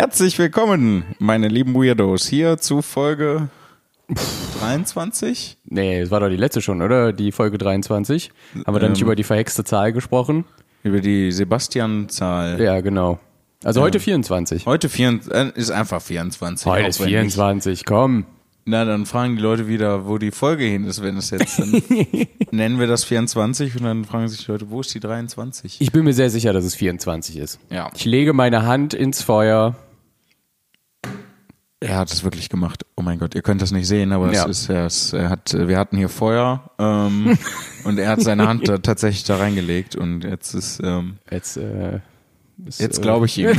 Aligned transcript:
Herzlich 0.00 0.38
willkommen, 0.38 1.04
meine 1.18 1.48
lieben 1.48 1.74
Weirdos, 1.74 2.26
hier 2.26 2.56
zu 2.56 2.80
Folge 2.80 3.50
23. 4.58 5.58
Nee, 5.66 6.00
es 6.00 6.10
war 6.10 6.20
doch 6.20 6.30
die 6.30 6.36
letzte 6.38 6.62
schon, 6.62 6.80
oder? 6.80 7.12
Die 7.12 7.32
Folge 7.32 7.58
23. 7.58 8.30
Haben 8.66 8.74
wir 8.74 8.80
dann 8.80 8.92
nicht 8.92 9.02
Ähm. 9.02 9.08
über 9.08 9.14
die 9.14 9.24
verhexte 9.24 9.62
Zahl 9.62 9.92
gesprochen? 9.92 10.46
Über 10.84 11.00
die 11.02 11.30
Sebastian-Zahl. 11.30 12.58
Ja, 12.62 12.80
genau. 12.80 13.18
Also 13.62 13.82
heute 13.82 14.00
24. 14.00 14.64
Heute 14.64 14.88
vier, 14.88 15.20
äh, 15.32 15.50
ist 15.54 15.70
einfach 15.70 16.00
24. 16.00 16.64
Heute 16.66 16.86
ist 16.88 16.98
wenn 17.00 17.04
nicht- 17.04 17.34
24, 17.34 17.84
komm. 17.84 18.24
Na, 18.64 18.86
dann 18.86 19.04
fragen 19.04 19.36
die 19.36 19.42
Leute 19.42 19.68
wieder, 19.68 20.06
wo 20.06 20.16
die 20.16 20.30
Folge 20.30 20.64
hin 20.64 20.86
ist, 20.86 21.02
wenn 21.02 21.18
es 21.18 21.28
jetzt, 21.28 21.58
dann 21.58 21.82
nennen 22.52 22.78
wir 22.80 22.86
das 22.86 23.04
24 23.04 23.76
und 23.76 23.84
dann 23.84 24.06
fragen 24.06 24.28
sich 24.28 24.46
die 24.46 24.50
Leute, 24.50 24.70
wo 24.70 24.80
ist 24.80 24.94
die 24.94 25.00
23? 25.00 25.76
Ich 25.78 25.92
bin 25.92 26.04
mir 26.04 26.14
sehr 26.14 26.30
sicher, 26.30 26.54
dass 26.54 26.64
es 26.64 26.74
24 26.74 27.36
ist. 27.36 27.60
Ja. 27.68 27.90
Ich 27.94 28.06
lege 28.06 28.32
meine 28.32 28.62
Hand 28.64 28.94
ins 28.94 29.20
Feuer. 29.22 29.76
Er 31.82 31.96
hat 31.96 32.12
es 32.12 32.24
wirklich 32.24 32.50
gemacht. 32.50 32.84
Oh 32.96 33.00
mein 33.02 33.18
Gott, 33.18 33.34
ihr 33.34 33.40
könnt 33.40 33.62
das 33.62 33.70
nicht 33.72 33.86
sehen, 33.88 34.12
aber 34.12 34.30
Ja. 34.32 34.42
es 34.44 34.62
ist, 34.64 34.68
er, 34.68 34.86
ist, 34.86 35.14
er 35.14 35.30
hat, 35.30 35.54
wir 35.54 35.78
hatten 35.78 35.96
hier 35.96 36.10
Feuer 36.10 36.70
ähm, 36.78 37.38
und 37.84 37.98
er 37.98 38.10
hat 38.10 38.20
seine 38.20 38.46
Hand 38.46 38.68
da 38.68 38.76
tatsächlich 38.78 39.24
da 39.24 39.36
reingelegt 39.38 39.96
und 39.96 40.24
jetzt 40.24 40.52
ist, 40.54 40.80
ähm, 40.84 41.16
Jetzt, 41.30 41.56
äh, 41.56 42.00
ist, 42.66 42.80
jetzt 42.80 42.98
äh, 42.98 43.02
glaube 43.02 43.24
ich 43.26 43.38
ihm. 43.38 43.52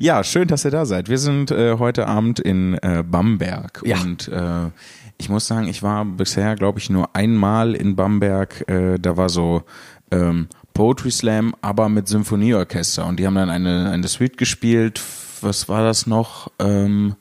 ja, 0.00 0.24
schön, 0.24 0.48
dass 0.48 0.64
ihr 0.64 0.70
da 0.70 0.86
seid. 0.86 1.08
Wir 1.08 1.18
sind 1.18 1.50
äh, 1.50 1.76
heute 1.78 2.06
Abend 2.06 2.40
in 2.40 2.74
äh, 2.78 3.02
Bamberg 3.06 3.82
Ja. 3.84 4.00
und 4.00 4.28
äh, 4.28 4.70
ich 5.18 5.28
muss 5.28 5.46
sagen, 5.46 5.66
ich 5.68 5.82
war 5.82 6.04
bisher, 6.04 6.54
glaube 6.54 6.78
ich, 6.78 6.90
nur 6.90 7.14
einmal 7.16 7.74
in 7.74 7.96
Bamberg. 7.96 8.68
Äh, 8.68 8.98
da 8.98 9.16
war 9.16 9.28
so 9.28 9.64
ähm, 10.12 10.48
Poetry 10.78 11.10
Slam, 11.10 11.56
aber 11.60 11.88
mit 11.88 12.06
Symphonieorchester 12.06 13.04
und 13.04 13.18
die 13.18 13.26
haben 13.26 13.34
dann 13.34 13.50
eine, 13.50 13.90
eine 13.90 14.06
Suite 14.06 14.38
gespielt. 14.38 15.02
Was 15.40 15.68
war 15.68 15.82
das 15.82 16.06
noch? 16.06 16.52
Ähm, 16.60 17.16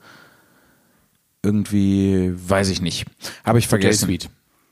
irgendwie, 1.41 2.33
weiß 2.35 2.69
ich 2.69 2.81
nicht. 2.81 3.07
Habe 3.43 3.57
ich 3.57 3.67
vergessen. 3.67 4.05
Suite. 4.05 4.29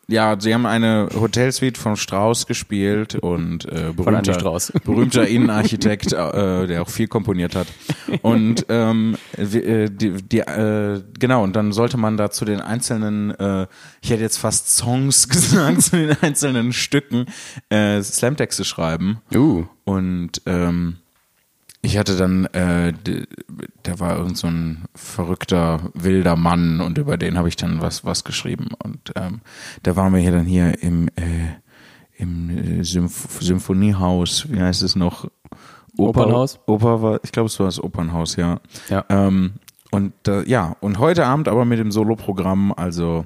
Ja, 0.08 0.39
sie 0.39 0.53
haben 0.53 0.66
eine 0.67 1.09
Hotelsuite 1.16 1.80
von 1.80 1.95
Strauss 1.95 2.45
gespielt 2.45 3.16
und 3.16 3.66
äh, 3.66 3.92
berühmter, 3.95 4.36
Strauss. 4.36 4.72
berühmter 4.84 5.28
Innenarchitekt, 5.28 6.14
äh, 6.14 6.67
der 6.67 6.84
auch 6.84 6.89
viel 6.89 7.08
komponiert 7.08 7.56
hat. 7.56 7.67
Und 8.22 8.67
ähm, 8.70 9.17
äh, 9.36 9.89
die, 9.89 10.11
die, 10.22 10.39
äh, 10.39 11.02
genau, 11.20 11.44
und 11.44 11.56
dann 11.56 11.72
sollte 11.72 11.98
man 11.98 12.17
da 12.17 12.30
zu 12.30 12.45
den 12.45 12.61
einzelnen, 12.61 13.31
äh, 13.31 13.66
ich 14.02 14.11
hätte 14.11 14.22
jetzt 14.22 14.38
fast 14.38 14.76
Songs 14.76 15.28
gesagt, 15.30 15.81
zu 15.81 15.98
den 15.98 16.16
einzelnen 16.22 16.72
Stücken 16.72 17.26
äh, 17.70 18.02
Slamtexte 18.02 18.64
schreiben. 18.64 19.22
Uh, 19.33 19.66
Und 19.86 20.42
ähm, 20.45 20.98
ich 21.86 21.97
hatte 21.97 22.17
dann, 22.17 22.45
äh, 22.47 22.94
da 23.83 24.00
war 24.00 24.17
irgend 24.17 24.38
so 24.38 24.47
ein 24.47 24.86
verrückter, 24.95 25.92
wilder 25.94 26.36
Mann 26.36 26.81
und 26.81 26.97
über 26.97 27.17
den 27.17 27.38
habe 27.38 27.47
ich 27.47 27.55
dann 27.55 27.81
was, 27.81 28.03
was 28.03 28.23
geschrieben. 28.23 28.69
Und 28.83 29.14
ähm, 29.16 29.42
da 29.83 29.95
waren 29.95 30.14
wir 30.14 30.19
hier 30.19 30.31
dann 30.31 30.45
hier 30.45 30.81
im, 30.81 31.08
äh, 31.09 31.53
im 32.17 32.50
äh, 32.50 32.83
Symph 32.83 33.38
Symphoniehaus, 33.39 34.50
wie 34.50 34.59
heißt 34.59 34.81
es 34.83 34.95
noch? 34.95 35.25
Oper- 35.97 36.22
Opernhaus? 36.22 36.59
Oper 36.66 37.02
war, 37.02 37.19
ich 37.23 37.31
glaube, 37.31 37.47
es 37.47 37.59
war 37.59 37.67
das 37.67 37.81
Opernhaus, 37.81 38.36
ja. 38.36 38.59
ja. 38.89 39.05
Ähm, 39.09 39.53
und 39.92 40.14
äh, 40.27 40.44
ja, 40.44 40.75
und 40.81 40.99
heute 40.99 41.25
Abend 41.25 41.47
aber 41.47 41.64
mit 41.66 41.80
dem 41.80 41.92
Soloprogramm, 41.92 42.73
also 42.73 43.25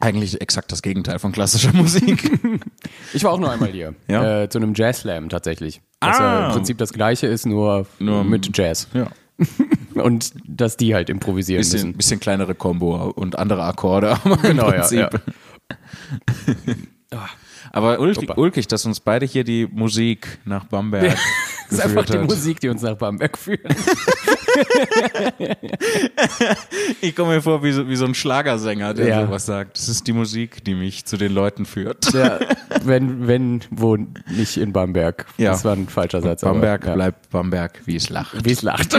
eigentlich 0.00 0.40
exakt 0.40 0.70
das 0.72 0.82
Gegenteil 0.82 1.18
von 1.18 1.32
klassischer 1.32 1.72
Musik. 1.74 2.30
Ich 3.14 3.24
war 3.24 3.32
auch 3.32 3.38
nur 3.40 3.50
einmal 3.50 3.70
hier. 3.70 3.94
Ja? 4.06 4.42
Äh, 4.42 4.48
zu 4.50 4.58
einem 4.58 4.74
Jazz 4.74 5.00
Slam 5.00 5.30
tatsächlich. 5.30 5.80
Was 6.00 6.18
Ah. 6.20 6.22
ja 6.22 6.46
im 6.48 6.52
Prinzip 6.52 6.76
das 6.76 6.92
gleiche 6.92 7.26
ist, 7.26 7.46
nur, 7.46 7.86
Nur- 7.98 8.22
mit 8.24 8.54
Jazz. 8.56 8.86
ja. 8.92 9.08
Und 10.02 10.32
dass 10.46 10.76
die 10.76 10.94
halt 10.94 11.08
improvisieren 11.08 11.60
Bisschen, 11.60 11.80
müssen. 11.88 11.96
bisschen 11.96 12.20
kleinere 12.20 12.54
Combo 12.54 13.10
und 13.10 13.38
andere 13.38 13.62
Akkorde, 13.64 14.10
aber 14.24 14.36
Genau, 14.38 14.66
im 14.68 14.74
ja, 14.74 14.78
Prinzip. 14.80 15.10
ja. 17.12 17.28
Aber 17.72 17.98
ulkig, 18.00 18.36
ulkig, 18.36 18.66
dass 18.68 18.84
uns 18.86 19.00
beide 19.00 19.26
hier 19.26 19.44
die 19.44 19.66
Musik 19.70 20.38
nach 20.44 20.64
Bamberg 20.64 21.16
ist 21.70 21.80
einfach 21.80 22.04
die 22.04 22.14
hat. 22.18 22.24
Musik, 22.28 22.60
die 22.60 22.68
uns 22.68 22.82
nach 22.82 22.96
Bamberg 22.96 23.36
führt. 23.38 23.60
Ich 27.00 27.14
komme 27.14 27.34
mir 27.34 27.42
vor 27.42 27.62
wie 27.62 27.70
so, 27.70 27.88
wie 27.88 27.94
so 27.94 28.04
ein 28.04 28.14
Schlagersänger, 28.14 28.92
der 28.94 29.06
Ja. 29.08 29.26
sowas 29.26 29.46
sagt. 29.46 29.78
Das 29.78 29.88
ist 29.88 30.06
die 30.06 30.12
Musik, 30.12 30.64
die 30.64 30.74
mich 30.74 31.04
zu 31.04 31.16
den 31.16 31.32
Leuten 31.32 31.64
führt. 31.64 32.12
Ja, 32.12 32.40
wenn, 32.84 33.28
wenn, 33.28 33.60
wo 33.70 33.96
nicht 33.96 34.56
in 34.56 34.72
Bamberg. 34.72 35.26
Ja. 35.36 35.52
Das 35.52 35.64
war 35.64 35.74
ein 35.74 35.88
falscher 35.88 36.20
Satz. 36.20 36.42
aber, 36.42 36.54
Bamberg 36.54 36.86
ja. 36.86 36.94
bleibt 36.94 37.30
Bamberg, 37.30 37.80
wie 37.84 37.96
es 37.96 38.08
lacht. 38.08 38.44
Wie 38.44 38.50
es 38.52 38.62
lacht. 38.62 38.98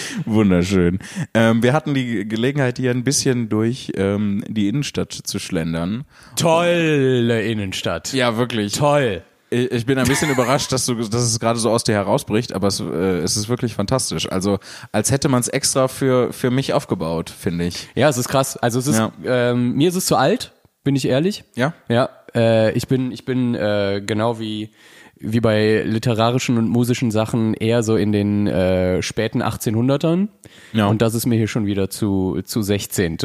Wunderschön. 0.26 0.98
Ähm, 1.34 1.62
wir 1.62 1.72
hatten 1.72 1.94
die 1.94 2.26
Gelegenheit, 2.26 2.78
hier 2.78 2.90
ein 2.90 3.04
bisschen 3.04 3.48
durch 3.48 3.92
ähm, 3.96 4.44
die 4.48 4.68
Innenstadt 4.68 5.12
zu 5.12 5.38
schlendern. 5.38 6.04
Tolle 6.36 7.42
Innenstadt. 7.42 8.12
Ja, 8.12 8.36
wirklich. 8.36 8.72
Toll. 8.74 9.22
Ich 9.50 9.86
bin 9.86 9.96
ein 9.98 10.06
bisschen 10.08 10.30
überrascht, 10.32 10.72
dass, 10.72 10.86
du, 10.86 10.94
dass 10.94 11.22
es 11.22 11.38
gerade 11.38 11.58
so 11.58 11.70
aus 11.70 11.84
dir 11.84 11.94
herausbricht, 11.94 12.52
aber 12.52 12.66
es, 12.68 12.80
äh, 12.80 12.84
es 13.18 13.36
ist 13.36 13.48
wirklich 13.48 13.74
fantastisch. 13.74 14.30
Also 14.30 14.58
als 14.92 15.10
hätte 15.12 15.28
man 15.28 15.40
es 15.40 15.48
extra 15.48 15.86
für, 15.88 16.32
für 16.32 16.50
mich 16.50 16.72
aufgebaut, 16.72 17.30
finde 17.30 17.66
ich. 17.66 17.88
Ja, 17.94 18.08
es 18.08 18.16
ist 18.18 18.28
krass. 18.28 18.56
Also 18.56 18.78
es 18.80 18.88
ist, 18.88 18.98
Ja. 18.98 19.12
ähm, 19.24 19.74
mir 19.76 19.88
ist 19.88 19.94
es 19.96 20.06
zu 20.06 20.16
alt, 20.16 20.52
bin 20.82 20.96
ich 20.96 21.06
ehrlich. 21.06 21.44
Ja? 21.54 21.74
Ja, 21.88 22.08
äh, 22.34 22.72
ich 22.72 22.88
bin, 22.88 23.12
ich 23.12 23.24
bin 23.24 23.54
äh, 23.54 24.02
genau 24.04 24.40
wie 24.40 24.70
wie 25.18 25.40
bei 25.40 25.82
literarischen 25.84 26.58
und 26.58 26.68
musischen 26.68 27.10
Sachen 27.10 27.54
eher 27.54 27.82
so 27.82 27.96
in 27.96 28.12
den 28.12 28.46
äh, 28.46 29.02
späten 29.02 29.42
1800ern. 29.42 30.28
Ja. 30.72 30.86
Und 30.86 31.00
das 31.02 31.14
ist 31.14 31.26
mir 31.26 31.36
hier 31.36 31.48
schon 31.48 31.66
wieder 31.66 31.88
zu 31.90 32.40
zu 32.44 32.62
16. 32.62 33.18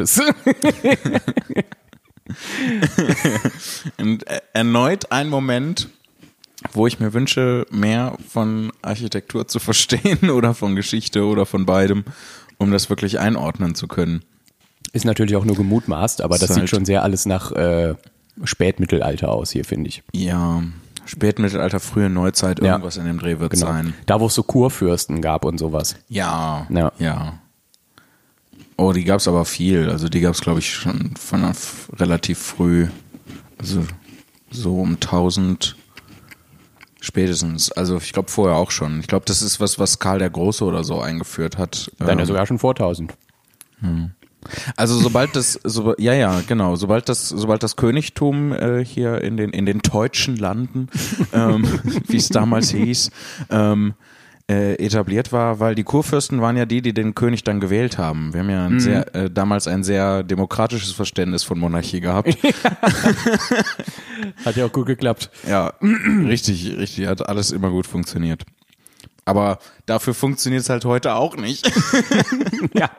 Und 3.98 4.26
äh, 4.26 4.40
erneut 4.52 5.10
ein 5.12 5.28
Moment, 5.28 5.88
wo 6.72 6.86
ich 6.86 7.00
mir 7.00 7.12
wünsche, 7.12 7.66
mehr 7.70 8.16
von 8.28 8.72
Architektur 8.82 9.48
zu 9.48 9.58
verstehen 9.58 10.30
oder 10.30 10.54
von 10.54 10.76
Geschichte 10.76 11.24
oder 11.24 11.46
von 11.46 11.66
beidem, 11.66 12.04
um 12.58 12.70
das 12.70 12.88
wirklich 12.90 13.18
einordnen 13.18 13.74
zu 13.74 13.88
können. 13.88 14.22
Ist 14.92 15.04
natürlich 15.04 15.36
auch 15.36 15.44
nur 15.44 15.56
gemutmaßt, 15.56 16.20
aber 16.20 16.34
das 16.34 16.42
Ist 16.44 16.48
sieht 16.54 16.60
halt- 16.60 16.70
schon 16.70 16.84
sehr 16.84 17.02
alles 17.02 17.26
nach 17.26 17.52
äh, 17.52 17.94
Spätmittelalter 18.44 19.30
aus 19.30 19.50
hier, 19.50 19.64
finde 19.64 19.88
ich. 19.88 20.02
Ja, 20.12 20.62
Spätmittelalter, 21.12 21.78
frühe 21.78 22.08
Neuzeit, 22.08 22.60
Ja. 22.60 22.72
irgendwas 22.72 22.96
in 22.96 23.04
dem 23.04 23.18
Dreh 23.18 23.38
wird 23.38 23.52
Genau. 23.52 23.66
sein. 23.66 23.92
Da, 24.06 24.18
wo 24.18 24.26
es 24.28 24.34
so 24.34 24.42
Kurfürsten 24.42 25.20
gab 25.20 25.44
und 25.44 25.58
sowas. 25.58 25.94
Ja, 26.08 26.66
Ja. 26.70 26.90
ja. 26.98 27.34
Oh, 28.78 28.92
die 28.94 29.04
gab's 29.04 29.28
aber 29.28 29.44
viel. 29.44 29.90
Also 29.90 30.08
die 30.08 30.20
gab's, 30.20 30.40
glaube 30.40 30.60
ich, 30.60 30.72
schon 30.72 31.14
von 31.16 31.44
relativ 31.98 32.38
früh. 32.38 32.88
Also 33.58 33.84
so 34.50 34.80
um 34.80 34.98
1000 35.00 35.76
spätestens. 37.00 37.70
Also 37.70 37.98
ich 37.98 38.14
glaube 38.14 38.30
vorher 38.30 38.56
auch 38.56 38.70
schon. 38.70 39.00
Ich 39.00 39.06
glaube, 39.06 39.26
das 39.26 39.42
ist 39.42 39.60
was, 39.60 39.78
was 39.78 39.98
Karl 39.98 40.18
der 40.18 40.30
Große 40.30 40.64
oder 40.64 40.82
so 40.82 41.00
eingeführt 41.02 41.58
hat. 41.58 41.90
Dann 41.98 42.08
ja 42.08 42.22
Ähm, 42.22 42.26
sogar 42.26 42.46
schon 42.46 42.58
vor 42.58 42.74
1000. 42.74 43.12
Also 44.76 44.98
sobald 44.98 45.36
das, 45.36 45.58
so, 45.64 45.94
ja 45.98 46.14
ja 46.14 46.42
genau, 46.46 46.76
sobald 46.76 47.08
das, 47.08 47.28
sobald 47.28 47.62
das 47.62 47.76
Königtum 47.76 48.52
äh, 48.52 48.84
hier 48.84 49.20
in 49.22 49.36
den 49.36 49.50
in 49.50 49.66
den 49.66 49.80
deutschen 49.80 50.36
Landen, 50.36 50.88
ähm, 51.32 51.66
wie 52.08 52.16
es 52.16 52.28
damals 52.28 52.70
hieß, 52.70 53.10
ähm, 53.50 53.94
äh, 54.48 54.74
etabliert 54.74 55.32
war, 55.32 55.60
weil 55.60 55.74
die 55.74 55.84
Kurfürsten 55.84 56.40
waren 56.40 56.56
ja 56.56 56.66
die, 56.66 56.82
die 56.82 56.92
den 56.92 57.14
König 57.14 57.44
dann 57.44 57.60
gewählt 57.60 57.96
haben. 57.96 58.32
Wir 58.32 58.40
haben 58.40 58.50
ja 58.50 58.66
ein 58.66 58.80
sehr, 58.80 59.14
äh, 59.14 59.30
damals 59.30 59.68
ein 59.68 59.84
sehr 59.84 60.22
demokratisches 60.24 60.92
Verständnis 60.92 61.44
von 61.44 61.58
Monarchie 61.58 62.00
gehabt. 62.00 62.36
Hat 64.44 64.56
ja 64.56 64.66
auch 64.66 64.72
gut 64.72 64.86
geklappt. 64.86 65.30
Ja, 65.48 65.72
richtig, 66.26 66.76
richtig, 66.76 67.06
hat 67.06 67.28
alles 67.28 67.50
immer 67.52 67.70
gut 67.70 67.86
funktioniert. 67.86 68.42
Aber 69.24 69.58
dafür 69.86 70.14
funktioniert 70.14 70.62
es 70.62 70.68
halt 70.68 70.84
heute 70.84 71.14
auch 71.14 71.36
nicht. 71.36 71.70
Ja. 72.74 72.90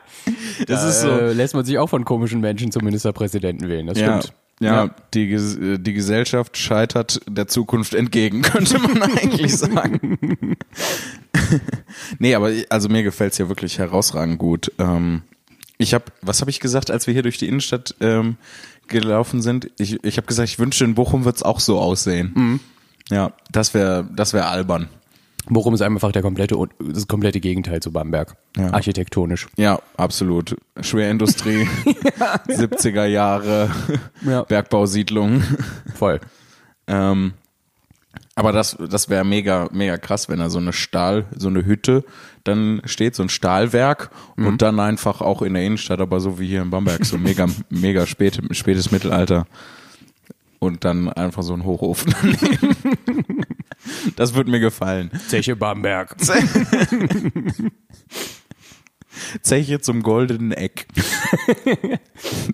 Das 0.66 0.82
Da, 0.82 0.88
ist 0.88 1.00
so. 1.02 1.08
Äh, 1.10 1.32
lässt 1.32 1.54
man 1.54 1.64
sich 1.64 1.78
auch 1.78 1.88
von 1.88 2.04
komischen 2.04 2.40
Menschen 2.40 2.70
zum 2.70 2.84
Ministerpräsidenten 2.84 3.68
wählen, 3.68 3.86
das 3.86 3.98
Ja, 3.98 4.20
stimmt. 4.22 4.34
ja, 4.60 4.94
Die, 5.14 5.34
Ges- 5.34 5.74
äh, 5.74 5.78
die 5.78 5.92
Gesellschaft 5.94 6.56
scheitert 6.56 7.20
der 7.28 7.46
Zukunft 7.48 7.94
entgegen, 7.94 8.42
könnte 8.42 8.78
man 8.78 9.02
eigentlich 9.02 9.56
sagen. 9.56 10.18
nee, 12.18 12.34
aber 12.34 12.52
also 12.70 12.88
mir 12.88 13.02
gefällt's 13.02 13.36
hier 13.36 13.48
wirklich 13.48 13.78
herausragend 13.78 14.38
gut. 14.38 14.72
Ähm, 14.78 15.22
ich 15.78 15.92
habe, 15.94 16.04
was 16.22 16.40
habe 16.40 16.50
ich 16.50 16.60
gesagt, 16.60 16.90
als 16.90 17.06
wir 17.06 17.14
hier 17.14 17.22
durch 17.22 17.38
die 17.38 17.48
Innenstadt 17.48 17.94
ähm, 18.00 18.36
gelaufen 18.88 19.42
sind? 19.42 19.70
Ich, 19.78 20.02
ich 20.04 20.16
habe 20.16 20.26
gesagt, 20.26 20.48
ich 20.48 20.58
wünschte, 20.58 20.84
in 20.84 20.94
Bochum 20.94 21.24
wird's 21.24 21.42
auch 21.42 21.60
so 21.60 21.80
aussehen. 21.80 22.32
Mhm. 22.34 22.60
Ja, 23.10 23.32
das 23.50 23.74
wäre 23.74 24.08
das 24.14 24.32
wär 24.32 24.48
albern. 24.48 24.88
Bochum 25.46 25.74
ist 25.74 25.82
einfach 25.82 26.10
der 26.12 26.22
komplette, 26.22 26.56
das 26.80 27.06
komplette 27.06 27.40
Gegenteil 27.40 27.80
zu 27.80 27.92
Bamberg. 27.92 28.36
Ja. 28.56 28.72
Architektonisch. 28.72 29.46
Ja, 29.56 29.78
absolut. 29.96 30.56
Schwerindustrie, 30.80 31.68
70er 32.48 33.04
Jahre, 33.06 33.70
Ja. 34.22 34.42
Bergbausiedlung. 34.44 35.42
Voll. 35.94 36.20
Ähm, 36.86 37.34
Aber 38.34 38.52
das, 38.52 38.76
das 38.90 39.08
wäre 39.08 39.24
mega, 39.24 39.68
mega 39.72 39.96
krass, 39.98 40.28
wenn 40.28 40.38
da 40.38 40.48
so 40.50 40.58
eine 40.58 40.72
Stahl, 40.72 41.26
so 41.36 41.48
eine 41.48 41.64
Hütte 41.64 42.04
dann 42.44 42.82
steht, 42.84 43.14
so 43.14 43.22
ein 43.22 43.28
Stahlwerk 43.30 44.10
Mhm. 44.36 44.46
und 44.46 44.62
dann 44.62 44.78
einfach 44.80 45.20
auch 45.22 45.40
in 45.42 45.54
der 45.54 45.64
Innenstadt, 45.64 46.00
aber 46.00 46.20
so 46.20 46.38
wie 46.38 46.46
hier 46.48 46.60
in 46.62 46.68
Bamberg, 46.70 47.04
so 47.06 47.16
mega, 47.16 47.46
mega 47.70 48.06
spät, 48.06 48.40
spätes 48.50 48.90
Mittelalter. 48.90 49.46
Und 50.58 50.84
dann 50.84 51.08
einfach 51.10 51.42
so 51.42 51.52
ein 51.54 51.64
Hochofen 51.64 52.14
daneben. 52.22 53.44
Das 54.16 54.34
wird 54.34 54.48
mir 54.48 54.60
gefallen. 54.60 55.10
Zeche 55.28 55.56
Bamberg. 55.56 56.16
Zeche 59.42 59.80
zum 59.80 60.02
goldenen 60.02 60.52
Eck. 60.52 60.86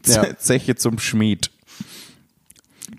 Ja. 0.06 0.36
Zeche 0.36 0.74
zum 0.76 0.98
Schmied. 0.98 1.50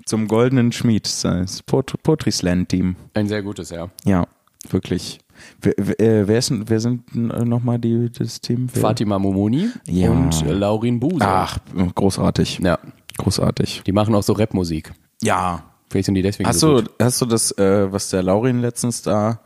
Zum 0.05 0.27
goldenen 0.27 0.71
Schmied. 0.71 1.05
Das 1.23 1.61
Pot- 1.63 1.95
Poetry 2.03 2.31
Slam 2.31 2.67
Team. 2.67 2.95
Ein 3.13 3.27
sehr 3.27 3.41
gutes, 3.43 3.69
ja. 3.71 3.89
Ja, 4.05 4.27
wirklich. 4.69 5.19
Wer, 5.61 5.73
wer, 5.77 5.99
äh, 5.99 6.27
wer, 6.27 6.37
ist, 6.37 6.51
wer 6.69 6.79
sind 6.79 7.15
nochmal 7.15 7.79
die, 7.79 8.09
das 8.11 8.39
Team? 8.41 8.67
Wer? 8.73 8.81
Fatima 8.81 9.17
Momoni 9.19 9.69
Ja. 9.87 10.11
und 10.11 10.41
äh, 10.43 10.53
Laurin 10.53 10.99
Buse. 10.99 11.25
Ach, 11.25 11.57
großartig. 11.95 12.59
Ja, 12.59 12.79
Großartig. 13.17 13.81
die 13.85 13.91
machen 13.91 14.13
auch 14.15 14.23
so 14.23 14.33
Rapmusik. 14.33 14.91
Ja. 15.21 15.63
Vielleicht 15.91 16.05
sind 16.05 16.15
die 16.15 16.21
deswegen 16.21 16.47
Hast 16.47 16.59
so 16.61 16.75
du, 16.77 16.83
gut. 16.83 16.91
hast 17.01 17.19
du 17.19 17.25
das, 17.25 17.51
äh, 17.57 17.91
was 17.91 18.09
der 18.09 18.23
Laurin 18.23 18.61
letztens 18.61 19.01
da 19.01 19.41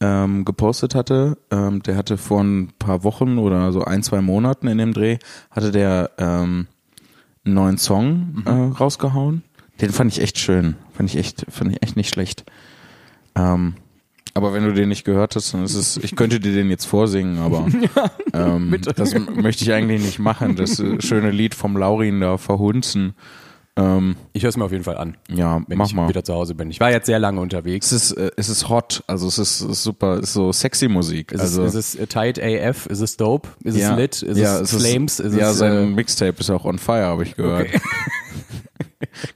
ähm, 0.00 0.46
gepostet 0.46 0.94
hatte? 0.94 1.36
Ähm, 1.50 1.82
der 1.82 1.96
hatte 1.96 2.16
vor 2.16 2.42
ein 2.42 2.72
paar 2.78 3.04
Wochen 3.04 3.36
oder 3.36 3.72
so 3.72 3.84
ein, 3.84 4.02
zwei 4.02 4.22
Monaten 4.22 4.68
in 4.68 4.78
dem 4.78 4.94
Dreh, 4.94 5.18
hatte 5.50 5.70
der 5.70 6.10
ähm, 6.16 6.66
einen 7.44 7.54
neuen 7.54 7.76
Song 7.78 8.42
äh, 8.46 8.50
rausgehauen. 8.50 9.42
Den 9.82 9.90
fand 9.90 10.10
ich 10.12 10.22
echt 10.22 10.38
schön. 10.38 10.76
Fand 10.94 11.10
ich 11.10 11.16
echt, 11.16 11.44
fand 11.50 11.72
ich 11.72 11.82
echt 11.82 11.96
nicht 11.96 12.08
schlecht. 12.08 12.44
Ähm, 13.34 13.74
aber 14.32 14.54
wenn 14.54 14.64
du 14.64 14.72
den 14.72 14.88
nicht 14.88 15.04
gehört 15.04 15.36
hast, 15.36 15.52
dann 15.52 15.62
ist 15.62 15.74
es, 15.74 15.98
ich 15.98 16.16
könnte 16.16 16.40
dir 16.40 16.54
den 16.54 16.70
jetzt 16.70 16.86
vorsingen, 16.86 17.38
aber 17.38 17.66
ähm, 18.32 18.74
das 18.96 19.14
möchte 19.14 19.64
ich 19.64 19.72
eigentlich 19.74 20.02
nicht 20.02 20.18
machen. 20.18 20.56
Das 20.56 20.80
äh, 20.80 21.02
schöne 21.02 21.30
Lied 21.30 21.54
vom 21.54 21.76
Laurin 21.76 22.20
da 22.20 22.38
verhunzen. 22.38 23.12
Ähm, 23.74 24.16
Ich 24.34 24.42
höre 24.42 24.50
es 24.50 24.56
mir 24.58 24.66
auf 24.66 24.72
jeden 24.72 24.84
Fall 24.84 24.98
an, 24.98 25.16
ja, 25.30 25.62
wenn 25.66 25.78
mach 25.78 25.86
ich 25.86 25.94
mal. 25.94 26.06
wieder 26.08 26.22
zu 26.22 26.34
Hause 26.34 26.54
bin. 26.54 26.70
Ich 26.70 26.78
war 26.78 26.90
jetzt 26.90 27.06
sehr 27.06 27.18
lange 27.18 27.40
unterwegs. 27.40 27.90
Es 27.90 28.10
ist, 28.10 28.18
äh, 28.18 28.30
es 28.36 28.50
ist 28.50 28.68
hot, 28.68 29.02
also 29.06 29.26
es 29.28 29.38
ist, 29.38 29.62
es 29.62 29.70
ist 29.70 29.82
super, 29.82 30.16
es 30.18 30.24
ist 30.24 30.32
so 30.34 30.52
sexy 30.52 30.88
Musik. 30.88 31.32
Ist, 31.32 31.40
also, 31.40 31.64
es, 31.64 31.74
ist 31.74 31.94
es 31.98 32.08
tight 32.08 32.38
AF? 32.38 32.84
Ist 32.86 33.00
es 33.00 33.16
dope? 33.16 33.48
Ist 33.64 33.76
ja, 33.78 33.92
es 33.92 33.96
lit? 33.98 34.22
Ist 34.22 34.36
ja, 34.38 34.60
es 34.60 34.74
Flames? 34.76 35.20
Ist 35.20 35.34
ja, 35.34 35.50
es, 35.52 35.56
sein 35.58 35.72
äh, 35.72 35.86
Mixtape 35.86 36.38
ist 36.38 36.50
auch 36.50 36.66
on 36.66 36.78
fire, 36.78 37.06
habe 37.06 37.22
ich 37.22 37.34
gehört. 37.34 37.68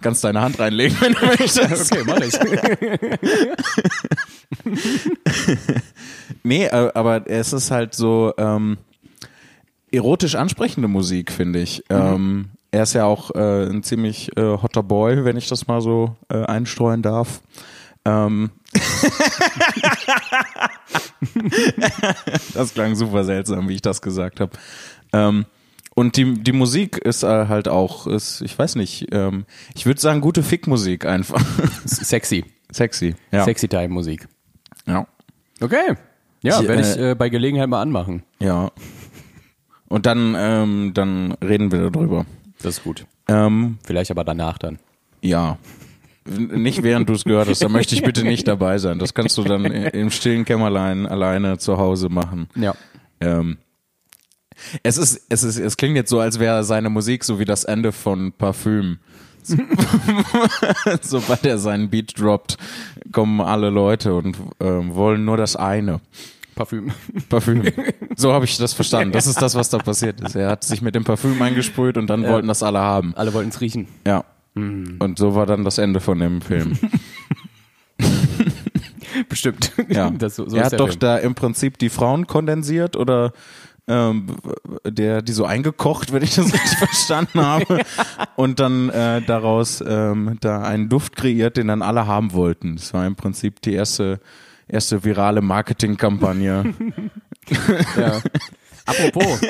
Kannst 0.03 0.23
deine 0.25 0.41
Hand 0.43 0.59
reinlegen, 0.59 0.97
wenn 1.01 1.15
du 1.15 1.27
möchtest. 1.39 1.93
okay, 1.93 2.03
mach 2.07 2.21
ich. 2.21 2.35
Nee, 6.43 6.65
äh, 6.67 6.91
aber 6.95 7.29
es 7.29 7.53
ist 7.53 7.71
halt 7.71 7.95
so 7.95 8.33
ähm, 8.39 8.79
erotisch 9.91 10.35
ansprechende 10.37 10.89
Musik, 10.89 11.33
finde 11.33 11.61
ich. 11.61 11.83
Ähm, 11.91 12.51
er 12.77 12.83
ist 12.83 12.93
ja 12.93 13.07
auch 13.07 13.31
äh, 13.35 13.65
ein 13.71 13.83
ziemlich 13.83 14.37
äh, 14.37 14.43
hotter 14.43 14.83
Boy, 14.83 15.25
wenn 15.25 15.39
ich 15.39 15.49
das 15.49 15.67
mal 15.67 15.81
so 15.81 16.15
äh, 16.29 16.45
einstreuen 16.45 17.01
darf. 17.01 17.41
Ähm, 18.05 18.51
das 22.53 22.75
klang 22.75 22.95
super 22.95 23.25
seltsam, 23.25 23.71
wie 23.71 23.77
ich 23.77 23.83
das 23.83 24.03
gesagt 24.03 24.41
habe. 24.41 24.53
Ähm, 25.15 25.47
und 25.95 26.19
die, 26.19 26.35
die 26.35 26.53
Musik 26.53 26.99
ist 26.99 27.23
äh, 27.23 27.47
halt 27.49 27.67
auch, 27.67 28.07
ist, 28.07 28.43
ich 28.43 28.59
weiß 28.59 28.75
nicht, 28.75 29.09
ähm, 29.11 29.47
ich 29.75 29.87
würde 29.87 29.99
sagen, 29.99 30.21
gute 30.21 30.43
Fickmusik 30.43 31.07
einfach. 31.07 31.43
Sexy. 31.87 32.45
Sexy. 32.71 33.15
Ja. 33.33 33.45
Sexy 33.45 33.69
Time 33.69 33.89
Musik. 33.89 34.29
Ja. 34.87 35.07
Okay. 35.63 35.95
Ja, 36.43 36.63
werde 36.63 36.83
äh, 36.83 36.91
ich 36.91 36.99
äh, 36.99 37.15
bei 37.15 37.31
Gelegenheit 37.31 37.71
mal 37.71 37.81
anmachen. 37.81 38.23
Ja. 38.39 38.71
Und 39.89 40.05
dann, 40.05 40.35
ähm, 40.37 40.93
dann 40.93 41.33
reden 41.43 41.73
wir 41.73 41.91
darüber. 41.91 42.27
Das 42.67 42.79
ist 42.79 42.85
gut. 42.85 43.07
Ähm, 43.29 43.79
Vielleicht 43.85 44.11
aber 44.11 44.25
danach 44.25 44.59
dann. 44.59 44.81
ja. 45.23 45.57
Nicht 46.29 46.83
während 46.83 47.09
du 47.09 47.13
es 47.13 47.23
gehört 47.23 47.49
hast, 47.49 47.63
da 47.63 47.69
möchte 47.69 47.95
ich 47.95 48.03
bitte 48.03 48.25
nicht 48.25 48.49
dabei 48.49 48.79
sein. 48.79 48.99
Das 48.99 49.15
kannst 49.15 49.39
du 49.39 49.45
dann 49.45 49.65
im 49.65 50.11
stillen 50.11 50.45
Kämmerlein 50.45 51.07
alleine 51.07 51.59
zu 51.59 51.79
Hause 51.79 52.09
machen. 52.09 52.49
Ja. 52.57 52.75
Ähm, 53.21 53.59
es 54.83 54.99
ist, 54.99 55.25
es 55.29 55.45
ist, 55.45 55.57
es 55.57 55.77
klingt 55.77 55.95
jetzt 55.95 56.11
so, 56.11 56.19
als 56.19 56.41
wäre 56.41 56.65
seine 56.65 56.91
Musik 56.91 57.23
so 57.23 57.39
wie 57.39 57.45
das 57.45 57.63
Ende 57.63 57.93
von 57.93 58.33
Parfüm. 58.33 58.99
Sobald 61.03 61.47
er 61.47 61.59
seinen 61.59 61.91
Beat 61.91 62.19
droppt, 62.19 62.57
kommen 63.13 63.41
alle 63.41 63.71
Leute 63.71 64.13
und 64.17 64.37
ähm, 64.59 64.97
wollen 64.97 65.25
nur 65.25 65.37
das 65.37 65.55
eine. 65.55 66.01
Parfüm. 66.57 66.91
Parfüm. 67.29 67.63
So 68.19 68.33
habe 68.33 68.47
ich 68.47 68.57
das 68.57 68.73
verstanden. 68.73 69.13
Das 69.13 69.27
ist 69.27 69.43
das, 69.43 69.55
was 69.55 69.69
da 69.69 69.77
passiert 69.77 70.23
ist. 70.23 70.35
Er 70.37 70.49
hat 70.49 70.65
sich 70.65 70.81
mit 70.81 70.95
dem 70.95 71.05
Parfüm 71.05 71.41
eingesprüht 71.43 71.99
und 71.99 72.07
dann 72.09 72.27
wollten 72.27 72.49
das 72.49 72.63
alle 72.63 72.79
haben. 72.79 73.15
Alle 73.15 73.35
wollten 73.35 73.51
es 73.51 73.61
riechen. 73.61 73.89
Ja. 74.07 74.25
Und 74.55 75.19
so 75.19 75.35
war 75.35 75.45
dann 75.45 75.65
das 75.65 75.77
Ende 75.77 76.01
von 76.01 76.19
dem 76.19 76.41
Film. 76.41 76.79
Bestimmt. 79.29 79.73
Ja. 79.89 80.11
Das, 80.19 80.37
so, 80.37 80.47
er 80.47 80.65
hat 80.65 80.81
doch 80.81 80.89
Film. 80.89 81.01
da 81.01 81.19
im 81.19 81.35
Prinzip 81.35 81.77
die 81.77 81.91
Frauen 81.91 82.27
kondensiert 82.27 82.97
oder 82.97 83.33
ähm, 83.87 84.37
der 84.87 85.21
die 85.21 85.33
so 85.33 85.45
eingekocht, 85.45 86.15
wenn 86.15 86.23
ich 86.23 86.37
das 86.37 86.47
richtig 86.47 86.79
verstanden 86.79 87.41
habe, 87.41 87.81
und 88.37 88.61
dann 88.61 88.89
äh, 88.89 89.21
daraus 89.21 89.85
ähm, 89.87 90.39
da 90.41 90.63
einen 90.63 90.89
Duft 90.89 91.17
kreiert, 91.17 91.59
den 91.59 91.69
dann 91.69 91.83
alle 91.83 92.07
haben 92.07 92.33
wollten. 92.33 92.77
Das 92.77 92.95
war 92.95 93.07
im 93.07 93.15
Prinzip 93.15 93.61
die 93.61 93.75
erste 93.75 94.21
erste 94.69 95.05
virale 95.05 95.41
Marketingkampagne. 95.43 96.75
Ja. 97.97 98.21
Apropos, 98.87 99.41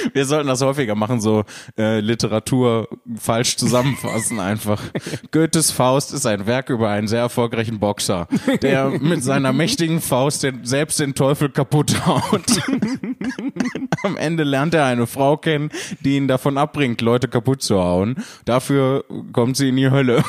Wir 0.12 0.24
sollten 0.24 0.48
das 0.48 0.60
häufiger 0.62 0.94
machen, 0.94 1.20
so 1.20 1.44
äh, 1.78 2.00
Literatur 2.00 2.88
falsch 3.16 3.56
zusammenfassen 3.56 4.40
einfach. 4.40 4.82
Goethes 5.30 5.70
Faust 5.70 6.12
ist 6.12 6.26
ein 6.26 6.46
Werk 6.46 6.70
über 6.70 6.90
einen 6.90 7.08
sehr 7.08 7.20
erfolgreichen 7.20 7.78
Boxer, 7.78 8.28
der 8.62 8.90
mit 9.00 9.22
seiner 9.22 9.52
mächtigen 9.52 10.00
Faust 10.00 10.42
den, 10.42 10.64
selbst 10.64 11.00
den 11.00 11.14
Teufel 11.14 11.50
kaputt 11.50 12.06
haut. 12.06 12.44
Am 14.02 14.16
Ende 14.16 14.44
lernt 14.44 14.74
er 14.74 14.84
eine 14.86 15.06
Frau 15.06 15.36
kennen, 15.36 15.70
die 16.00 16.16
ihn 16.16 16.28
davon 16.28 16.58
abbringt, 16.58 17.00
Leute 17.00 17.28
kaputt 17.28 17.62
zu 17.62 17.78
hauen. 17.78 18.16
Dafür 18.44 19.04
kommt 19.32 19.56
sie 19.56 19.68
in 19.68 19.76
die 19.76 19.90
Hölle. 19.90 20.22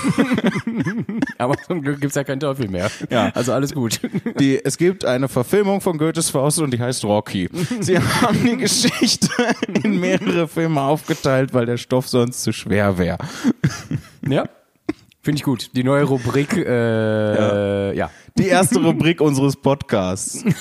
aber 1.37 1.55
zum 1.57 1.81
Glück 1.81 2.01
gibt's 2.01 2.15
ja 2.15 2.23
keinen 2.23 2.39
Teufel 2.39 2.67
mehr. 2.67 2.91
Ja. 3.09 3.31
Also 3.33 3.53
alles 3.53 3.73
gut. 3.73 3.99
Die, 4.39 4.63
es 4.63 4.77
gibt 4.77 5.05
eine 5.05 5.27
Verfilmung 5.27 5.81
von 5.81 5.97
Goethes 5.97 6.29
Faust 6.29 6.59
und 6.59 6.71
die 6.71 6.79
heißt 6.79 7.03
Rocky. 7.05 7.49
Sie 7.79 7.97
haben 8.21 8.43
die 8.43 8.57
Geschichte 8.57 9.29
in 9.83 9.99
mehrere 9.99 10.47
Filme 10.47 10.81
aufgeteilt, 10.81 11.53
weil 11.53 11.65
der 11.65 11.77
Stoff 11.77 12.07
sonst 12.07 12.43
zu 12.43 12.53
schwer 12.53 12.97
wäre. 12.97 13.17
Ja. 14.27 14.45
Finde 15.21 15.37
ich 15.37 15.43
gut. 15.43 15.71
Die 15.75 15.83
neue 15.83 16.03
Rubrik, 16.03 16.53
äh, 16.57 17.95
ja. 17.95 18.09
Die 18.37 18.47
erste 18.47 18.81
Rubrik 18.81 19.21
unseres 19.21 19.55
Podcasts. 19.55 20.43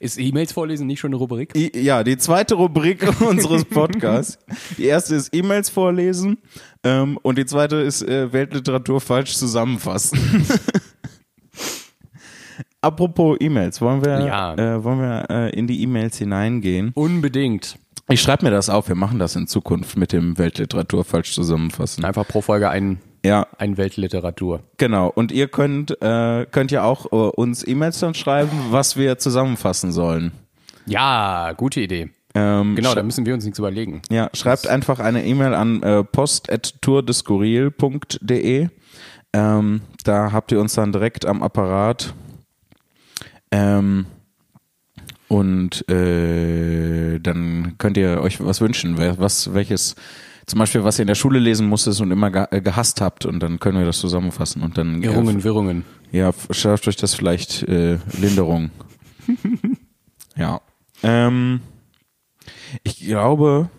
Ist 0.00 0.18
E-Mails 0.18 0.52
vorlesen 0.52 0.86
nicht 0.86 1.00
schon 1.00 1.10
eine 1.10 1.16
Rubrik? 1.16 1.56
I, 1.56 1.70
ja, 1.80 2.04
die 2.04 2.16
zweite 2.16 2.56
Rubrik 2.56 3.20
unseres 3.20 3.64
Podcasts. 3.64 4.38
Die 4.76 4.84
erste 4.84 5.14
ist 5.14 5.34
E-Mails 5.34 5.70
vorlesen 5.70 6.38
ähm, 6.82 7.18
und 7.22 7.38
die 7.38 7.46
zweite 7.46 7.76
ist 7.76 8.02
äh, 8.02 8.32
Weltliteratur 8.32 9.00
falsch 9.00 9.34
zusammenfassen. 9.34 10.18
Apropos 12.84 13.36
E-Mails, 13.40 13.80
wollen 13.80 14.04
wir, 14.04 14.20
Ja. 14.26 14.54
äh, 14.54 14.84
wollen 14.84 15.00
wir 15.00 15.24
äh, 15.30 15.50
in 15.58 15.66
die 15.66 15.82
E-Mails 15.82 16.18
hineingehen? 16.18 16.90
Unbedingt. 16.94 17.78
Ich 18.08 18.20
schreibe 18.20 18.44
mir 18.44 18.50
das 18.50 18.68
auf, 18.68 18.88
wir 18.88 18.94
machen 18.96 19.18
das 19.18 19.34
in 19.34 19.46
Zukunft 19.46 19.96
mit 19.96 20.12
dem 20.12 20.36
Weltliteratur 20.36 21.04
falsch 21.04 21.32
zusammenfassen. 21.34 22.04
Einfach 22.04 22.28
pro 22.28 22.42
Folge 22.42 22.68
ein, 22.68 22.98
Ja, 23.24 23.46
ein 23.58 23.78
Weltliteratur. 23.78 24.60
genau. 24.76 25.10
Und 25.14 25.32
ihr 25.32 25.48
könnt, 25.48 25.96
äh, 26.02 26.44
könnt 26.50 26.70
ja 26.70 26.82
auch 26.84 27.06
äh, 27.06 27.16
uns 27.16 27.66
E-Mails 27.66 27.98
dann 28.00 28.12
schreiben, 28.12 28.50
was 28.70 28.98
wir 28.98 29.16
zusammenfassen 29.16 29.90
sollen. 29.90 30.32
Ja, 30.84 31.52
gute 31.56 31.80
Idee. 31.80 32.10
Ähm, 32.34 32.74
Genau, 32.74 32.94
da 32.94 33.02
müssen 33.02 33.24
wir 33.24 33.32
uns 33.32 33.46
nicht 33.46 33.58
überlegen. 33.58 34.02
Ja, 34.10 34.28
schreibt 34.34 34.66
einfach 34.66 34.98
eine 34.98 35.24
E-Mail 35.24 35.54
an 35.54 35.82
äh, 35.82 36.04
post.tourdeskurril.de. 36.04 38.68
Ähm, 39.32 39.80
da 40.04 40.32
habt 40.32 40.52
ihr 40.52 40.60
uns 40.60 40.74
dann 40.74 40.92
direkt 40.92 41.24
am 41.26 41.42
Apparat. 41.42 42.12
Ähm, 43.54 44.06
und 45.28 45.88
äh, 45.88 47.18
dann 47.20 47.74
könnt 47.78 47.96
ihr 47.96 48.20
euch 48.20 48.44
was 48.44 48.60
wünschen, 48.60 48.98
was, 48.98 49.54
welches, 49.54 49.94
zum 50.46 50.58
Beispiel, 50.58 50.84
was 50.84 50.98
ihr 50.98 51.02
in 51.04 51.08
der 51.08 51.14
Schule 51.14 51.38
lesen 51.38 51.68
musstet 51.68 52.00
und 52.00 52.10
immer 52.10 52.52
äh, 52.52 52.60
gehasst 52.60 53.00
habt 53.00 53.24
und 53.26 53.40
dann 53.40 53.60
können 53.60 53.78
wir 53.78 53.86
das 53.86 53.98
zusammenfassen 53.98 54.62
und 54.62 54.76
dann 54.76 55.02
Irrungen, 55.02 55.44
Wirrungen. 55.44 55.84
äh, 56.12 56.18
ja, 56.18 56.32
schafft 56.50 56.88
euch 56.88 56.96
das 56.96 57.14
vielleicht 57.14 57.62
äh, 57.62 57.98
Linderung. 58.20 58.70
ja. 60.36 60.60
Ähm, 61.02 61.60
ich 62.82 62.98
glaube, 63.06 63.70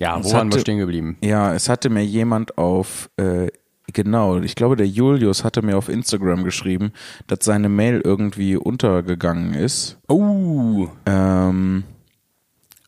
Ja, 0.00 0.22
wo 0.24 0.32
waren 0.32 0.50
wir 0.52 0.58
stehen 0.58 0.78
geblieben? 0.78 1.16
Ja, 1.22 1.54
es 1.54 1.68
hatte 1.68 1.90
mir 1.90 2.04
jemand 2.04 2.58
auf 2.58 3.10
äh, 3.18 3.48
genau. 3.94 4.38
Ich 4.38 4.54
glaube, 4.54 4.76
der 4.76 4.86
Julius 4.86 5.44
hatte 5.44 5.62
mir 5.62 5.78
auf 5.78 5.88
Instagram 5.88 6.44
geschrieben, 6.44 6.92
dass 7.26 7.44
seine 7.44 7.68
Mail 7.68 8.00
irgendwie 8.04 8.56
untergegangen 8.56 9.54
ist. 9.54 9.98
Oh. 10.08 10.88
Ähm, 11.06 11.84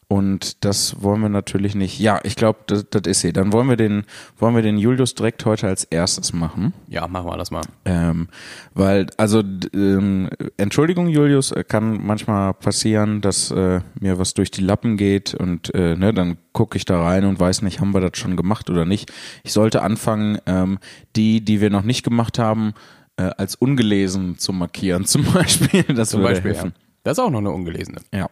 und 0.09 0.65
das 0.65 1.03
wollen 1.03 1.21
wir 1.21 1.29
natürlich 1.29 1.75
nicht. 1.75 1.99
Ja, 1.99 2.21
ich 2.23 2.37
glaube, 2.37 2.61
das, 2.69 2.87
das 2.89 3.03
ist 3.07 3.21
sie. 3.23 3.33
Dann 3.33 3.53
wollen 3.53 3.69
wir 3.69 3.77
den, 3.77 4.05
wollen 4.39 4.55
wir 4.55 4.63
den 4.63 4.79
Julius 4.79 5.15
direkt 5.15 5.45
heute 5.45 5.67
als 5.67 5.83
erstes 5.83 6.33
machen. 6.33 6.73
Ja, 6.87 7.09
machen 7.09 7.27
wir 7.27 7.37
das 7.37 7.51
mal. 7.51 7.65
Ähm, 7.85 8.29
weil, 8.73 9.07
also, 9.17 9.43
ähm, 9.75 10.31
Entschuldigung, 10.59 11.09
Julius, 11.09 11.51
äh, 11.51 11.65
kann 11.65 12.07
manchmal 12.07 12.55
passieren, 12.55 13.21
dass 13.21 13.51
äh, 13.51 13.81
mir 13.99 14.19
was 14.21 14.35
durch 14.35 14.53
die 14.53 14.61
Lappen 14.61 14.97
geht 14.97 15.35
und 15.35 15.75
äh, 15.75 15.97
ne, 15.97 16.15
dann 16.15 16.39
gucke 16.53 16.77
ich 16.77 16.85
da 16.85 17.03
rein 17.03 17.25
und 17.25 17.41
weiß 17.41 17.63
nicht, 17.63 17.81
haben 17.81 17.93
wir 17.93 18.01
das 18.01 18.17
schon 18.17 18.37
gemacht 18.37 18.71
oder 18.71 18.85
nicht. 18.85 19.13
Ich 19.43 19.53
sollte 19.53 19.83
anfangen, 19.83 20.39
ähm, 20.47 20.79
die, 21.17 21.45
die 21.45 21.61
wir 21.61 21.71
noch 21.71 21.83
nicht 21.83 22.05
gemacht 22.05 22.39
haben, 22.39 22.75
äh, 23.17 23.25
als 23.37 23.57
ungelesen 23.57 24.39
zu 24.39 24.53
markieren, 24.53 25.05
zum 25.07 25.25
Beispiel. 25.25 25.83
Das 25.83 26.11
Zum 26.11 26.23
Beispiel, 26.23 26.53
ja. 26.53 26.59
helfen. 26.59 26.75
Das 27.03 27.19
ist 27.19 27.25
auch 27.25 27.31
noch 27.31 27.41
eine 27.41 27.51
ungelesene. 27.51 27.99
Ja. 28.13 28.29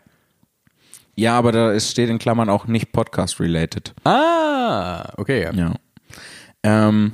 Ja, 1.17 1.39
aber 1.39 1.53
da 1.53 1.73
ist, 1.73 1.91
steht 1.91 2.11
in 2.11 2.19
Klammern 2.19 2.49
auch 2.49 2.67
nicht 2.67 2.93
Podcast-related. 2.93 3.95
Ah, 4.05 5.13
okay. 5.17 5.49
Ja. 5.55 5.75
Ähm, 6.63 7.13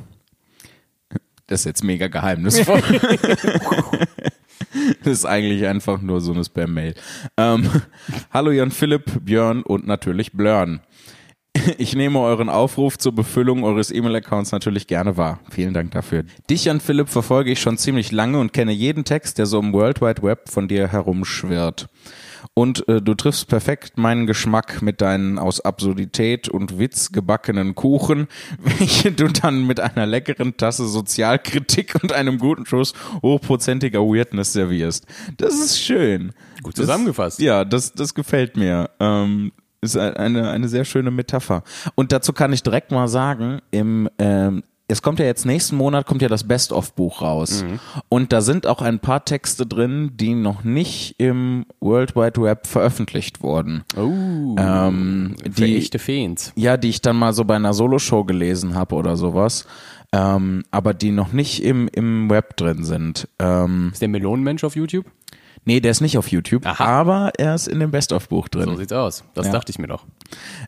das 1.47 1.61
ist 1.61 1.67
jetzt 1.67 1.85
mega 1.85 2.09
geheimnisvoll. 2.09 2.81
das 5.03 5.13
ist 5.13 5.25
eigentlich 5.27 5.67
einfach 5.67 6.01
nur 6.01 6.21
so 6.21 6.33
eine 6.33 6.45
Spam-Mail. 6.45 6.95
Ähm, 7.37 7.69
Hallo 8.33 8.51
Jan 8.53 8.71
Philipp, 8.71 9.25
Björn 9.25 9.63
und 9.63 9.87
natürlich 9.87 10.33
Blörn. 10.33 10.81
Ich 11.79 11.97
nehme 11.97 12.21
euren 12.21 12.49
Aufruf 12.49 12.97
zur 12.97 13.13
Befüllung 13.13 13.65
eures 13.65 13.91
E-Mail-Accounts 13.91 14.53
natürlich 14.53 14.87
gerne 14.87 15.17
wahr. 15.17 15.41
Vielen 15.51 15.75
Dank 15.75 15.91
dafür. 15.91 16.25
Dich, 16.49 16.67
Jan 16.67 16.81
Philipp, 16.81 17.09
verfolge 17.09 17.51
ich 17.51 17.61
schon 17.61 17.77
ziemlich 17.77 18.13
lange 18.13 18.39
und 18.39 18.53
kenne 18.53 18.73
jeden 18.73 19.05
Text, 19.05 19.39
der 19.39 19.47
so 19.47 19.59
im 19.59 19.73
World 19.73 20.01
Wide 20.01 20.23
Web 20.23 20.49
von 20.49 20.69
dir 20.69 20.89
herumschwirrt. 20.89 21.89
Und 22.55 22.87
äh, 22.89 23.01
du 23.01 23.15
triffst 23.15 23.49
perfekt 23.49 23.97
meinen 23.97 24.27
Geschmack 24.27 24.83
mit 24.83 25.01
deinen 25.01 25.39
aus 25.39 25.61
Absurdität 25.61 26.49
und 26.49 26.79
Witz 26.79 27.13
gebackenen 27.13 27.75
Kuchen, 27.75 28.27
welche 28.59 29.13
du 29.13 29.29
dann 29.29 29.67
mit 29.67 29.81
einer 29.81 30.07
leckeren 30.07 30.57
Tasse 30.57 30.87
Sozialkritik 30.87 31.95
und 32.03 32.13
einem 32.13 32.39
guten 32.39 32.67
Schuss 32.67 32.93
hochprozentiger 33.23 34.01
Weirdness 34.01 34.53
servierst. 34.53 35.07
Das 35.37 35.55
ist 35.55 35.81
schön. 35.81 36.33
Gut 36.63 36.77
zusammengefasst. 36.77 37.39
Das, 37.39 37.45
ja, 37.45 37.65
das, 37.65 37.93
das 37.93 38.15
gefällt 38.15 38.57
mir. 38.57 38.91
Ähm, 38.99 39.53
ist 39.81 39.97
eine, 39.97 40.51
eine 40.51 40.69
sehr 40.69 40.85
schöne 40.85 41.11
Metapher. 41.11 41.63
Und 41.95 42.13
dazu 42.13 42.33
kann 42.33 42.53
ich 42.53 42.63
direkt 42.63 42.91
mal 42.91 43.09
sagen, 43.09 43.61
im, 43.71 44.11
ähm, 44.19 44.63
es 44.91 45.03
kommt 45.03 45.19
ja 45.19 45.25
jetzt 45.25 45.47
nächsten 45.47 45.77
Monat 45.77 46.07
kommt 46.07 46.23
ja 46.23 46.29
das 46.29 46.45
Best-of-Buch 46.45 47.23
raus. 47.23 47.65
Und 48.09 48.33
da 48.33 48.41
sind 48.41 48.67
auch 48.67 48.83
ein 48.83 48.99
paar 48.99 49.25
Texte 49.25 49.67
drin, 49.67 50.11
die 50.15 50.35
noch 50.35 50.65
nicht 50.65 51.15
im 51.19 51.65
World 51.81 52.17
Wide 52.17 52.43
Web 52.43 52.67
veröffentlicht 52.67 53.43
wurden. 53.43 53.85
Oh. 53.97 54.57
Ähm, 54.59 55.37
die, 55.45 55.77
echte 55.77 55.99
Fans. 55.99 56.53
ja, 56.57 56.77
die 56.77 56.89
ich 56.89 57.01
dann 57.01 57.17
mal 57.17 57.33
so 57.33 57.45
bei 57.45 57.57
einer 57.57 57.73
Soloshow 57.73 58.25
gelesen 58.25 58.75
habe 58.75 58.95
oder 58.97 59.17
sowas. 59.17 59.67
Ähm, 60.13 60.65
aber 60.73 60.93
die 60.93 61.13
noch 61.13 61.33
nicht 61.33 61.63
im, 61.63 61.89
im 61.93 62.29
Web 62.31 62.57
drin 62.57 62.85
sind. 62.85 63.29
Ähm, 63.39 63.91
Ist 63.93 64.03
der 64.03 64.09
Melonenmensch 64.09 64.65
auf 64.65 64.75
YouTube? 64.75 65.07
Nee, 65.71 65.81
der 65.81 65.93
ist 65.93 66.01
nicht 66.01 66.19
auf 66.19 66.29
YouTube, 66.33 66.67
Aha. 66.67 66.85
aber 66.85 67.31
er 67.39 67.55
ist 67.55 67.69
in 67.69 67.79
dem 67.79 67.91
Best-of-Buch 67.93 68.49
drin. 68.49 68.65
So 68.65 68.75
sieht's 68.77 68.93
aus. 68.93 69.23
Das 69.35 69.47
Ja. 69.47 69.53
dachte 69.53 69.71
ich 69.71 69.79
mir 69.79 69.87
doch. 69.87 70.05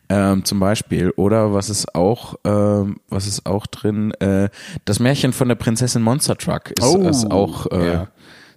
ähm, 0.09 0.45
zum 0.45 0.59
Beispiel. 0.59 1.11
Oder 1.17 1.53
was 1.53 1.69
ist 1.69 1.93
auch, 1.93 2.35
ähm, 2.45 2.97
was 3.09 3.27
ist 3.27 3.45
auch 3.45 3.67
drin? 3.67 4.11
Äh, 4.21 4.49
das 4.85 4.99
Märchen 4.99 5.33
von 5.33 5.47
der 5.49 5.55
Prinzessin 5.55 6.01
Monster 6.01 6.37
Truck 6.37 6.71
ist, 6.71 6.83
Oh, 6.83 7.07
ist 7.09 7.29
auch 7.31 7.65
äh, 7.71 7.87
ja. 7.93 8.07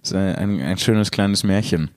ist 0.01 0.13
ein, 0.15 0.61
ein 0.61 0.77
schönes 0.77 1.11
kleines 1.11 1.43
Märchen. 1.43 1.91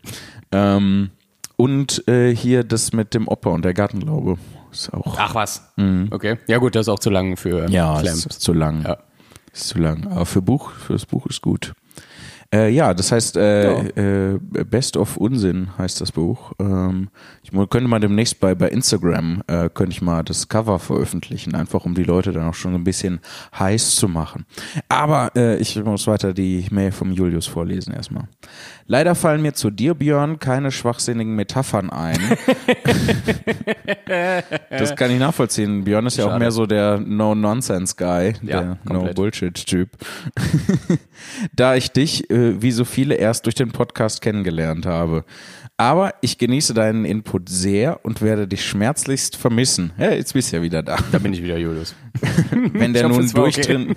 Ähm, 0.53 1.11
und 1.57 2.07
äh, 2.09 2.35
hier 2.35 2.65
das 2.65 2.93
mit 2.93 3.15
dem 3.15 3.29
Opa 3.29 3.51
und 3.51 3.65
der 3.65 3.75
Gartenlaube 3.75 4.37
ist 4.73 4.93
auch. 4.93 5.17
Ach 5.19 5.35
was. 5.35 5.63
Okay. 6.11 6.39
Ja 6.49 6.59
gut, 6.59 6.75
das 6.75 6.83
ist 6.83 6.89
auch 6.89 6.99
zu 6.99 7.11
lang 7.11 7.37
für 7.37 7.69
Mhm. 7.69 7.73
ja, 7.73 8.01
Clamp. 8.01 8.17
ist 8.17 8.41
zu 8.41 8.53
lang. 8.53 8.83
Ja. 8.83 8.97
Ist 9.53 9.69
zu 9.69 9.79
lang. 9.79 10.07
Aber 10.09 10.27
für 10.27 10.43
Buch, 10.43 10.71
für 10.73 10.93
das 10.95 11.07
Buch 11.07 11.27
ist 11.27 11.43
gut. 11.43 11.73
Äh, 12.53 12.71
ja, 12.71 12.95
das 12.95 13.13
heißt 13.13 13.37
äh, 13.37 14.33
äh, 14.33 14.39
Best 14.69 14.97
of 14.97 15.17
Unsinn 15.17 15.69
heißt 15.79 16.01
das 16.01 16.11
Buch. 16.11 16.53
Ähm, 16.59 17.09
ich 17.45 17.53
könnte 17.53 17.87
mal 17.87 18.01
demnächst 18.01 18.41
bei 18.41 18.57
bei 18.57 18.69
Instagram 18.69 19.43
äh, 19.47 19.69
könnte 19.69 19.93
ich 19.93 20.03
mal 20.03 20.25
das 20.25 20.49
Cover 20.49 20.81
veröffentlichen, 20.81 21.55
einfach 21.55 21.85
um 21.85 21.95
die 21.95 22.03
Leute 22.03 22.33
dann 22.33 22.49
auch 22.49 22.55
schon 22.55 22.75
ein 22.75 22.83
bisschen 22.83 23.21
heiß 23.57 23.95
zu 23.95 24.09
machen. 24.09 24.47
Aber 24.89 25.31
äh, 25.37 25.59
ich 25.59 25.83
muss 25.85 26.09
weiter 26.09 26.33
die 26.35 26.67
Mail 26.71 26.91
vom 26.91 27.13
Julius 27.13 27.47
vorlesen 27.47 27.93
erstmal. 27.93 28.25
Leider 28.91 29.15
fallen 29.15 29.41
mir 29.41 29.53
zu 29.53 29.71
dir, 29.71 29.95
Björn, 29.95 30.41
keine 30.41 30.73
schwachsinnigen 30.73 31.37
Metaphern 31.37 31.91
ein. 31.91 32.19
das 34.69 34.97
kann 34.97 35.13
ich 35.13 35.21
nachvollziehen. 35.21 35.85
Björn 35.85 36.07
ist 36.07 36.17
ja 36.17 36.25
auch 36.25 36.31
Schade. 36.31 36.41
mehr 36.41 36.51
so 36.51 36.67
der 36.67 36.99
No-Nonsense-Guy, 36.99 38.35
Ja, 38.43 38.63
der. 38.63 38.79
No-Bullshit-Typ. 38.83 39.91
da 41.55 41.77
ich 41.77 41.93
dich, 41.93 42.29
äh, 42.31 42.61
wie 42.61 42.73
so 42.73 42.85
viele, 42.85 43.15
erst 43.15 43.47
durch 43.47 43.55
den 43.55 43.71
Podcast 43.71 44.23
kennengelernt 44.23 44.87
habe. 44.87 45.25
Aber 45.77 46.15
ich 46.21 46.39
genieße 46.39 46.75
deinen 46.75 47.05
Input 47.05 47.49
sehr 47.49 48.05
und 48.05 48.23
werde 48.23 48.49
dich 48.49 48.67
schmerzlichst 48.67 49.37
vermissen. 49.37 49.93
Ja, 49.99 50.11
jetzt 50.11 50.33
bist 50.33 50.51
du 50.51 50.57
ja 50.57 50.63
wieder 50.65 50.83
da. 50.83 50.97
Da 51.13 51.21
bin 51.21 51.33
ich 51.33 51.45
wieder 51.45 51.59
Julius. 51.59 51.95
Wenn 52.51 52.93
der 52.93 53.09
hoffe, 53.09 53.21
nun 53.21 53.35
war 53.35 53.45
okay. 53.45 53.95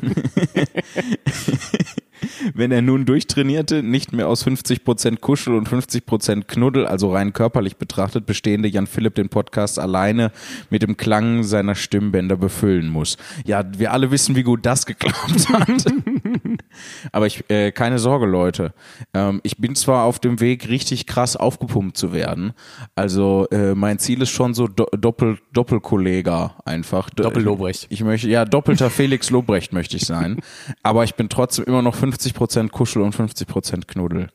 Wenn 2.53 2.71
er 2.71 2.81
nun 2.81 3.05
durchtrainierte, 3.05 3.83
nicht 3.83 4.13
mehr 4.13 4.27
aus 4.27 4.45
50% 4.45 5.19
Kuschel 5.19 5.55
und 5.55 5.69
50% 5.69 6.43
Knuddel, 6.43 6.85
also 6.85 7.13
rein 7.13 7.33
körperlich 7.33 7.77
betrachtet, 7.77 8.25
bestehende 8.25 8.67
Jan 8.69 8.87
Philipp 8.87 9.15
den 9.15 9.29
Podcast 9.29 9.79
alleine 9.79 10.31
mit 10.69 10.81
dem 10.81 10.97
Klang 10.97 11.43
seiner 11.43 11.75
Stimmbänder 11.75 12.37
befüllen 12.37 12.89
muss. 12.89 13.17
Ja, 13.45 13.63
wir 13.77 13.91
alle 13.91 14.11
wissen, 14.11 14.35
wie 14.35 14.43
gut 14.43 14.65
das 14.65 14.85
geklappt 14.85 15.49
hat. 15.49 15.85
Aber 17.11 17.27
ich, 17.27 17.49
äh, 17.49 17.71
keine 17.71 17.99
Sorge, 17.99 18.25
Leute. 18.25 18.73
Ähm, 19.13 19.41
ich 19.43 19.57
bin 19.57 19.75
zwar 19.75 20.05
auf 20.05 20.19
dem 20.19 20.39
Weg, 20.39 20.69
richtig 20.69 21.07
krass 21.07 21.35
aufgepumpt 21.35 21.97
zu 21.97 22.13
werden. 22.13 22.53
Also 22.95 23.47
äh, 23.51 23.75
mein 23.75 23.99
Ziel 23.99 24.21
ist 24.21 24.29
schon 24.29 24.53
so 24.53 24.67
do 24.67 24.85
Doppel 24.97 25.37
Doppelkollega 25.51 26.55
einfach. 26.65 27.09
Doppel 27.09 27.43
Lobrecht. 27.43 27.87
Ich 27.89 28.03
möchte, 28.03 28.29
ja, 28.29 28.45
doppelter 28.45 28.89
Felix 28.89 29.29
Lobrecht 29.29 29.73
möchte 29.73 29.97
ich 29.97 30.05
sein. 30.05 30.39
Aber 30.83 31.03
ich 31.03 31.15
bin 31.15 31.29
trotzdem 31.29 31.65
immer 31.65 31.81
noch 31.81 31.95
50% 32.13 32.69
Kuschel 32.69 33.01
und 33.01 33.15
50% 33.15 33.85
Knuddel. 33.87 34.29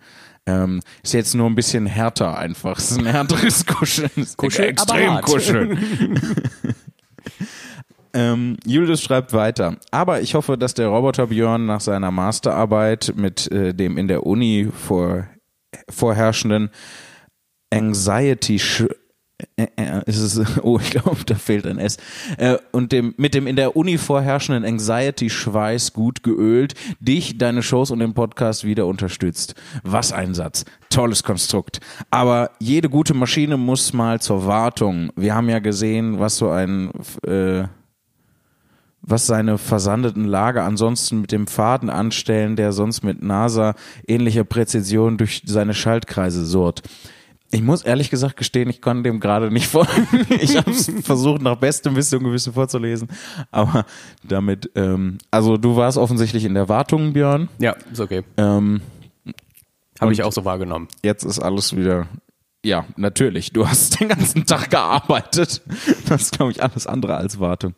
Ähm, 0.47 0.80
ist 1.02 1.14
jetzt 1.14 1.35
nur 1.35 1.47
ein 1.47 1.54
bisschen 1.54 1.87
härter 1.87 2.38
einfach. 2.38 2.78
Es 2.78 2.90
ist 2.90 2.99
ein 2.99 3.06
härteres 3.06 3.66
Kuscheln. 3.66 4.11
Kuschel, 4.37 4.64
extrem 4.64 5.20
kuscheln. 5.20 6.18
Ähm, 8.14 8.56
Julius 8.64 9.02
schreibt 9.02 9.32
weiter. 9.32 9.76
Aber 9.90 10.20
ich 10.23 10.35
hoffe, 10.35 10.56
dass 10.56 10.75
der 10.75 10.88
Roboter 10.88 11.28
Björn 11.28 11.66
nach 11.66 11.80
seiner 11.80 12.11
Masterarbeit 12.11 13.12
mit 13.16 13.50
äh, 13.52 13.75
dem 13.75 13.99
in 13.99 14.08
der 14.08 14.26
Uni 14.26 14.68
vor, 14.73 15.26
vorherrschenden 15.88 16.70
Anxiety 17.70 18.58
äh, 19.57 19.66
äh, 19.76 20.02
ist 20.07 20.18
es, 20.18 20.40
oh, 20.62 20.78
ich 20.80 20.90
glaube, 20.90 21.18
da 21.25 21.37
fehlt 21.37 21.66
ein 21.66 21.78
S. 21.78 21.97
Äh, 22.38 22.59
und 22.73 22.90
dem, 22.90 23.14
mit 23.16 23.35
dem 23.35 23.47
in 23.47 23.57
der 23.57 23.76
Uni 23.76 23.97
vorherrschenden 23.97 24.64
Anxiety-Schweiß 24.64 25.92
gut 25.92 26.23
geölt, 26.23 26.75
dich, 26.99 27.38
deine 27.38 27.62
Shows 27.62 27.90
und 27.90 28.00
den 28.00 28.14
Podcast 28.14 28.64
wieder 28.64 28.87
unterstützt. 28.87 29.54
Was 29.85 30.12
ein 30.12 30.35
Satz. 30.35 30.64
Tolles 30.90 31.23
Konstrukt. 31.23 31.80
Aber 32.11 32.50
jede 32.59 32.88
gute 32.88 33.14
Maschine 33.14 33.57
muss 33.57 33.92
mal 33.92 34.21
zur 34.21 34.47
Wartung. 34.47 35.11
Wir 35.14 35.35
haben 35.35 35.49
ja 35.49 35.61
gesehen, 35.61 36.18
was 36.18 36.37
so 36.37 36.50
ein, 36.50 36.90
äh, 37.25 37.64
was 39.02 39.26
seine 39.26 39.57
versandeten 39.57 40.25
Lager 40.25 40.64
ansonsten 40.64 41.21
mit 41.21 41.30
dem 41.30 41.47
Faden 41.47 41.90
anstellen, 41.90 42.57
der 42.57 42.73
sonst 42.73 43.04
mit 43.04 43.23
NASA 43.23 43.75
ähnlicher 44.07 44.45
Präzision 44.45 45.16
durch 45.16 45.42
seine 45.47 45.75
Schaltkreise 45.75 46.45
surrt. 46.45 46.83
Ich 47.50 47.62
muss 47.62 47.83
ehrlich 47.83 48.11
gesagt 48.11 48.37
gestehen, 48.37 48.69
ich 48.69 48.83
konnte 48.83 49.05
dem 49.05 49.21
gerade 49.21 49.50
nicht 49.50 49.69
folgen. 49.69 50.07
Ich 50.40 50.57
habe 50.57 50.71
es 50.71 50.90
versucht, 51.02 51.40
nach 51.40 51.57
bestem 51.57 51.97
Wissen 51.97 52.19
und 52.19 52.25
Gewissen 52.25 52.52
vorzulesen. 52.52 53.09
Aber 53.50 53.87
damit, 54.23 54.71
ähm, 54.75 55.19
also 55.31 55.57
du 55.57 55.76
warst 55.76 55.97
offensichtlich 55.97 56.45
in 56.45 56.55
der 56.55 56.69
Wartung, 56.69 57.14
Björn. 57.14 57.49
Ja, 57.59 57.75
ist 57.90 58.00
okay. 58.00 58.23
Ähm, 58.37 58.83
Habe 59.99 60.12
ich 60.12 60.23
auch 60.23 60.33
so 60.33 60.45
wahrgenommen. 60.45 60.88
jetzt 61.02 61.25
ist 61.25 61.38
alles 61.38 61.75
wieder. 61.75 62.07
Ja, 62.64 62.85
natürlich. 62.97 63.52
Du 63.52 63.67
hast 63.67 63.99
den 63.99 64.09
ganzen 64.09 64.45
Tag 64.45 64.69
gearbeitet. 64.71 65.62
Das 66.09 66.23
ist, 66.23 66.37
glaube 66.37 66.50
ich, 66.52 66.62
alles 66.62 66.87
andere 66.87 67.17
als 67.17 67.40
Wartung. 67.40 67.75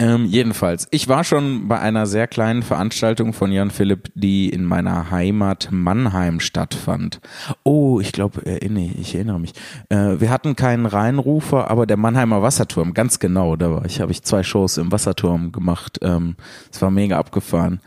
Ähm, 0.00 0.24
jedenfalls, 0.24 0.88
ich 0.90 1.06
war 1.06 1.22
schon 1.22 1.68
bei 1.68 1.78
einer 1.78 2.06
sehr 2.06 2.26
kleinen 2.26 2.64
Veranstaltung 2.64 3.32
von 3.32 3.52
Jan 3.52 3.70
Philipp, 3.70 4.10
die 4.16 4.48
in 4.48 4.64
meiner 4.64 5.12
Heimat 5.12 5.68
Mannheim 5.70 6.40
stattfand. 6.40 7.20
Oh, 7.62 8.00
ich 8.00 8.10
glaube, 8.10 8.44
äh, 8.44 8.68
nee, 8.68 8.92
ich 9.00 9.14
erinnere 9.14 9.38
mich. 9.38 9.52
Äh, 9.90 10.18
wir 10.18 10.30
hatten 10.30 10.56
keinen 10.56 10.86
Rheinrufer, 10.86 11.70
aber 11.70 11.86
der 11.86 11.96
Mannheimer 11.96 12.42
Wasserturm, 12.42 12.92
ganz 12.92 13.20
genau, 13.20 13.54
da 13.54 13.70
war 13.70 13.84
ich, 13.84 14.00
habe 14.00 14.10
ich 14.10 14.24
zwei 14.24 14.42
Shows 14.42 14.78
im 14.78 14.90
Wasserturm 14.90 15.52
gemacht. 15.52 15.98
Ähm, 16.02 16.34
es 16.72 16.82
war 16.82 16.90
mega 16.90 17.16
abgefahren. 17.16 17.80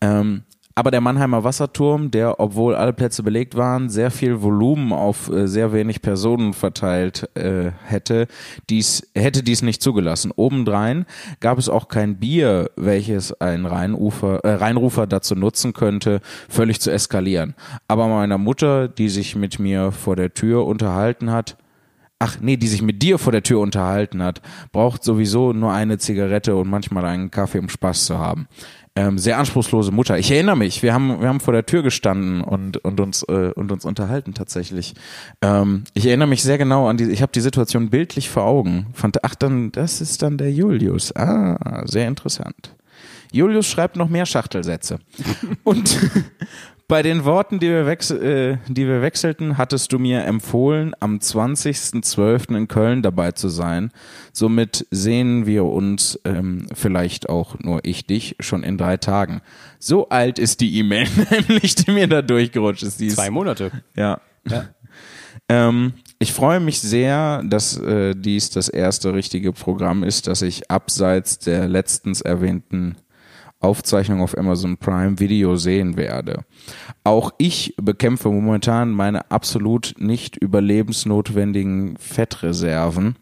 Ähm, 0.00 0.44
aber 0.74 0.90
der 0.90 1.00
Mannheimer 1.00 1.42
Wasserturm, 1.42 2.10
der, 2.10 2.38
obwohl 2.38 2.74
alle 2.74 2.92
Plätze 2.92 3.22
belegt 3.22 3.56
waren, 3.56 3.88
sehr 3.88 4.10
viel 4.10 4.40
Volumen 4.40 4.92
auf 4.92 5.28
äh, 5.28 5.48
sehr 5.48 5.72
wenig 5.72 6.00
Personen 6.00 6.52
verteilt 6.52 7.28
äh, 7.34 7.72
hätte, 7.84 8.28
dies, 8.68 9.10
hätte 9.14 9.42
dies 9.42 9.62
nicht 9.62 9.82
zugelassen. 9.82 10.32
Obendrein 10.34 11.06
gab 11.40 11.58
es 11.58 11.68
auch 11.68 11.88
kein 11.88 12.18
Bier, 12.18 12.70
welches 12.76 13.32
ein 13.40 13.66
Rheinufer, 13.66 14.44
äh, 14.44 14.54
Rheinrufer 14.54 15.06
dazu 15.06 15.34
nutzen 15.34 15.72
könnte, 15.72 16.20
völlig 16.48 16.80
zu 16.80 16.92
eskalieren. 16.92 17.54
Aber 17.88 18.06
meiner 18.06 18.38
Mutter, 18.38 18.86
die 18.86 19.08
sich 19.08 19.34
mit 19.34 19.58
mir 19.58 19.90
vor 19.90 20.14
der 20.14 20.34
Tür 20.34 20.66
unterhalten 20.66 21.32
hat, 21.32 21.56
ach 22.20 22.36
nee, 22.40 22.56
die 22.56 22.68
sich 22.68 22.82
mit 22.82 23.02
dir 23.02 23.18
vor 23.18 23.32
der 23.32 23.42
Tür 23.42 23.60
unterhalten 23.60 24.22
hat, 24.22 24.40
braucht 24.72 25.02
sowieso 25.02 25.52
nur 25.52 25.72
eine 25.72 25.98
Zigarette 25.98 26.54
und 26.54 26.68
manchmal 26.68 27.06
einen 27.06 27.30
Kaffee, 27.30 27.58
um 27.58 27.68
Spaß 27.68 28.04
zu 28.04 28.18
haben 28.18 28.46
ähm, 28.96 29.18
sehr 29.18 29.38
anspruchslose 29.38 29.92
Mutter. 29.92 30.18
Ich 30.18 30.30
erinnere 30.30 30.56
mich, 30.56 30.82
wir 30.82 30.92
haben, 30.92 31.20
wir 31.20 31.28
haben 31.28 31.40
vor 31.40 31.52
der 31.52 31.64
Tür 31.64 31.82
gestanden 31.82 32.40
und, 32.42 32.78
und, 32.78 33.00
uns, 33.00 33.22
äh, 33.24 33.52
und 33.54 33.70
uns 33.70 33.84
unterhalten 33.84 34.34
tatsächlich. 34.34 34.94
Ähm, 35.42 35.84
ich 35.94 36.06
erinnere 36.06 36.28
mich 36.28 36.42
sehr 36.42 36.58
genau 36.58 36.88
an 36.88 36.96
die, 36.96 37.04
ich 37.04 37.22
habe 37.22 37.32
die 37.32 37.40
Situation 37.40 37.90
bildlich 37.90 38.28
vor 38.28 38.44
Augen. 38.44 38.88
Fand, 38.92 39.24
ach, 39.24 39.34
dann, 39.34 39.70
das 39.72 40.00
ist 40.00 40.22
dann 40.22 40.38
der 40.38 40.52
Julius. 40.52 41.14
Ah, 41.14 41.82
sehr 41.86 42.08
interessant. 42.08 42.74
Julius 43.32 43.66
schreibt 43.68 43.96
noch 43.96 44.08
mehr 44.08 44.26
Schachtelsätze. 44.26 44.98
und 45.64 45.96
bei 46.90 47.02
den 47.02 47.24
Worten, 47.24 47.60
die 47.60 47.68
wir, 47.68 47.86
äh, 47.86 48.58
die 48.66 48.86
wir 48.86 49.00
wechselten, 49.00 49.56
hattest 49.56 49.92
du 49.92 50.00
mir 50.00 50.24
empfohlen, 50.24 50.92
am 50.98 51.18
20.12. 51.18 52.56
in 52.56 52.66
Köln 52.66 53.00
dabei 53.00 53.30
zu 53.30 53.48
sein. 53.48 53.92
Somit 54.32 54.86
sehen 54.90 55.46
wir 55.46 55.64
uns, 55.64 56.18
ähm, 56.24 56.66
vielleicht 56.74 57.28
auch 57.28 57.58
nur 57.60 57.84
ich 57.84 58.06
dich, 58.06 58.34
schon 58.40 58.64
in 58.64 58.76
drei 58.76 58.96
Tagen. 58.96 59.40
So 59.78 60.08
alt 60.08 60.40
ist 60.40 60.60
die 60.60 60.78
E-Mail 60.78 61.06
nämlich, 61.48 61.76
die 61.76 61.92
mir 61.92 62.08
da 62.08 62.22
durchgerutscht 62.22 62.82
ist. 62.82 63.00
ist 63.00 63.14
Zwei 63.14 63.30
Monate. 63.30 63.70
Ja. 63.96 64.20
ja. 64.48 64.64
Ähm, 65.48 65.94
ich 66.20 66.32
freue 66.32 66.60
mich 66.60 66.80
sehr, 66.80 67.42
dass 67.44 67.76
äh, 67.76 68.14
dies 68.14 68.50
das 68.50 68.68
erste 68.68 69.14
richtige 69.14 69.52
Programm 69.52 70.04
ist, 70.04 70.28
das 70.28 70.42
ich 70.42 70.70
abseits 70.70 71.40
der 71.40 71.66
letztens 71.66 72.20
erwähnten 72.20 72.94
Aufzeichnung 73.60 74.22
auf 74.22 74.36
Amazon 74.36 74.78
Prime 74.78 75.18
Video 75.18 75.56
sehen 75.56 75.96
werde. 75.96 76.44
Auch 77.04 77.32
ich 77.38 77.74
bekämpfe 77.80 78.30
momentan 78.30 78.90
meine 78.90 79.30
absolut 79.30 79.94
nicht 79.98 80.36
überlebensnotwendigen 80.36 81.96
Fettreserven. 81.98 83.16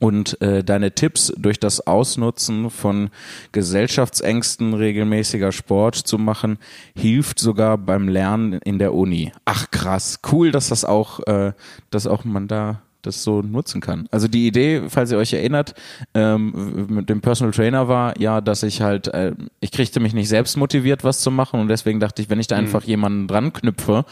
Und 0.00 0.42
äh, 0.42 0.64
deine 0.64 0.96
Tipps 0.96 1.32
durch 1.36 1.60
das 1.60 1.86
Ausnutzen 1.86 2.70
von 2.70 3.10
Gesellschaftsängsten 3.52 4.74
regelmäßiger 4.74 5.52
Sport 5.52 5.94
zu 5.94 6.18
machen, 6.18 6.58
hilft 6.96 7.38
sogar 7.38 7.78
beim 7.78 8.08
Lernen 8.08 8.54
in 8.64 8.80
der 8.80 8.94
Uni. 8.94 9.30
Ach 9.44 9.70
krass, 9.70 10.18
cool, 10.32 10.50
dass 10.50 10.70
das 10.70 10.84
auch, 10.84 11.20
äh, 11.28 11.52
dass 11.90 12.08
auch 12.08 12.24
man 12.24 12.48
da 12.48 12.82
das 13.02 13.22
so 13.22 13.42
nutzen 13.42 13.80
kann. 13.80 14.08
Also 14.10 14.28
die 14.28 14.46
Idee, 14.46 14.82
falls 14.88 15.10
ihr 15.10 15.18
euch 15.18 15.32
erinnert, 15.32 15.74
ähm, 16.14 16.86
mit 16.88 17.10
dem 17.10 17.20
Personal 17.20 17.52
Trainer 17.52 17.88
war 17.88 18.18
ja, 18.20 18.40
dass 18.40 18.62
ich 18.62 18.80
halt, 18.80 19.08
äh, 19.08 19.32
ich 19.60 19.72
kriegte 19.72 20.00
mich 20.00 20.14
nicht 20.14 20.28
selbst 20.28 20.56
motiviert, 20.56 21.04
was 21.04 21.20
zu 21.20 21.30
machen 21.30 21.60
und 21.60 21.68
deswegen 21.68 22.00
dachte 22.00 22.22
ich, 22.22 22.30
wenn 22.30 22.40
ich 22.40 22.46
da 22.46 22.56
mhm. 22.56 22.64
einfach 22.64 22.84
jemanden 22.84 23.28
dran 23.28 23.52
knüpfe 23.52 24.04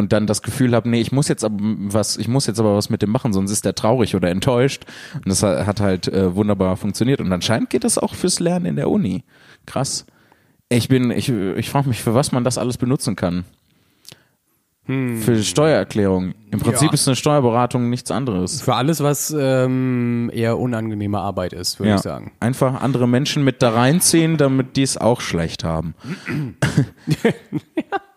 und 0.00 0.12
dann 0.12 0.26
das 0.26 0.42
Gefühl 0.42 0.74
habe, 0.74 0.88
nee, 0.88 1.00
ich 1.00 1.12
muss 1.12 1.28
jetzt 1.28 1.44
aber 1.44 1.58
was, 1.60 2.16
ich 2.16 2.26
muss 2.26 2.46
jetzt 2.46 2.58
aber 2.58 2.74
was 2.74 2.90
mit 2.90 3.02
dem 3.02 3.10
machen, 3.10 3.32
sonst 3.32 3.50
ist 3.50 3.64
der 3.64 3.74
traurig 3.74 4.16
oder 4.16 4.30
enttäuscht. 4.30 4.84
Und 5.14 5.28
das 5.28 5.42
hat 5.42 5.80
halt 5.80 6.08
äh, 6.08 6.34
wunderbar 6.34 6.76
funktioniert. 6.76 7.20
Und 7.20 7.32
anscheinend 7.32 7.70
geht 7.70 7.84
das 7.84 7.98
auch 7.98 8.14
fürs 8.14 8.40
Lernen 8.40 8.66
in 8.66 8.76
der 8.76 8.90
Uni. 8.90 9.24
Krass. 9.66 10.06
Ich 10.68 10.88
bin, 10.88 11.10
ich, 11.10 11.28
ich 11.28 11.68
frage 11.68 11.88
mich, 11.88 12.02
für 12.02 12.14
was 12.14 12.32
man 12.32 12.44
das 12.44 12.56
alles 12.56 12.78
benutzen 12.78 13.16
kann. 13.16 13.44
Hm. 14.90 15.22
Für 15.22 15.40
Steuererklärung. 15.40 16.34
Im 16.50 16.58
Prinzip 16.58 16.88
ja. 16.88 16.94
ist 16.94 17.06
eine 17.06 17.14
Steuerberatung 17.14 17.90
nichts 17.90 18.10
anderes. 18.10 18.60
Für 18.60 18.74
alles, 18.74 19.00
was 19.00 19.32
ähm, 19.38 20.32
eher 20.34 20.58
unangenehme 20.58 21.20
Arbeit 21.20 21.52
ist, 21.52 21.78
würde 21.78 21.90
ja. 21.90 21.96
ich 21.96 22.02
sagen. 22.02 22.32
Einfach 22.40 22.82
andere 22.82 23.06
Menschen 23.06 23.44
mit 23.44 23.62
da 23.62 23.70
reinziehen, 23.70 24.36
damit 24.36 24.76
die 24.76 24.82
es 24.82 24.96
auch 24.96 25.20
schlecht 25.20 25.62
haben. 25.62 25.94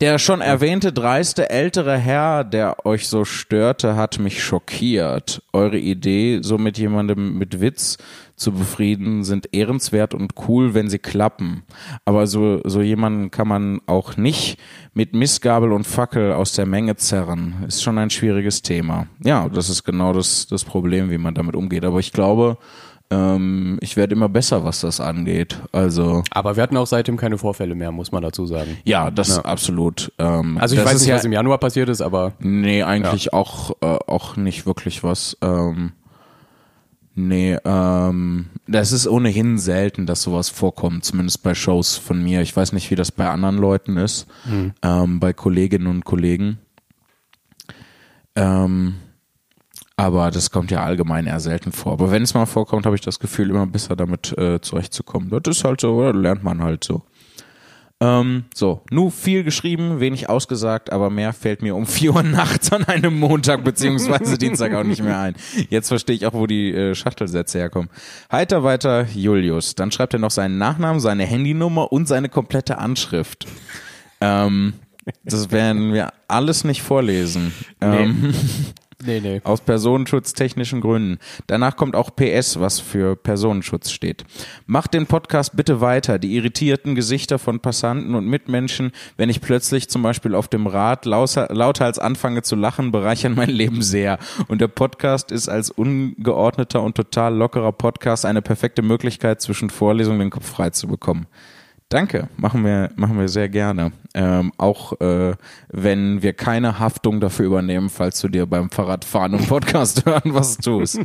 Der 0.00 0.18
schon 0.18 0.40
erwähnte 0.40 0.94
dreiste 0.94 1.50
ältere 1.50 1.98
Herr, 1.98 2.42
der 2.42 2.86
euch 2.86 3.06
so 3.06 3.26
störte, 3.26 3.96
hat 3.96 4.18
mich 4.18 4.42
schockiert. 4.42 5.42
Eure 5.52 5.76
Idee, 5.76 6.38
so 6.40 6.56
mit 6.56 6.78
jemandem 6.78 7.36
mit 7.36 7.60
Witz 7.60 7.98
zu 8.34 8.52
befrieden, 8.52 9.24
sind 9.24 9.52
ehrenswert 9.52 10.14
und 10.14 10.32
cool, 10.48 10.72
wenn 10.72 10.88
sie 10.88 10.98
klappen. 10.98 11.64
Aber 12.06 12.26
so, 12.26 12.62
so 12.64 12.80
jemanden 12.80 13.30
kann 13.30 13.46
man 13.46 13.82
auch 13.84 14.16
nicht 14.16 14.58
mit 14.94 15.12
Missgabel 15.12 15.70
und 15.70 15.86
Fackel 15.86 16.32
aus 16.32 16.54
der 16.54 16.64
Menge 16.64 16.96
zerren. 16.96 17.62
Ist 17.68 17.82
schon 17.82 17.98
ein 17.98 18.08
schwieriges 18.08 18.62
Thema. 18.62 19.06
Ja, 19.22 19.50
das 19.50 19.68
ist 19.68 19.84
genau 19.84 20.14
das, 20.14 20.46
das 20.46 20.64
Problem, 20.64 21.10
wie 21.10 21.18
man 21.18 21.34
damit 21.34 21.54
umgeht. 21.54 21.84
Aber 21.84 21.98
ich 21.98 22.12
glaube, 22.12 22.56
ähm, 23.10 23.78
ich 23.80 23.96
werde 23.96 24.14
immer 24.14 24.28
besser, 24.28 24.64
was 24.64 24.80
das 24.80 25.00
angeht. 25.00 25.58
Also. 25.72 26.22
Aber 26.30 26.56
wir 26.56 26.62
hatten 26.62 26.76
auch 26.76 26.86
seitdem 26.86 27.16
keine 27.16 27.38
Vorfälle 27.38 27.74
mehr, 27.74 27.90
muss 27.90 28.12
man 28.12 28.22
dazu 28.22 28.46
sagen. 28.46 28.78
Ja, 28.84 29.10
das 29.10 29.36
ja. 29.36 29.42
absolut. 29.42 30.12
Ähm, 30.18 30.58
also 30.58 30.76
ich 30.76 30.84
weiß 30.84 31.00
nicht, 31.00 31.08
ja, 31.08 31.16
was 31.16 31.24
im 31.24 31.32
Januar 31.32 31.58
passiert 31.58 31.88
ist, 31.88 32.00
aber. 32.00 32.32
Nee, 32.38 32.82
eigentlich 32.82 33.26
ja. 33.26 33.32
auch, 33.32 33.72
äh, 33.80 33.86
auch 34.06 34.36
nicht 34.36 34.66
wirklich 34.66 35.02
was. 35.02 35.36
Ähm, 35.42 35.92
Nee, 37.16 37.58
ähm, 37.64 38.46
das 38.66 38.92
ist 38.92 39.06
ohnehin 39.06 39.58
selten, 39.58 40.06
dass 40.06 40.22
sowas 40.22 40.48
vorkommt, 40.48 41.04
zumindest 41.04 41.42
bei 41.42 41.54
Shows 41.54 41.96
von 41.96 42.22
mir. 42.22 42.40
Ich 42.40 42.56
weiß 42.56 42.72
nicht, 42.72 42.90
wie 42.90 42.94
das 42.94 43.10
bei 43.10 43.28
anderen 43.28 43.58
Leuten 43.58 43.96
ist, 43.96 44.26
mhm. 44.46 44.72
ähm, 44.82 45.20
bei 45.20 45.32
Kolleginnen 45.32 45.88
und 45.88 46.04
Kollegen. 46.04 46.58
Ähm, 48.36 48.94
aber 50.00 50.30
das 50.30 50.50
kommt 50.50 50.70
ja 50.70 50.82
allgemein 50.82 51.26
eher 51.26 51.40
selten 51.40 51.72
vor. 51.72 51.92
Aber 51.92 52.10
wenn 52.10 52.22
es 52.22 52.32
mal 52.32 52.46
vorkommt, 52.46 52.86
habe 52.86 52.96
ich 52.96 53.02
das 53.02 53.18
Gefühl, 53.18 53.50
immer 53.50 53.66
besser 53.66 53.96
damit 53.96 54.36
äh, 54.38 54.58
zurechtzukommen. 54.60 55.28
Das 55.28 55.58
ist 55.58 55.64
halt 55.64 55.82
so, 55.82 55.92
oder? 55.92 56.14
lernt 56.14 56.42
man 56.42 56.62
halt 56.62 56.84
so. 56.84 57.02
Ähm, 58.02 58.44
so, 58.54 58.80
nur 58.90 59.10
viel 59.10 59.44
geschrieben, 59.44 60.00
wenig 60.00 60.30
ausgesagt, 60.30 60.90
aber 60.90 61.10
mehr 61.10 61.34
fällt 61.34 61.60
mir 61.60 61.76
um 61.76 61.86
4 61.86 62.14
Uhr 62.14 62.22
nachts 62.22 62.72
an 62.72 62.84
einem 62.84 63.18
Montag 63.18 63.62
beziehungsweise 63.62 64.38
Dienstag 64.38 64.72
auch 64.72 64.84
nicht 64.84 65.02
mehr 65.02 65.18
ein. 65.18 65.34
Jetzt 65.68 65.88
verstehe 65.88 66.16
ich 66.16 66.24
auch, 66.24 66.32
wo 66.32 66.46
die 66.46 66.72
äh, 66.72 66.94
Schachtelsätze 66.94 67.58
herkommen. 67.58 67.90
Heiter 68.32 68.64
weiter 68.64 69.06
Julius. 69.14 69.74
Dann 69.74 69.92
schreibt 69.92 70.14
er 70.14 70.18
noch 70.18 70.30
seinen 70.30 70.56
Nachnamen, 70.56 71.00
seine 71.00 71.26
Handynummer 71.26 71.92
und 71.92 72.08
seine 72.08 72.30
komplette 72.30 72.78
Anschrift. 72.78 73.46
Ähm, 74.22 74.72
das 75.24 75.50
werden 75.50 75.92
wir 75.92 76.14
alles 76.26 76.64
nicht 76.64 76.80
vorlesen. 76.80 77.52
Nee. 77.82 78.04
Ähm, 78.04 78.34
Nee, 79.02 79.20
nee. 79.20 79.40
Aus 79.44 79.60
personenschutztechnischen 79.60 80.80
Gründen. 80.80 81.18
Danach 81.46 81.76
kommt 81.76 81.96
auch 81.96 82.10
PS, 82.14 82.60
was 82.60 82.80
für 82.80 83.16
Personenschutz 83.16 83.90
steht. 83.90 84.24
Macht 84.66 84.92
den 84.94 85.06
Podcast 85.06 85.56
bitte 85.56 85.80
weiter. 85.80 86.18
Die 86.18 86.36
irritierten 86.36 86.94
Gesichter 86.94 87.38
von 87.38 87.60
Passanten 87.60 88.14
und 88.14 88.26
Mitmenschen, 88.26 88.92
wenn 89.16 89.30
ich 89.30 89.40
plötzlich 89.40 89.88
zum 89.88 90.02
Beispiel 90.02 90.34
auf 90.34 90.48
dem 90.48 90.66
Rad 90.66 91.06
lauthals 91.06 91.98
anfange 91.98 92.42
zu 92.42 92.56
lachen, 92.56 92.92
bereichern 92.92 93.34
mein 93.34 93.50
Leben 93.50 93.82
sehr. 93.82 94.18
Und 94.48 94.60
der 94.60 94.68
Podcast 94.68 95.32
ist 95.32 95.48
als 95.48 95.70
ungeordneter 95.70 96.82
und 96.82 96.94
total 96.94 97.34
lockerer 97.34 97.72
Podcast 97.72 98.26
eine 98.26 98.42
perfekte 98.42 98.82
Möglichkeit, 98.82 99.40
zwischen 99.40 99.70
Vorlesungen 99.70 100.20
den 100.20 100.30
Kopf 100.30 100.46
frei 100.46 100.70
zu 100.70 100.86
bekommen. 100.88 101.26
Danke, 101.90 102.28
machen 102.36 102.64
wir, 102.64 102.92
machen 102.94 103.18
wir 103.18 103.28
sehr 103.28 103.48
gerne. 103.48 103.90
Ähm, 104.14 104.52
auch 104.58 105.00
äh, 105.00 105.34
wenn 105.68 106.22
wir 106.22 106.34
keine 106.34 106.78
Haftung 106.78 107.18
dafür 107.18 107.46
übernehmen, 107.46 107.90
falls 107.90 108.20
du 108.20 108.28
dir 108.28 108.46
beim 108.46 108.70
Fahrradfahren 108.70 109.34
und 109.34 109.48
Podcast 109.48 110.06
hören 110.06 110.32
was 110.32 110.56
tust. 110.58 111.00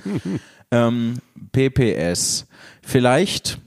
ähm, 0.69 1.15
PPS. 1.52 2.45
Vielleicht 2.84 3.58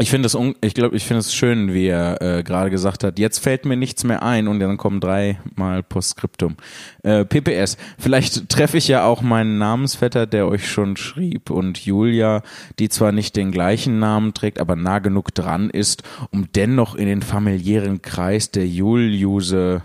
ich 0.00 0.10
finde 0.10 0.26
es, 0.26 0.38
ich 0.60 0.74
glaube, 0.74 0.96
ich 0.96 1.04
finde 1.04 1.18
es 1.18 1.34
schön, 1.34 1.74
wie 1.74 1.86
er 1.86 2.22
äh, 2.22 2.42
gerade 2.44 2.70
gesagt 2.70 3.02
hat. 3.02 3.18
Jetzt 3.18 3.38
fällt 3.38 3.64
mir 3.64 3.76
nichts 3.76 4.04
mehr 4.04 4.22
ein 4.22 4.46
und 4.46 4.60
dann 4.60 4.76
kommen 4.76 5.00
dreimal 5.00 5.82
Postskriptum. 5.82 6.56
Äh, 7.02 7.24
PPS. 7.24 7.76
Vielleicht 7.98 8.48
treffe 8.48 8.76
ich 8.76 8.86
ja 8.86 9.04
auch 9.04 9.22
meinen 9.22 9.58
Namensvetter, 9.58 10.26
der 10.28 10.46
euch 10.46 10.70
schon 10.70 10.96
schrieb 10.96 11.50
und 11.50 11.84
Julia, 11.84 12.42
die 12.78 12.88
zwar 12.88 13.10
nicht 13.10 13.34
den 13.34 13.50
gleichen 13.50 13.98
Namen 13.98 14.34
trägt, 14.34 14.60
aber 14.60 14.76
nah 14.76 15.00
genug 15.00 15.34
dran 15.34 15.68
ist, 15.68 16.04
um 16.30 16.46
dennoch 16.52 16.94
in 16.94 17.06
den 17.06 17.22
familiären 17.22 18.00
Kreis 18.00 18.52
der 18.52 18.68
Juliuse, 18.68 19.82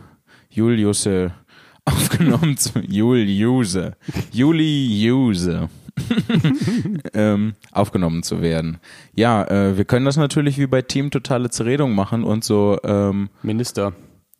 Juliusse 0.52 1.34
aufgenommen 1.86 2.58
zu 2.58 2.80
Juliuse, 2.80 3.96
Juliuse 4.32 5.70
ähm, 7.14 7.54
aufgenommen 7.72 8.24
zu 8.24 8.42
werden. 8.42 8.78
Ja, 9.16 9.44
äh, 9.46 9.78
wir 9.78 9.86
können 9.86 10.06
das 10.06 10.18
natürlich 10.18 10.58
wie 10.58 10.68
bei 10.68 10.82
Team 10.82 11.12
Totale 11.12 11.50
Zerredung 11.50 11.94
machen 11.96 12.24
und 12.24 12.44
so 12.44 12.78
ähm, 12.84 13.30
Minister. 13.44 13.94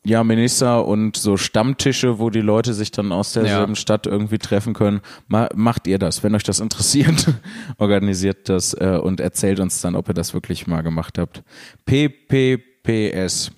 ja, 0.04 0.22
Minister 0.24 0.86
und 0.86 1.16
so 1.16 1.36
Stammtische, 1.36 2.18
wo 2.18 2.28
die 2.30 2.40
Leute 2.40 2.74
sich 2.74 2.90
dann 2.90 3.12
aus 3.12 3.32
derselben 3.32 3.72
Ja. 3.72 3.76
Stadt 3.76 4.06
irgendwie 4.06 4.38
treffen 4.38 4.74
können. 4.74 5.00
Ma 5.28 5.48
macht 5.54 5.86
ihr 5.86 5.98
das, 5.98 6.22
wenn 6.22 6.34
euch 6.34 6.42
das 6.42 6.60
interessiert, 6.60 7.26
organisiert 7.78 8.48
das 8.48 8.74
äh, 8.74 8.98
und 9.02 9.20
erzählt 9.20 9.60
uns 9.60 9.80
dann, 9.80 9.94
ob 9.96 10.08
ihr 10.08 10.14
das 10.14 10.34
wirklich 10.34 10.66
mal 10.66 10.82
gemacht 10.82 11.18
habt. 11.18 11.42
PPPS. 11.86 13.52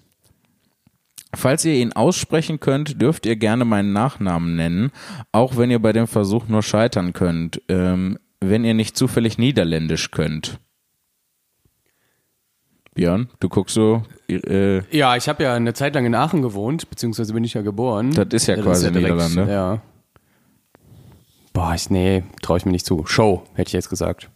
Falls 1.37 1.67
ihr 1.67 1.75
ihn 1.75 1.93
aussprechen 1.93 2.61
könnt, 2.61 3.01
dürft 3.01 3.27
ihr 3.27 3.37
gerne 3.37 3.67
meinen 3.67 3.93
Nachnamen 3.93 4.57
nennen, 4.57 4.91
auch 5.33 5.59
wenn 5.59 5.71
ihr 5.71 5.79
bei 5.79 5.93
dem 5.93 6.07
Versuch 6.07 6.49
nur 6.49 6.63
scheitern 6.63 7.13
könnt, 7.13 7.61
ähm, 7.69 8.19
wenn 8.41 8.65
ihr 8.65 8.73
nicht 8.73 8.97
zufällig 8.97 9.37
Niederländisch 9.37 10.11
könnt. 10.11 10.59
Björn, 12.95 13.29
du 13.41 13.51
guckst 13.51 13.75
so, 13.75 14.03
äh, 14.29 14.81
Ja, 14.97 15.15
ich 15.17 15.29
habe 15.29 15.43
ja 15.43 15.55
eine 15.55 15.75
Zeit 15.75 15.95
lang 15.95 16.07
in 16.07 16.15
Aachen 16.15 16.41
gewohnt, 16.41 16.89
beziehungsweise 16.89 17.35
bin 17.35 17.45
ich 17.45 17.53
ja 17.53 17.61
geboren. 17.61 18.13
Das 18.13 18.29
ist 18.31 18.47
ja 18.47 18.57
quasi 18.57 18.91
Niederlande. 18.91 19.47
Ja. 19.53 19.83
Boah, 21.53 21.75
ich, 21.75 21.91
nee, 21.91 22.25
traue 22.41 22.57
ich 22.57 22.65
mir 22.65 22.73
nicht 22.73 22.87
zu. 22.87 23.05
Show, 23.05 23.45
hätte 23.53 23.69
ich 23.69 23.75
jetzt 23.75 23.91
gesagt. 23.91 24.31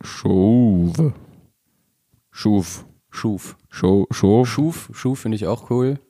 Schuv. 0.00 1.12
Schuf. 2.30 2.84
Schuf. 3.14 3.56
Scho, 3.70 4.08
Schuf. 4.10 4.48
Schuf, 4.48 4.90
Schuf 4.92 5.20
finde 5.20 5.36
ich 5.36 5.46
auch 5.46 5.70
cool. 5.70 6.00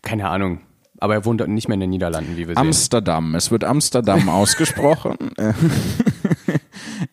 Keine 0.00 0.30
Ahnung. 0.30 0.60
Aber 0.98 1.12
er 1.12 1.24
wohnt 1.26 1.46
nicht 1.48 1.68
mehr 1.68 1.74
in 1.74 1.80
den 1.80 1.90
Niederlanden, 1.90 2.32
wie 2.38 2.48
wir 2.48 2.54
sehen. 2.54 2.56
Amsterdam. 2.56 3.34
Es 3.34 3.50
wird 3.50 3.62
Amsterdam 3.62 4.28
ausgesprochen. 4.30 5.16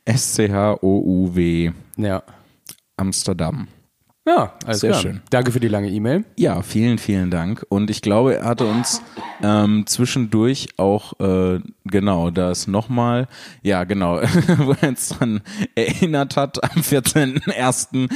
S-C-H-O-U-W. 0.06 1.72
Ja. 1.98 2.24
Amsterdam. 2.96 3.68
Ja, 4.26 4.54
alles 4.66 4.80
Sehr 4.80 4.92
klar. 4.92 5.02
schön. 5.02 5.22
Danke 5.32 5.52
für 5.52 5.60
die 5.60 5.68
lange 5.68 5.90
E-Mail. 5.90 6.24
Ja, 6.38 6.62
vielen, 6.62 6.98
vielen 6.98 7.30
Dank. 7.30 7.66
Und 7.68 7.90
ich 7.90 8.02
glaube, 8.02 8.38
er 8.38 8.46
hatte 8.46 8.66
uns 8.66 9.02
ähm, 9.42 9.84
zwischendurch 9.86 10.70
auch, 10.78 11.20
äh, 11.20 11.60
genau, 11.84 12.32
das 12.32 12.68
nochmal, 12.68 13.28
ja, 13.64 13.84
genau, 13.84 14.22
wo 14.60 14.76
er 14.80 14.90
uns 14.90 15.10
dran 15.10 15.42
erinnert 15.76 16.38
hat 16.38 16.64
am 16.64 16.82
14.01. 16.82 18.10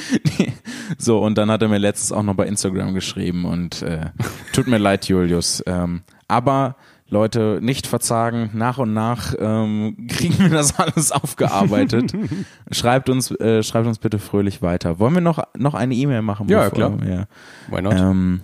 so, 0.98 1.20
und 1.20 1.38
dann 1.38 1.52
hat 1.52 1.62
er 1.62 1.67
mir 1.67 1.78
letztens 1.78 2.13
auch 2.13 2.24
noch 2.24 2.36
bei 2.36 2.48
Instagram 2.48 2.93
geschrieben 2.93 3.43
und 3.43 3.82
äh, 3.82 4.12
tut 4.54 4.67
mir 4.67 4.78
leid, 4.78 5.10
Julius. 5.10 5.62
Ähm, 5.67 6.04
aber 6.30 6.78
Leute, 7.10 7.60
nicht 7.62 7.88
verzagen, 7.88 8.50
nach 8.54 8.78
und 8.80 8.93
nach 8.93 9.34
ähm, 9.39 9.96
kriegen 10.10 10.39
wir 10.39 10.50
das 10.50 10.78
alles 10.78 11.12
aufgearbeitet. 11.12 12.12
schreibt 12.72 13.10
uns, 13.10 13.32
äh, 13.32 13.63
schreibt 13.63 13.88
uns 13.88 13.98
bitte 14.00 14.20
fröhlich 14.20 14.62
weiter. 14.62 15.00
Wollen 15.00 15.13
wir 15.13 15.22
noch, 15.22 15.39
noch 15.58 15.74
eine 15.74 15.96
E-Mail 15.96 16.22
machen? 16.22 16.50
Ja, 16.50 16.70
bevor- 16.70 16.98
klar. 16.98 17.08
Ja. 17.08 17.28
Why 17.70 17.82
not? 17.82 17.93
Ähm, 17.98 18.41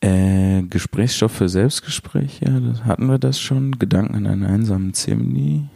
äh, 0.00 0.62
Gesprächsstoff 0.62 1.32
für 1.32 1.48
Selbstgespräche, 1.48 2.46
das, 2.46 2.84
hatten 2.84 3.06
wir 3.06 3.18
das 3.18 3.40
schon? 3.40 3.78
Gedanken 3.78 4.16
an 4.16 4.26
einen 4.26 4.44
einsamen 4.44 4.94
Zimni. 4.94 5.68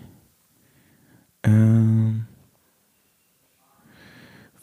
Ähm, 1.42 2.26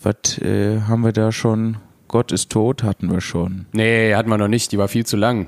was 0.01 0.37
äh, 0.39 0.81
haben 0.81 1.03
wir 1.03 1.13
da 1.13 1.31
schon? 1.31 1.77
Gott 2.07 2.31
ist 2.31 2.51
tot, 2.51 2.83
hatten 2.83 3.11
wir 3.11 3.21
schon. 3.21 3.65
nee, 3.73 4.13
hatten 4.13 4.29
wir 4.29 4.37
noch 4.37 4.47
nicht. 4.47 4.71
Die 4.71 4.77
war 4.77 4.87
viel 4.87 5.05
zu 5.05 5.17
lang. 5.17 5.47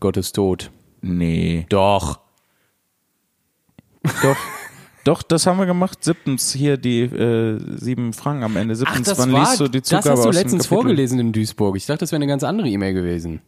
Gott 0.00 0.16
ist 0.16 0.32
tot. 0.34 0.70
Nee. 1.00 1.66
Doch. 1.68 2.20
Doch. 4.22 4.36
Doch, 5.04 5.22
das 5.22 5.46
haben 5.46 5.58
wir 5.58 5.66
gemacht. 5.66 6.04
Siebtens, 6.04 6.52
hier 6.52 6.76
die 6.76 7.00
äh, 7.02 7.58
sieben 7.78 8.12
Franken 8.12 8.42
am 8.44 8.56
Ende. 8.56 8.76
Siebtens, 8.76 9.16
wann 9.16 9.30
liest 9.30 9.60
du 9.60 9.68
die 9.68 9.80
das 9.80 9.88
Zugabe 9.88 10.10
hast 10.10 10.24
du 10.24 10.30
letztens 10.30 10.66
vorgelesen 10.66 11.18
in 11.18 11.32
Duisburg. 11.32 11.76
Ich 11.76 11.86
dachte, 11.86 12.00
das 12.00 12.12
wäre 12.12 12.18
eine 12.18 12.26
ganz 12.26 12.44
andere 12.44 12.68
E-Mail 12.68 12.92
gewesen. 12.92 13.40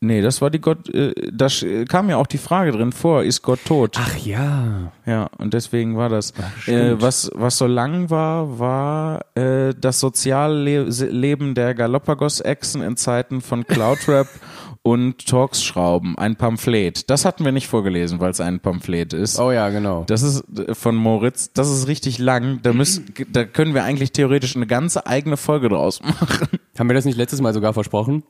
Nee, 0.00 0.20
das 0.20 0.42
war 0.42 0.50
die 0.50 0.60
Gott, 0.60 0.88
äh, 0.90 1.14
da 1.32 1.46
sch- 1.46 1.86
kam 1.86 2.10
ja 2.10 2.18
auch 2.18 2.26
die 2.26 2.36
Frage 2.38 2.72
drin 2.72 2.92
vor, 2.92 3.22
ist 3.24 3.40
Gott 3.40 3.60
tot? 3.64 3.96
Ach 3.98 4.14
ja. 4.18 4.92
Ja, 5.06 5.30
und 5.38 5.54
deswegen 5.54 5.96
war 5.96 6.10
das. 6.10 6.34
stimmt. 6.60 6.78
äh, 6.78 7.00
was, 7.02 7.30
was 7.34 7.56
so 7.56 7.66
lang 7.66 8.10
war, 8.10 8.58
war 8.58 9.24
äh, 9.34 9.72
das 9.80 10.00
Sozialleben 10.00 11.54
der 11.54 11.74
Galapagos-Echsen 11.74 12.82
in 12.82 12.96
Zeiten 12.98 13.40
von 13.40 13.66
Cloudrap 13.66 14.28
und 14.84 15.26
Talksschrauben, 15.26 16.18
ein 16.18 16.36
Pamphlet. 16.36 17.08
Das 17.08 17.24
hatten 17.24 17.42
wir 17.46 17.52
nicht 17.52 17.68
vorgelesen, 17.68 18.20
weil 18.20 18.30
es 18.30 18.40
ein 18.40 18.60
Pamphlet 18.60 19.14
ist. 19.14 19.40
Oh 19.40 19.50
ja, 19.50 19.70
genau. 19.70 20.04
Das 20.06 20.22
ist 20.22 20.44
äh, 20.58 20.74
von 20.74 20.94
Moritz, 20.94 21.52
das 21.54 21.70
ist 21.70 21.88
richtig 21.88 22.18
lang. 22.18 22.60
Da, 22.62 22.74
müssen, 22.74 23.12
da 23.32 23.44
können 23.44 23.72
wir 23.72 23.82
eigentlich 23.82 24.12
theoretisch 24.12 24.54
eine 24.54 24.66
ganze 24.66 25.06
eigene 25.06 25.38
Folge 25.38 25.70
draus 25.70 26.02
machen. 26.02 26.48
Haben 26.78 26.88
wir 26.90 26.94
das 26.94 27.06
nicht 27.06 27.16
letztes 27.16 27.40
Mal 27.40 27.54
sogar 27.54 27.72
versprochen? 27.72 28.24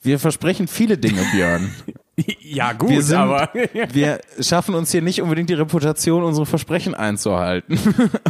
Wir 0.00 0.18
versprechen 0.18 0.66
viele 0.66 0.98
Dinge, 0.98 1.22
Björn. 1.32 1.70
Ja, 2.38 2.74
gut, 2.74 2.90
Wir, 2.90 3.02
sind, 3.02 3.18
wir 3.92 4.20
schaffen 4.38 4.76
uns 4.76 4.92
hier 4.92 5.02
nicht 5.02 5.20
unbedingt 5.20 5.50
die 5.50 5.54
Reputation, 5.54 6.22
unsere 6.22 6.46
Versprechen 6.46 6.94
einzuhalten. 6.94 7.76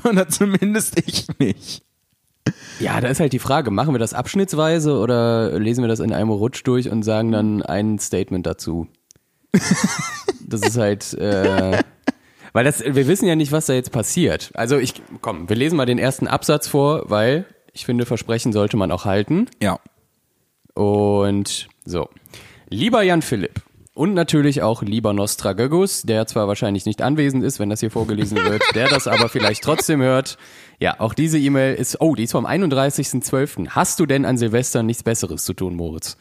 Oder 0.09 0.27
zumindest 0.27 0.99
ich 1.07 1.27
nicht. 1.39 1.83
Ja, 2.81 3.01
da 3.01 3.09
ist 3.09 3.21
halt 3.21 3.33
die 3.33 3.39
Frage, 3.39 3.71
machen 3.71 3.95
wir 3.95 3.99
das 3.99 4.15
abschnittsweise 4.15 4.99
oder 4.99 5.59
lesen 5.59 5.83
wir 5.83 5.89
das 5.89 6.01
in 6.01 6.13
einem 6.13 6.31
Rutsch 6.31 6.63
durch 6.65 6.91
und 6.91 7.03
sagen 7.03 7.33
dann 7.33 7.63
ein 7.63 7.99
Statement 7.99 8.47
dazu? 8.47 8.89
Das 10.47 10.61
ist 10.61 10.77
halt, 10.77 11.15
äh, 11.15 11.83
weil 12.53 12.65
das, 12.65 12.85
wir 12.85 13.09
wissen 13.09 13.27
ja 13.27 13.35
nicht, 13.35 13.51
was 13.51 13.65
da 13.65 13.73
jetzt 13.73 13.93
passiert. 13.93 14.51
Also 14.55 14.77
ich, 14.77 15.03
komm, 15.23 15.49
wir 15.49 15.57
lesen 15.57 15.77
mal 15.77 15.87
den 15.87 15.99
ersten 15.99 16.29
Absatz 16.29 16.69
vor, 16.69 17.05
weil 17.09 17.47
ich 17.73 17.87
finde, 17.87 18.05
Versprechen 18.05 18.53
sollte 18.53 18.77
man 18.77 18.93
auch 18.93 19.07
halten. 19.07 19.47
Ja. 19.63 19.81
Und 20.75 21.69
so. 21.87 22.11
Lieber 22.69 23.03
Jan 23.03 23.23
Philipp 23.23 23.63
und 23.95 24.13
natürlich 24.13 24.61
auch 24.61 24.83
lieber 24.83 25.13
Nostragögus, 25.13 26.03
der 26.03 26.27
zwar 26.27 26.49
wahrscheinlich 26.49 26.85
nicht 26.85 27.01
anwesend 27.01 27.45
ist, 27.45 27.61
wenn 27.61 27.71
das 27.71 27.79
hier 27.79 27.93
vorgelesen 27.93 28.37
wird, 28.37 28.63
der 28.75 28.89
das 28.89 29.07
aber 29.07 29.29
vielleicht 29.29 29.63
trotzdem 29.63 30.03
hört. 30.03 30.37
Ja, 30.81 30.99
auch 30.99 31.15
diese 31.15 31.39
E-Mail 31.39 31.77
ist, 31.77 32.01
oh, 32.01 32.17
die 32.17 32.25
ist 32.25 32.33
vom 32.33 32.45
31.12. 32.45 33.69
Hast 33.69 34.01
du 34.01 34.07
denn 34.07 34.25
an 34.25 34.37
Silvester 34.37 34.83
nichts 34.83 35.05
Besseres 35.05 35.45
zu 35.45 35.55
tun, 35.55 35.77
Moritz? 35.77 36.17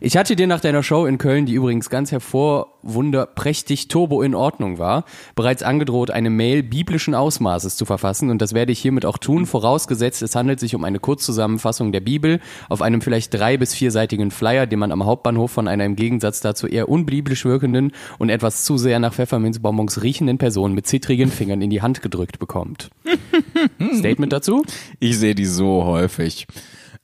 Ich 0.00 0.16
hatte 0.16 0.36
dir 0.36 0.46
nach 0.46 0.60
deiner 0.60 0.82
Show 0.82 1.06
in 1.06 1.18
Köln, 1.18 1.46
die 1.46 1.54
übrigens 1.54 1.90
ganz 1.90 2.12
hervorwunderprächtig 2.12 3.88
turbo 3.88 4.22
in 4.22 4.34
Ordnung 4.34 4.78
war, 4.78 5.04
bereits 5.34 5.62
angedroht, 5.62 6.10
eine 6.10 6.30
Mail 6.30 6.62
biblischen 6.62 7.14
Ausmaßes 7.14 7.76
zu 7.76 7.84
verfassen 7.84 8.30
und 8.30 8.40
das 8.40 8.54
werde 8.54 8.72
ich 8.72 8.78
hiermit 8.78 9.04
auch 9.04 9.18
tun, 9.18 9.46
vorausgesetzt 9.46 10.22
es 10.22 10.36
handelt 10.36 10.60
sich 10.60 10.74
um 10.74 10.84
eine 10.84 11.00
Kurzzusammenfassung 11.00 11.92
der 11.92 12.00
Bibel 12.00 12.40
auf 12.68 12.82
einem 12.82 13.00
vielleicht 13.00 13.34
drei- 13.34 13.56
bis 13.56 13.74
vierseitigen 13.74 14.30
Flyer, 14.30 14.66
den 14.66 14.78
man 14.78 14.92
am 14.92 15.04
Hauptbahnhof 15.04 15.50
von 15.50 15.68
einer 15.68 15.84
im 15.84 15.96
Gegensatz 15.96 16.40
dazu 16.40 16.66
eher 16.66 16.88
unbiblisch 16.88 17.44
wirkenden 17.44 17.92
und 18.18 18.30
etwas 18.30 18.64
zu 18.64 18.78
sehr 18.78 18.98
nach 19.00 19.14
Pfefferminzbonbons 19.14 20.02
riechenden 20.02 20.38
Person 20.38 20.74
mit 20.74 20.86
zittrigen 20.86 21.30
Fingern 21.30 21.62
in 21.62 21.70
die 21.70 21.82
Hand 21.82 22.02
gedrückt 22.02 22.38
bekommt. 22.38 22.90
Statement 23.94 24.32
dazu? 24.32 24.64
Ich 25.00 25.18
sehe 25.18 25.34
die 25.34 25.46
so 25.46 25.84
häufig. 25.84 26.46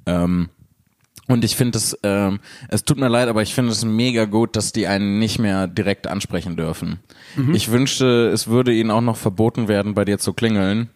Ähm, 0.06 0.50
und 1.26 1.44
ich 1.44 1.56
finde 1.56 1.78
es, 1.78 1.98
ähm, 2.02 2.40
es 2.68 2.84
tut 2.84 2.98
mir 2.98 3.08
leid, 3.08 3.28
aber 3.28 3.42
ich 3.42 3.54
finde 3.54 3.72
es 3.72 3.84
mega 3.84 4.26
gut, 4.26 4.56
dass 4.56 4.72
die 4.72 4.86
einen 4.86 5.18
nicht 5.18 5.38
mehr 5.38 5.66
direkt 5.66 6.06
ansprechen 6.06 6.56
dürfen. 6.56 7.00
Ich 7.54 7.70
wünschte, 7.70 8.28
es 8.28 8.46
würde 8.48 8.72
ihnen 8.72 8.90
auch 8.90 9.00
noch 9.00 9.16
verboten 9.16 9.66
werden, 9.68 9.94
bei 9.94 10.04
dir 10.04 10.18
zu 10.18 10.32
klingeln. 10.34 10.90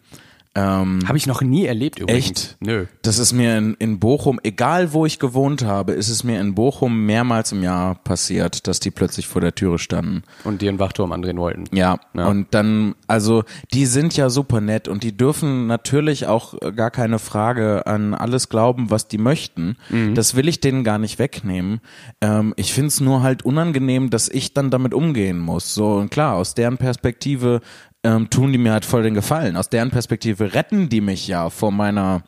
Ähm, 0.55 1.01
Habe 1.07 1.19
ich 1.19 1.27
noch 1.27 1.41
nie 1.43 1.67
erlebt 1.67 1.99
übrigens. 2.01 2.27
Echt? 2.27 2.57
Nö. 2.61 2.87
Das 3.03 3.19
ist 3.19 3.33
mir 3.33 3.57
in, 3.59 3.75
in 3.79 4.01
Bochum, 4.01 4.41
egal 4.43 4.93
wo 4.93 5.07
ich 5.07 5.19
gewohnt 5.19 5.63
habe, 5.65 5.93
ist 5.93 6.09
es 6.09 6.25
mir 6.25 6.41
in 6.41 6.55
Bochum 6.55 7.07
mehrmals 7.07 7.53
im 7.53 7.63
Jahr 7.63 7.95
passiert, 7.97 8.67
dass 8.67 8.81
die 8.81 8.91
plötzlich 8.91 9.27
vor 9.29 9.41
der 9.41 9.55
Türe 9.55 9.79
standen. 9.79 10.23
Und 10.45 10.63
dir 10.63 10.69
einen 10.71 10.79
Wachturm 10.79 11.13
andrehen 11.13 11.39
wollten. 11.39 11.65
Ja, 11.73 12.01
Ja. 12.15 12.27
und 12.27 12.49
dann, 12.53 12.95
also 13.07 13.45
die 13.73 13.87
sind 13.87 14.17
ja 14.17 14.31
super 14.31 14.61
nett 14.61 14.89
und 14.89 15.03
die 15.03 15.17
dürfen 15.17 15.67
natürlich 15.67 16.27
auch 16.27 16.55
äh, 16.61 16.73
gar 16.73 16.91
keine 16.91 17.19
Frage 17.19 17.87
an 17.87 18.15
alles 18.15 18.49
glauben, 18.49 18.91
was 18.91 19.07
die 19.09 19.19
möchten. 19.19 19.77
Das 20.15 20.35
will 20.35 20.49
ich 20.49 20.61
denen 20.61 20.83
gar 20.85 20.99
nicht 20.99 21.19
wegnehmen. 21.19 21.81
Ähm, 22.21 22.53
ich 22.57 22.73
find's 22.73 23.01
nur 23.01 23.23
halt 23.23 23.45
unangenehm, 23.45 24.11
dass 24.11 24.29
ich 24.29 24.55
dann 24.55 24.71
damit 24.71 24.95
umgehen 24.95 25.39
muss. 25.39 25.75
So, 25.75 25.95
und 25.95 26.11
klar, 26.11 26.35
aus 26.37 26.55
deren 26.55 26.79
Perspektive 26.79 27.61
ähm, 28.05 28.31
tun 28.31 28.53
die 28.53 28.59
mir 28.59 28.73
halt 28.73 28.85
voll 28.85 29.03
den 29.03 29.15
Gefallen. 29.15 29.57
Aus 29.57 29.69
deren 29.69 29.91
Perspektive 29.91 30.55
retten 30.55 30.89
die 30.89 31.01
mich 31.01 31.27
ja 31.29 31.51
vor 31.51 31.73
meiner 31.73 32.23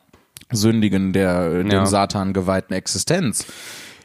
sündigen, 0.51 1.13
der 1.13 1.49
dem 1.63 1.71
Ja. 1.71 1.85
Satan 1.85 2.33
geweihten 2.33 2.73
Existenz. 2.73 3.45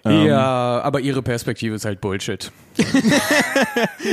Ja, 0.04 0.80
aber 0.84 1.00
ihre 1.00 1.20
Perspektive 1.20 1.74
ist 1.74 1.84
halt 1.84 2.00
Bullshit. 2.00 2.52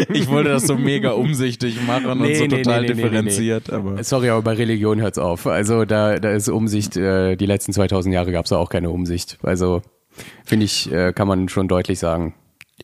Ich 0.10 0.28
wollte 0.28 0.50
das 0.50 0.66
so 0.66 0.76
mega 0.76 1.12
umsichtig 1.12 1.86
machen 1.86 2.08
und 2.08 2.22
Nee, 2.22 2.34
so 2.36 2.46
nee, 2.46 2.64
total 2.64 2.82
nee, 2.82 2.88
differenziert, 2.88 3.70
aber. 3.72 4.04
Sorry, 4.04 4.30
aber 4.30 4.42
bei 4.42 4.54
Religion 4.54 5.00
hört's 5.02 5.20
auf. 5.20 5.46
Also 5.46 5.86
da, 5.86 6.18
da 6.20 6.32
ist 6.32 6.50
Umsicht, 6.50 6.98
äh, 6.98 7.36
die 7.36 7.46
letzten 7.46 7.74
2000 7.74 8.14
Jahre 8.14 8.32
gab's 8.32 8.50
da 8.50 8.58
auch 8.58 8.70
keine 8.70 8.90
Umsicht. 8.90 9.38
Also 9.44 9.82
finde 10.44 10.66
ich, 10.66 10.92
äh, 10.92 11.14
kann 11.14 11.28
man 11.28 11.48
schon 11.50 11.68
deutlich 11.68 12.00
sagen. 12.00 12.34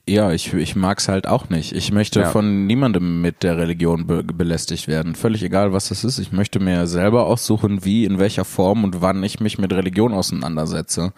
Ja, 0.07 0.31
ich, 0.31 0.53
ich 0.53 0.75
mag's 0.75 1.07
halt 1.07 1.27
auch 1.27 1.49
nicht. 1.49 1.71
Ich 1.73 1.91
möchte 1.91 2.21
Ja. 2.21 2.29
von 2.29 2.67
niemandem 2.67 3.21
mit 3.21 3.41
der 3.43 3.57
Religion 3.57 4.05
be 4.07 4.23
belästigt 4.23 4.87
werden. 4.87 5.15
Völlig 5.15 5.43
egal, 5.43 5.73
was 5.73 5.89
das 5.89 6.03
ist. 6.03 6.19
Ich 6.19 6.31
möchte 6.31 6.59
mir 6.59 6.85
selber 6.87 7.25
aussuchen, 7.25 7.83
wie, 7.85 8.05
in 8.05 8.19
welcher 8.19 8.45
Form 8.45 8.83
und 8.83 9.01
wann 9.01 9.23
ich 9.23 9.39
mich 9.39 9.57
mit 9.57 9.73
Religion 9.73 10.13
auseinandersetze. 10.13 11.13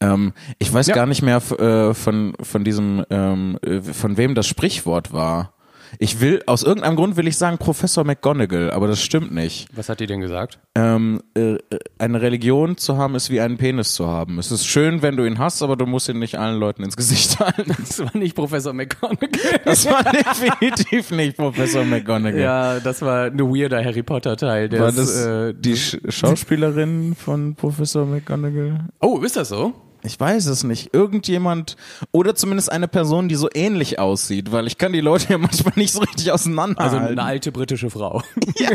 Ähm, 0.00 0.32
ich 0.58 0.72
weiß 0.72 0.88
Ja. 0.88 0.94
gar 0.94 1.06
nicht 1.06 1.22
mehr 1.22 1.36
äh, 1.58 1.94
von, 1.94 2.34
von 2.40 2.64
diesem, 2.64 3.04
ähm, 3.10 3.58
äh, 3.62 3.80
von 3.80 4.16
wem 4.18 4.34
das 4.34 4.46
Sprichwort 4.46 5.12
war. 5.12 5.54
Ich 5.98 6.20
will, 6.20 6.42
aus 6.46 6.62
irgendeinem 6.62 6.96
Grund 6.96 7.16
will 7.16 7.26
ich 7.28 7.36
sagen 7.36 7.58
Professor 7.58 8.04
McGonagall, 8.04 8.70
aber 8.70 8.86
das 8.88 9.00
stimmt 9.00 9.32
nicht. 9.32 9.68
Was 9.74 9.88
hat 9.88 10.00
die 10.00 10.06
denn 10.06 10.20
gesagt? 10.20 10.58
Ähm, 10.74 11.22
äh, 11.34 11.58
eine 11.98 12.22
Religion 12.22 12.76
zu 12.76 12.96
haben, 12.96 13.14
ist 13.14 13.30
wie 13.30 13.40
einen 13.40 13.58
Penis 13.58 13.94
zu 13.94 14.06
haben. 14.06 14.38
Es 14.38 14.50
ist 14.50 14.66
schön, 14.66 15.02
wenn 15.02 15.16
du 15.16 15.24
ihn 15.24 15.38
hast, 15.38 15.62
aber 15.62 15.76
du 15.76 15.86
musst 15.86 16.08
ihn 16.08 16.18
nicht 16.18 16.38
allen 16.38 16.58
Leuten 16.58 16.82
ins 16.82 16.96
Gesicht 16.96 17.38
halten. 17.40 17.74
Das 17.78 17.98
war 17.98 18.16
nicht 18.16 18.34
Professor 18.34 18.72
McGonagall. 18.72 19.60
Das 19.64 19.84
war 19.86 20.02
definitiv 20.02 21.10
nicht 21.10 21.36
Professor 21.36 21.84
McGonagall. 21.84 22.40
Ja, 22.40 22.80
das 22.80 23.02
war 23.02 23.26
ein 23.26 23.38
weirder 23.38 23.84
Harry 23.84 24.02
Potter 24.02 24.36
Teil. 24.36 24.68
Der 24.68 24.80
War 24.80 24.88
ist, 24.88 24.98
das 24.98 25.26
äh, 25.26 25.54
die 25.54 25.76
Sch 25.76 25.98
Schauspielerin 26.08 27.14
von 27.14 27.54
Professor 27.54 28.06
McGonagall? 28.06 28.88
oh, 29.00 29.18
ist 29.20 29.36
das 29.36 29.50
so? 29.50 29.72
Ich 30.04 30.18
weiß 30.18 30.46
es 30.46 30.64
nicht. 30.64 30.92
Irgendjemand 30.92 31.76
oder 32.10 32.34
zumindest 32.34 32.72
eine 32.72 32.88
Person, 32.88 33.28
die 33.28 33.36
so 33.36 33.48
ähnlich 33.54 33.98
aussieht, 33.98 34.50
weil 34.50 34.66
ich 34.66 34.76
kann 34.78 34.92
die 34.92 35.00
Leute 35.00 35.28
ja 35.30 35.38
manchmal 35.38 35.74
nicht 35.76 35.92
so 35.92 36.00
richtig 36.00 36.32
Also 36.32 36.44
auseinanderhalten. 36.48 37.18
eine 37.18 37.22
alte 37.22 37.52
britische 37.52 37.88
Frau. 37.90 38.22
ja, 38.56 38.70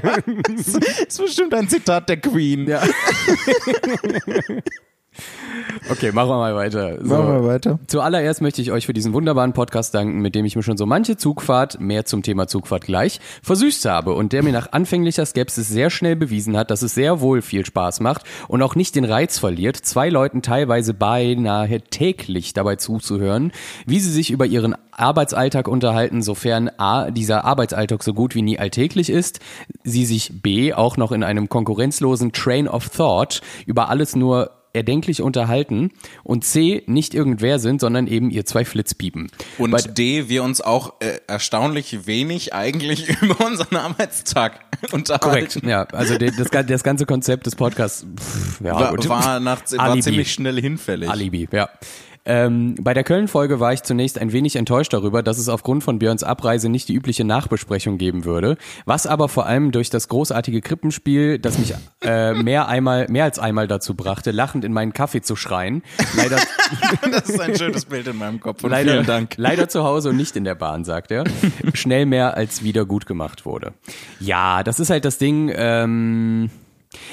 das 0.56 0.68
ist 1.08 1.22
bestimmt 1.22 1.54
ein 1.54 1.68
Zitat 1.68 2.08
der 2.10 2.18
Queen. 2.18 2.68
Ja. 2.68 2.82
okay, 5.90 6.12
machen 6.12 6.30
wir 6.30 6.38
mal 6.38 6.56
weiter. 6.56 6.98
So. 7.02 7.16
Machen 7.16 7.42
wir 7.42 7.48
weiter. 7.48 7.80
Zuallererst 7.88 8.42
möchte 8.42 8.62
ich 8.62 8.72
euch 8.72 8.86
für 8.86 8.94
diesen 8.94 9.14
wunderbaren 9.14 9.54
Podcast 9.54 9.94
danken, 9.94 10.20
mit 10.20 10.36
dem 10.36 10.46
ich 10.46 10.56
mir 10.56 10.64
schon 10.64 10.78
so 10.78 10.86
manche 10.86 11.18
Zugfahrt, 11.18 11.80
mehr 11.80 12.06
zum 12.06 12.24
Thema 12.24 12.48
Zugfahrt 12.48 12.86
gleich, 12.86 13.20
versüßt 13.44 13.86
habe 13.86 14.14
und 14.14 14.34
der 14.34 14.44
mir 14.44 14.54
nach 14.54 14.72
anfänglicher 14.72 15.26
Skepsis 15.26 15.68
sehr 15.68 15.90
schnell 15.90 16.16
bewiesen 16.16 16.58
hat, 16.58 16.72
dass 16.72 16.82
es 16.82 16.94
sehr 16.94 17.22
wohl 17.22 17.42
viel 17.42 17.66
Spaß 17.66 18.00
macht 18.00 18.24
und 18.48 18.62
auch 18.62 18.76
nicht 18.76 18.96
den 18.96 19.06
Reiz 19.06 19.40
verliert, 19.40 19.78
zwei 19.78 20.10
Leuten 20.10 20.42
teilweise 20.42 20.94
beinahe 20.94 21.82
täglich 21.82 22.54
dabei 22.54 22.76
zuzuhören, 22.76 23.52
wie 23.86 24.00
sie 24.00 24.12
sich 24.12 24.32
über 24.32 24.46
ihren 24.46 24.76
Arbeitsalltag 24.92 25.68
unterhalten, 25.68 26.22
sofern 26.22 26.72
A, 26.78 27.12
dieser 27.12 27.46
Arbeitsalltag 27.46 28.04
so 28.04 28.14
gut 28.14 28.34
wie 28.34 28.42
nie 28.42 28.58
alltäglich 28.58 29.10
ist, 29.10 29.40
sie 29.84 30.06
sich 30.06 30.42
B, 30.42 30.74
auch 30.74 30.98
noch 30.98 31.12
in 31.12 31.24
einem 31.24 31.50
konkurrenzlosen 31.50 32.32
Train 32.32 32.68
of 32.68 32.90
Thought 32.90 33.42
über 33.66 33.90
alles 33.90 34.16
nur 34.16 34.57
erdenklich 34.78 35.22
unterhalten 35.22 35.92
und 36.24 36.46
C, 36.46 36.84
nicht 36.88 37.14
irgendwer 37.14 37.60
sind, 37.60 37.82
sondern 37.82 38.08
eben 38.08 38.30
ihr 38.30 38.46
zwei 38.46 38.64
Flitzpiepen. 38.66 39.30
Und 39.58 39.72
Bei- 39.72 39.82
D, 39.82 40.30
wir 40.30 40.44
uns 40.44 40.62
auch 40.62 40.94
äh, 41.02 41.20
erstaunlich 41.28 42.08
wenig 42.08 42.54
eigentlich 42.54 43.10
über 43.22 43.46
unseren 43.46 43.76
Arbeitstag 43.76 44.62
unterhalten. 44.92 45.24
Korrekt, 45.30 45.64
ja. 45.66 45.84
Also 45.92 46.18
de- 46.18 46.32
das, 46.38 46.48
das 46.68 46.84
ganze 46.84 47.06
Konzept 47.06 47.46
des 47.46 47.56
Podcasts 47.56 48.06
pff, 48.18 48.62
ja, 48.64 48.74
War, 48.74 48.98
war, 49.10 49.40
nach, 49.40 49.62
war 49.76 50.00
ziemlich 50.00 50.32
schnell 50.32 50.62
hinfällig. 50.62 51.10
Alibi, 51.10 51.48
ja. 51.52 51.70
Ähm, 52.28 52.76
bei 52.82 52.94
der 52.94 53.06
Köln-Folge 53.06 53.62
war 53.62 53.72
ich 53.72 53.84
zunächst 53.84 54.20
ein 54.20 54.34
wenig 54.34 54.58
enttäuscht 54.58 54.92
darüber, 54.92 55.24
dass 55.24 55.38
es 55.38 55.48
aufgrund 55.48 55.82
von 55.82 55.98
Björns 55.98 56.24
Abreise 56.24 56.68
nicht 56.68 56.90
die 56.90 56.94
übliche 56.94 57.24
Nachbesprechung 57.24 57.98
geben 57.98 58.26
würde, 58.26 58.58
was 58.86 59.08
aber 59.08 59.30
vor 59.30 59.46
allem 59.46 59.72
durch 59.72 59.90
das 59.90 60.10
großartige 60.10 60.60
Krippenspiel, 60.60 61.40
das 61.40 61.58
mich 61.58 61.74
äh, 62.02 62.34
mehr 62.34 62.68
einmal, 62.68 63.08
mehr 63.10 63.24
als 63.24 63.40
einmal 63.40 63.70
dazu 63.70 63.96
brachte, 63.96 64.32
lachend 64.32 64.66
in 64.66 64.74
meinen 64.74 64.92
Kaffee 64.92 65.22
zu 65.22 65.38
schreien, 65.38 65.84
leider, 66.18 66.38
Das 67.12 67.30
ist 67.30 67.40
ein 67.40 67.56
schönes 67.56 67.86
Bild 67.86 68.08
in 68.08 68.18
meinem 68.18 68.42
Kopf 68.42 68.62
und 68.62 68.72
leider, 68.72 68.92
vielen 68.92 69.06
Dank. 69.06 69.36
leider 69.38 69.70
zu 69.70 69.86
Hause 69.86 70.10
und 70.10 70.18
nicht 70.18 70.36
in 70.36 70.44
der 70.44 70.56
Bahn, 70.56 70.84
sagt 70.84 71.12
er, 71.12 71.24
schnell 71.74 72.06
mehr 72.06 72.36
als 72.36 72.62
wieder 72.62 72.86
gut 72.86 73.06
gemacht 73.06 73.46
wurde. 73.46 73.74
Ja, 74.20 74.64
das 74.64 74.82
ist 74.82 74.90
halt 74.90 75.06
das 75.06 75.18
Ding, 75.18 75.50
ähm, 75.56 76.50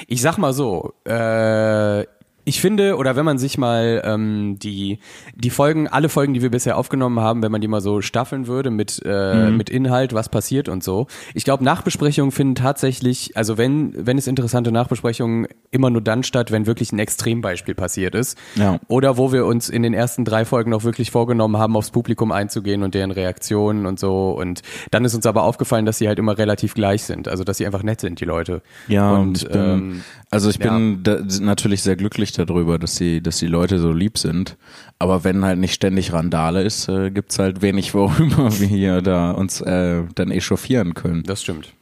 ich 0.07 0.21
sag 0.21 0.37
mal 0.37 0.51
so, 0.51 0.93
äh, 1.05 2.05
ich 2.45 2.61
finde, 2.61 2.97
oder 2.97 3.15
wenn 3.15 3.25
man 3.25 3.39
sich 3.39 3.57
mal 3.57 4.03
ähm, 4.05 4.57
die, 4.59 4.99
die 5.35 5.49
Folgen, 5.49 5.87
alle 5.87 6.09
Folgen, 6.09 6.35
die 6.35 6.43
wir 6.43 6.51
bisher 6.51 6.77
aufgenommen 6.77 7.19
haben, 7.19 7.41
wenn 7.41 7.51
man 7.51 7.59
die 7.59 7.67
mal 7.67 7.81
so 7.81 8.01
staffeln 8.01 8.45
würde 8.45 8.69
mit, 8.69 9.01
äh, 9.03 9.49
mit 9.49 9.71
Inhalt, 9.71 10.13
was 10.13 10.29
passiert 10.29 10.69
und 10.69 10.83
so. 10.83 11.07
Ich 11.33 11.43
glaube, 11.43 11.63
Nachbesprechungen 11.63 12.31
finden 12.31 12.53
tatsächlich, 12.53 13.35
also 13.35 13.57
wenn, 13.57 13.93
wenn 14.05 14.19
es 14.19 14.27
interessante 14.27 14.71
Nachbesprechungen 14.71 15.47
immer 15.71 15.89
nur 15.89 16.01
dann 16.01 16.21
statt, 16.21 16.51
wenn 16.51 16.67
wirklich 16.67 16.91
ein 16.91 16.99
Extrembeispiel 16.99 17.73
passiert 17.73 18.13
ist. 18.13 18.37
Ja. 18.53 18.79
Oder 18.87 19.17
wo 19.17 19.31
wir 19.31 19.47
uns 19.47 19.67
in 19.67 19.81
den 19.81 19.95
ersten 19.95 20.23
drei 20.23 20.45
Folgen 20.45 20.69
noch 20.69 20.83
wirklich 20.83 21.09
vorgenommen 21.09 21.57
haben, 21.57 21.75
aufs 21.75 21.89
Publikum 21.89 22.31
einzugehen 22.31 22.83
und 22.83 22.93
deren 22.93 23.11
Reaktionen 23.11 23.87
und 23.87 23.99
so. 23.99 24.31
Und 24.31 24.61
dann 24.91 25.03
ist 25.03 25.15
uns 25.15 25.25
aber 25.25 25.43
aufgefallen, 25.43 25.87
dass 25.87 25.97
sie 25.97 26.07
halt 26.07 26.19
immer 26.19 26.37
relativ 26.37 26.75
gleich 26.75 27.03
sind. 27.03 27.27
Also, 27.27 27.43
dass 27.43 27.57
sie 27.57 27.65
einfach 27.65 27.81
nett 27.81 28.01
sind, 28.01 28.21
die 28.21 28.25
Leute. 28.25 28.61
Ja, 28.87 29.13
und, 29.13 29.21
und 29.21 29.37
ich 29.41 29.49
bin, 29.49 29.61
ähm, 29.61 30.03
also 30.29 30.49
ich 30.49 30.57
ja. 30.57 30.77
bin 30.77 31.01
da, 31.01 31.19
natürlich 31.41 31.81
sehr 31.81 31.95
glücklich 31.95 32.34
darüber, 32.37 32.77
dass 32.77 32.95
die, 32.95 33.21
dass 33.21 33.37
die 33.37 33.47
Leute 33.47 33.79
so 33.79 33.91
lieb 33.93 34.17
sind. 34.17 34.57
Aber 34.99 35.23
wenn 35.23 35.45
halt 35.45 35.59
nicht 35.59 35.73
ständig 35.73 36.11
Randale 36.13 36.63
ist, 36.63 36.89
äh, 36.89 37.11
gibt's 37.11 37.39
halt 37.39 37.61
wenig, 37.61 37.93
worüber 37.93 38.51
wir 38.59 38.67
hier 38.67 39.01
da 39.01 39.31
uns 39.31 39.61
äh, 39.61 40.03
dann 40.15 40.31
echauffieren 40.31 40.93
können. 40.93 41.23
Das 41.23 41.41
stimmt. 41.41 41.73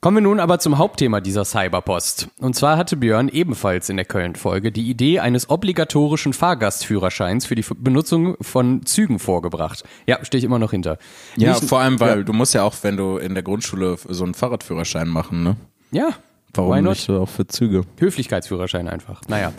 Kommen 0.00 0.18
wir 0.18 0.20
nun 0.20 0.38
aber 0.38 0.60
zum 0.60 0.78
Hauptthema 0.78 1.20
dieser 1.20 1.44
Cyberpost. 1.44 2.28
Und 2.38 2.54
zwar 2.54 2.76
hatte 2.76 2.96
Björn 2.96 3.28
ebenfalls 3.28 3.88
in 3.88 3.96
der 3.96 4.04
Köln-Folge 4.06 4.70
die 4.70 4.88
Idee 4.88 5.18
eines 5.18 5.50
obligatorischen 5.50 6.32
Fahrgastführerscheins 6.32 7.46
für 7.46 7.56
die 7.56 7.62
F- 7.62 7.72
Benutzung 7.76 8.36
von 8.40 8.86
Zügen 8.86 9.18
vorgebracht. 9.18 9.82
Ja, 10.06 10.24
stehe 10.24 10.38
ich 10.38 10.44
immer 10.44 10.60
noch 10.60 10.70
hinter. 10.70 10.98
Ja, 11.36 11.50
Nicht- 11.54 11.64
vor 11.64 11.80
allem, 11.80 11.98
weil 11.98 12.22
du 12.24 12.32
musst 12.32 12.54
ja 12.54 12.62
auch, 12.62 12.76
wenn 12.82 12.96
du 12.96 13.16
in 13.18 13.34
der 13.34 13.42
Grundschule 13.42 13.96
so 14.08 14.22
einen 14.22 14.34
Fahrradführerschein 14.34 15.08
machen, 15.08 15.42
ne? 15.42 15.56
Ja, 15.90 16.10
Warum 16.54 16.84
nicht 16.84 17.08
auch 17.10 17.28
für 17.28 17.46
Züge? 17.46 17.82
Höflichkeitsführerschein 17.98 18.88
einfach. 18.88 19.22
Naja, 19.28 19.52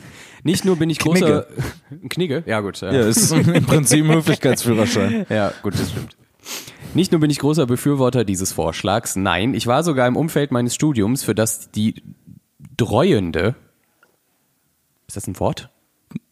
nicht 0.44 0.66
nur 0.66 0.76
bin 0.76 0.90
ich 0.90 1.00
großer... 1.00 1.48
Knigge? 2.10 2.44
Ja 2.48 2.62
gut. 2.62 2.82
Ja, 2.82 2.90
es 2.92 3.18
ist 3.18 3.32
im 3.32 3.66
Prinzip 3.66 4.06
ein 4.06 4.16
Höflichkeitsführerschein. 4.16 5.26
Ja, 5.30 5.54
gut, 5.62 5.74
das 5.74 5.92
stimmt. 5.92 6.18
Nicht 6.94 7.12
nur 7.12 7.22
bin 7.22 7.30
ich 7.30 7.40
großer 7.40 7.68
Befürworter 7.68 8.26
dieses 8.26 8.52
Vorschlags, 8.52 9.16
nein, 9.16 9.54
ich 9.54 9.68
war 9.68 9.84
sogar 9.84 10.08
im 10.08 10.16
Umfeld 10.16 10.52
meines 10.52 10.74
Studiums, 10.74 11.24
für 11.24 11.36
das 11.36 11.70
die 11.70 12.02
dreuende, 12.78 13.56
ist 15.08 15.16
das 15.18 15.28
ein 15.28 15.40
Wort? 15.40 15.70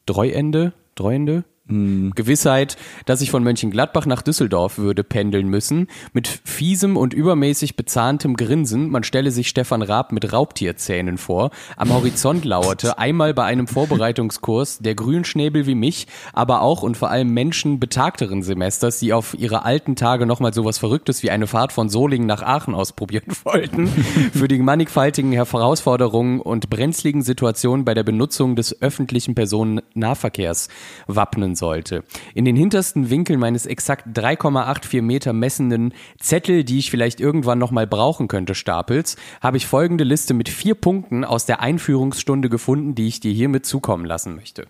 Dreuende? 0.05 0.73
Dreuende? 0.95 1.43
Gewissheit, 1.69 2.77
dass 3.05 3.21
ich 3.21 3.29
von 3.29 3.43
Mönchengladbach 3.43 4.05
nach 4.05 4.21
Düsseldorf 4.21 4.77
würde 4.77 5.03
pendeln 5.03 5.49
müssen, 5.49 5.87
mit 6.13 6.27
fiesem 6.45 6.95
und 6.95 7.13
übermäßig 7.13 7.75
bezahntem 7.75 8.37
Grinsen, 8.37 8.89
man 8.89 9.03
stelle 9.03 9.31
sich 9.31 9.49
Stefan 9.49 9.81
Raab 9.81 10.13
mit 10.13 10.31
Raubtierzähnen 10.31 11.17
vor, 11.17 11.51
am 11.75 11.93
Horizont 11.93 12.45
lauerte, 12.45 12.97
einmal 12.97 13.33
bei 13.33 13.43
einem 13.43 13.67
Vorbereitungskurs, 13.67 14.79
der 14.79 14.95
Grünschnäbel 14.95 15.67
wie 15.67 15.75
mich, 15.75 16.07
aber 16.31 16.61
auch 16.61 16.83
und 16.83 16.95
vor 16.95 17.09
allem 17.09 17.33
Menschen 17.33 17.79
betagteren 17.79 18.43
Semesters, 18.43 18.99
die 18.99 19.11
auf 19.11 19.35
ihre 19.37 19.65
alten 19.65 19.97
Tage 19.97 20.25
nochmal 20.25 20.53
sowas 20.53 20.77
Verrücktes 20.77 21.21
wie 21.21 21.31
eine 21.31 21.47
Fahrt 21.47 21.73
von 21.73 21.89
Solingen 21.89 22.27
nach 22.27 22.43
Aachen 22.43 22.75
ausprobieren 22.75 23.33
wollten, 23.43 23.87
für 23.87 24.47
die 24.47 24.59
mannigfaltigen 24.59 25.33
Herausforderungen 25.33 26.39
und 26.39 26.69
brenzligen 26.69 27.23
Situationen 27.23 27.83
bei 27.83 27.93
der 27.93 28.03
Benutzung 28.03 28.55
des 28.55 28.81
öffentlichen 28.81 29.35
Personennahverkehrs 29.35 30.69
wappnen 31.07 31.56
sollte. 31.57 32.03
In 32.33 32.45
den 32.45 32.55
hintersten 32.55 33.09
Winkeln 33.09 33.39
meines 33.39 33.65
exakt 33.65 34.17
3,84 34.17 35.01
Meter 35.01 35.33
messenden 35.33 35.93
Zettel, 36.19 36.63
die 36.63 36.79
ich 36.79 36.91
vielleicht 36.91 37.19
irgendwann 37.19 37.59
nochmal 37.59 37.87
brauchen 37.87 38.27
könnte, 38.27 38.55
Stapels, 38.55 39.17
habe 39.41 39.57
ich 39.57 39.67
folgende 39.67 40.03
Liste 40.03 40.33
mit 40.33 40.49
vier 40.49 40.75
Punkten 40.75 41.23
aus 41.23 41.45
der 41.45 41.61
Einführungsstunde 41.61 42.49
gefunden, 42.49 42.95
die 42.95 43.07
ich 43.07 43.19
dir 43.19 43.33
hiermit 43.33 43.65
zukommen 43.65 44.05
lassen 44.05 44.35
möchte. 44.35 44.67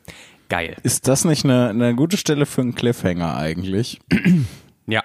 Geil. 0.49 0.77
Ist 0.83 1.07
das 1.07 1.25
nicht 1.25 1.43
eine, 1.43 1.69
eine 1.69 1.95
gute 1.95 2.17
Stelle 2.17 2.45
für 2.45 2.61
einen 2.61 2.75
Cliffhanger 2.75 3.35
eigentlich? 3.35 3.99
Ja. 4.89 5.03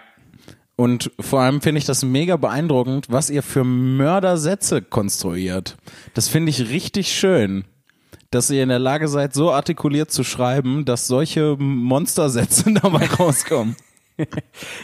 Und 0.77 1.11
vor 1.19 1.41
allem 1.41 1.61
finde 1.61 1.81
ich 1.81 1.85
das 1.87 2.05
mega 2.05 2.37
beeindruckend, 2.37 3.07
was 3.11 3.31
ihr 3.31 3.43
für 3.43 3.65
Mördersätze 3.65 4.81
konstruiert. 4.81 5.77
Das 6.15 6.29
finde 6.29 6.51
ich 6.51 6.71
richtig 6.71 7.13
schön, 7.13 7.65
dass 8.33 8.51
ihr 8.51 8.63
in 8.63 8.69
der 8.71 8.79
Lage 8.79 9.09
seid, 9.09 9.35
so 9.35 9.53
artikuliert 9.53 10.11
zu 10.11 10.25
schreiben, 10.25 10.85
dass 10.85 11.07
solche 11.07 11.57
Monstersätze 11.59 12.73
dabei 12.83 13.07
rauskommen. 13.07 13.77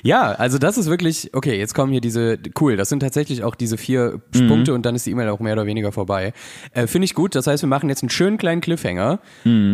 Ja, 0.02 0.32
also 0.32 0.58
das 0.58 0.78
ist 0.78 0.88
wirklich, 0.88 1.30
okay, 1.34 1.58
jetzt 1.58 1.74
kommen 1.74 1.92
hier 1.92 2.00
diese, 2.00 2.38
cool, 2.60 2.76
das 2.76 2.88
sind 2.88 3.00
tatsächlich 3.00 3.44
auch 3.44 3.54
diese 3.54 3.76
vier 3.76 4.20
Punkte 4.32 4.72
und 4.74 4.84
dann 4.86 4.94
ist 4.94 5.06
die 5.06 5.10
E-Mail 5.10 5.28
auch 5.28 5.38
mehr 5.38 5.52
oder 5.52 5.66
weniger 5.66 5.92
vorbei. 5.92 6.32
Äh, 6.72 6.86
Finde 6.86 7.04
ich 7.04 7.14
gut, 7.14 7.34
das 7.34 7.46
heißt, 7.46 7.62
wir 7.62 7.68
machen 7.68 7.88
jetzt 7.88 8.02
einen 8.02 8.10
schönen 8.10 8.38
kleinen 8.38 8.60
Cliffhanger. 8.60 9.20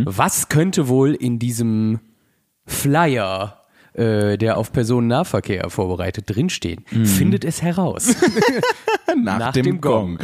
Was 0.05 0.49
könnte 0.49 0.89
wohl 0.89 1.15
in 1.15 1.39
diesem 1.39 2.01
Flyer, 2.67 3.65
äh, 3.95 4.37
der 4.37 4.59
auf 4.59 4.73
Personennahverkehr 4.73 5.71
vorbereitet, 5.71 6.25
drinstehen? 6.27 6.85
Findet 7.05 7.45
es 7.45 7.63
heraus. 7.63 8.15
Nach, 9.17 9.53
dem, 9.53 9.81
Gong. 9.81 10.19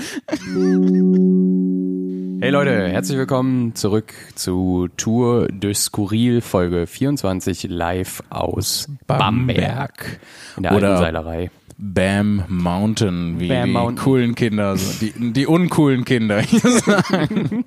Hey 2.43 2.51
Leute, 2.51 2.89
herzlich 2.89 3.19
willkommen 3.19 3.75
zurück 3.75 4.15
zu 4.35 4.89
Tour 4.97 5.49
de 5.49 5.75
Skurril 5.75 6.41
Folge 6.41 6.87
24 6.87 7.65
live 7.65 8.23
aus 8.31 8.89
Bamberg 9.07 10.21
in 10.57 10.63
der 10.63 10.75
Oder- 10.75 10.97
Seilerei. 10.97 11.51
Bam 11.77 12.45
Mountain, 12.49 13.41
wie 13.41 13.49
Bam 13.49 13.67
die 13.67 13.73
Mountain. 13.73 14.05
coolen 14.05 14.35
Kinder, 14.35 14.77
die, 15.01 15.33
die 15.33 15.47
uncoolen 15.47 16.05
Kinder. 16.07 16.43
wie 16.43 17.65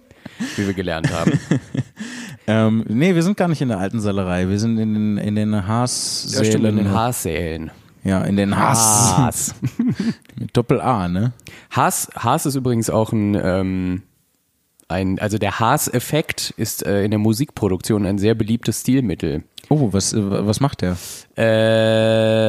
wir 0.58 0.74
gelernt 0.74 1.12
haben. 1.12 1.40
ähm, 2.48 2.84
nee, 2.88 3.14
wir 3.14 3.22
sind 3.22 3.38
gar 3.38 3.48
nicht 3.48 3.62
in 3.62 3.70
der 3.70 3.78
alten 3.80 4.00
Salerei, 4.00 4.50
wir 4.50 4.58
sind 4.58 4.80
in 4.80 4.94
den, 4.94 5.18
in 5.18 5.36
den 5.36 5.68
Haassälen. 5.68 6.44
Ja, 6.44 6.50
stimmt, 6.50 6.66
in 6.66 6.78
den 6.78 6.92
Haassälen. 6.92 7.72
Ja, 8.04 8.22
in 8.24 8.36
den 8.36 8.58
Haas. 8.58 9.18
Haas. 9.18 9.56
Mit 10.36 10.56
Doppel 10.58 10.82
A, 10.82 11.08
ne? 11.08 11.32
Haas, 11.72 12.10
Haas 12.16 12.46
ist 12.46 12.56
übrigens 12.56 12.90
auch 12.90 13.14
ein, 13.14 13.36
ähm, 13.42 14.02
ein 14.94 15.20
also 15.20 15.38
der 15.38 15.60
Haas-Effekt 15.60 16.54
ist 16.56 16.86
äh, 16.86 17.04
in 17.04 17.12
der 17.12 17.20
Musikproduktion 17.20 18.06
ein 18.06 18.18
sehr 18.18 18.36
beliebtes 18.36 18.82
Stilmittel. 18.82 19.44
Oh, 19.70 19.90
was, 19.94 20.14
äh, 20.14 20.20
was 20.22 20.60
macht 20.60 20.82
der? 20.82 20.98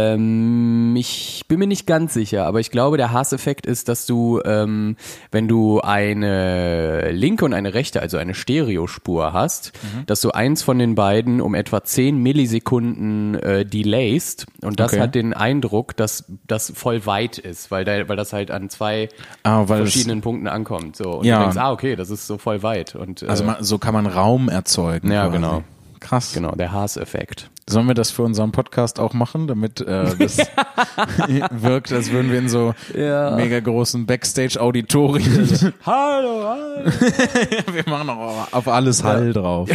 Ähm, 0.05 0.95
ich 0.97 1.45
bin 1.49 1.59
mir 1.59 1.67
nicht 1.67 1.87
ganz 1.87 2.13
sicher, 2.15 2.45
aber 2.47 2.61
ich 2.61 2.71
glaube, 2.71 2.97
der 2.97 3.13
Haas-Effekt 3.13 3.67
ist, 3.67 3.89
dass 3.89 4.07
du, 4.07 4.41
ähm, 4.45 4.97
wenn 5.31 5.49
du 5.49 5.81
eine 5.81 7.11
linke 7.13 7.45
und 7.45 7.53
eine 7.55 7.75
rechte, 7.75 8.01
also 8.03 8.17
eine 8.19 8.35
Stereospur 8.35 9.33
hast, 9.33 9.73
Mhm. 9.83 10.07
dass 10.07 10.21
du 10.21 10.31
eins 10.33 10.63
von 10.63 10.79
den 10.79 10.95
beiden 10.95 11.41
um 11.41 11.55
etwa 11.55 11.83
10 11.85 12.19
Millisekunden 12.19 13.35
äh, 13.37 13.65
delayst 13.65 14.47
und 14.63 14.81
das 14.81 14.93
Okay. 14.93 15.01
hat 15.03 15.15
den 15.15 15.33
Eindruck, 15.35 15.97
dass 15.97 16.25
das 16.47 16.73
voll 16.75 17.07
weit 17.07 17.39
ist, 17.39 17.71
weil, 17.71 17.85
da, 17.85 18.09
weil 18.09 18.17
das 18.17 18.33
halt 18.33 18.51
an 18.51 18.69
zwei 18.71 19.09
Ah, 19.43 19.65
verschiedenen 19.67 20.21
Punkten 20.21 20.49
ankommt. 20.49 20.97
So. 20.97 21.19
Und 21.19 21.25
Ja. 21.27 21.37
du 21.39 21.43
denkst, 21.45 21.59
ah, 21.59 21.73
okay, 21.73 21.97
das 21.97 22.11
ist 22.11 22.27
so 22.27 22.39
voll 22.39 22.63
weit. 22.63 22.95
Und, 22.95 23.23
äh, 23.23 23.27
also 23.27 23.45
man, 23.45 23.57
so 23.63 23.79
kann 23.79 23.95
man 23.95 24.07
Raum 24.07 24.49
erzeugen. 24.49 25.11
Ja, 25.11 25.23
quasi. 25.29 25.37
genau. 25.37 25.63
Krass. 26.05 26.33
genau, 26.35 26.53
der 26.53 26.71
Haas-Effekt. 26.73 27.51
Sollen 27.69 27.87
wir 27.89 27.95
das 27.95 28.11
für 28.11 28.23
unseren 28.23 28.53
Podcast 28.53 29.01
auch 29.01 29.15
machen, 29.15 29.47
damit 29.47 29.81
äh, 29.81 30.15
das 30.19 30.37
wirkt, 31.51 31.93
als 31.93 32.11
würden 32.11 32.31
wir 32.31 32.39
in 32.39 32.49
so 32.51 32.75
Ja. 32.95 33.31
mega 33.37 33.59
großen 33.61 34.05
Backstage-Auditorien. 34.07 35.73
Hallo, 35.87 36.45
hallo. 36.45 36.91
wir 37.73 37.85
machen 37.87 38.11
auch 38.11 38.53
auf 38.53 38.69
alles 38.69 39.03
Hall 39.03 39.33
drauf. 39.33 39.71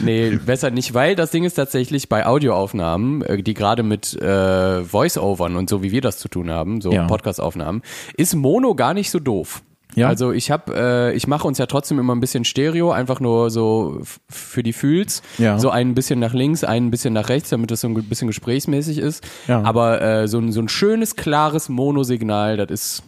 Nee, 0.00 0.38
besser 0.44 0.70
nicht, 0.70 0.94
weil 0.94 1.14
das 1.16 1.30
Ding 1.30 1.44
ist 1.44 1.54
tatsächlich 1.54 2.08
bei 2.08 2.24
Audioaufnahmen, 2.26 3.22
äh, 3.22 3.42
die 3.42 3.54
gerade 3.54 3.82
mit 3.82 4.14
äh, 4.14 4.82
Voice-Overn 4.84 5.56
und 5.56 5.68
so 5.68 5.82
wie 5.82 5.92
wir 5.92 6.00
das 6.00 6.18
zu 6.18 6.28
tun 6.28 6.50
haben, 6.50 6.80
so 6.80 6.92
Ja. 6.92 7.06
Podcast-Aufnahmen, 7.06 7.82
ist 8.16 8.34
Mono 8.34 8.74
gar 8.74 8.94
nicht 8.94 9.10
so 9.10 9.18
doof. 9.18 9.62
Ja. 9.94 10.08
Also 10.08 10.32
ich 10.32 10.50
habe, 10.50 11.10
äh, 11.12 11.16
ich 11.16 11.26
mache 11.26 11.46
uns 11.48 11.58
ja 11.58 11.66
trotzdem 11.66 11.98
immer 11.98 12.14
ein 12.14 12.20
bisschen 12.20 12.44
Stereo, 12.44 12.92
einfach 12.92 13.20
nur 13.20 13.50
so 13.50 14.00
für 14.28 14.62
die 14.62 14.72
Fühls, 14.72 15.22
Ja. 15.38 15.58
so 15.58 15.70
ein 15.70 15.94
bisschen 15.94 16.20
nach 16.20 16.32
links, 16.34 16.62
ein 16.64 16.90
bisschen 16.90 17.12
nach 17.14 17.28
rechts, 17.28 17.50
damit 17.50 17.70
das 17.70 17.80
so 17.80 17.88
ein 17.88 17.94
bisschen 17.94 18.28
gesprächsmäßig 18.28 18.98
ist. 18.98 19.24
Ja. 19.48 19.62
Aber 19.62 20.00
äh, 20.00 20.28
so, 20.28 20.38
ein, 20.38 20.52
so 20.52 20.60
ein 20.60 20.68
schönes, 20.68 21.16
klares 21.16 21.68
Monosignal, 21.68 22.56
das 22.56 22.70
ist, 22.70 23.02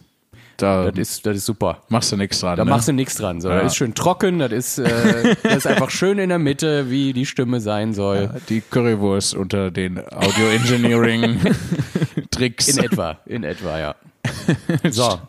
Da 0.57 0.91
das 0.91 0.99
ist, 0.99 1.25
das 1.25 1.37
ist 1.37 1.45
super. 1.45 1.77
machst 1.89 2.11
du 2.11 2.17
nichts 2.17 2.39
dran. 2.41 2.57
Da 2.57 2.65
ne? 2.65 2.69
machst 2.71 2.87
du 2.87 2.91
nichts 2.93 3.15
dran. 3.15 3.39
So. 3.41 3.49
Ja. 3.49 3.61
Das 3.61 3.71
ist 3.71 3.77
schön 3.77 3.93
trocken, 3.95 4.37
das 4.39 4.51
ist, 4.51 4.77
äh, 4.79 5.35
das 5.43 5.55
ist 5.57 5.67
einfach 5.67 5.89
schön 5.89 6.19
in 6.19 6.29
der 6.29 6.39
Mitte, 6.39 6.89
wie 6.91 7.13
die 7.13 7.25
Stimme 7.25 7.59
sein 7.61 7.93
soll. 7.93 8.29
die 8.49 8.61
Currywurst 8.61 9.33
unter 9.35 9.71
den 9.71 9.97
Audio-Engineering-Tricks. 9.99 12.67
In 12.77 12.83
etwa, 12.83 13.17
in 13.25 13.43
etwa, 13.43 13.79
ja. 13.79 13.95
So, 14.91 15.19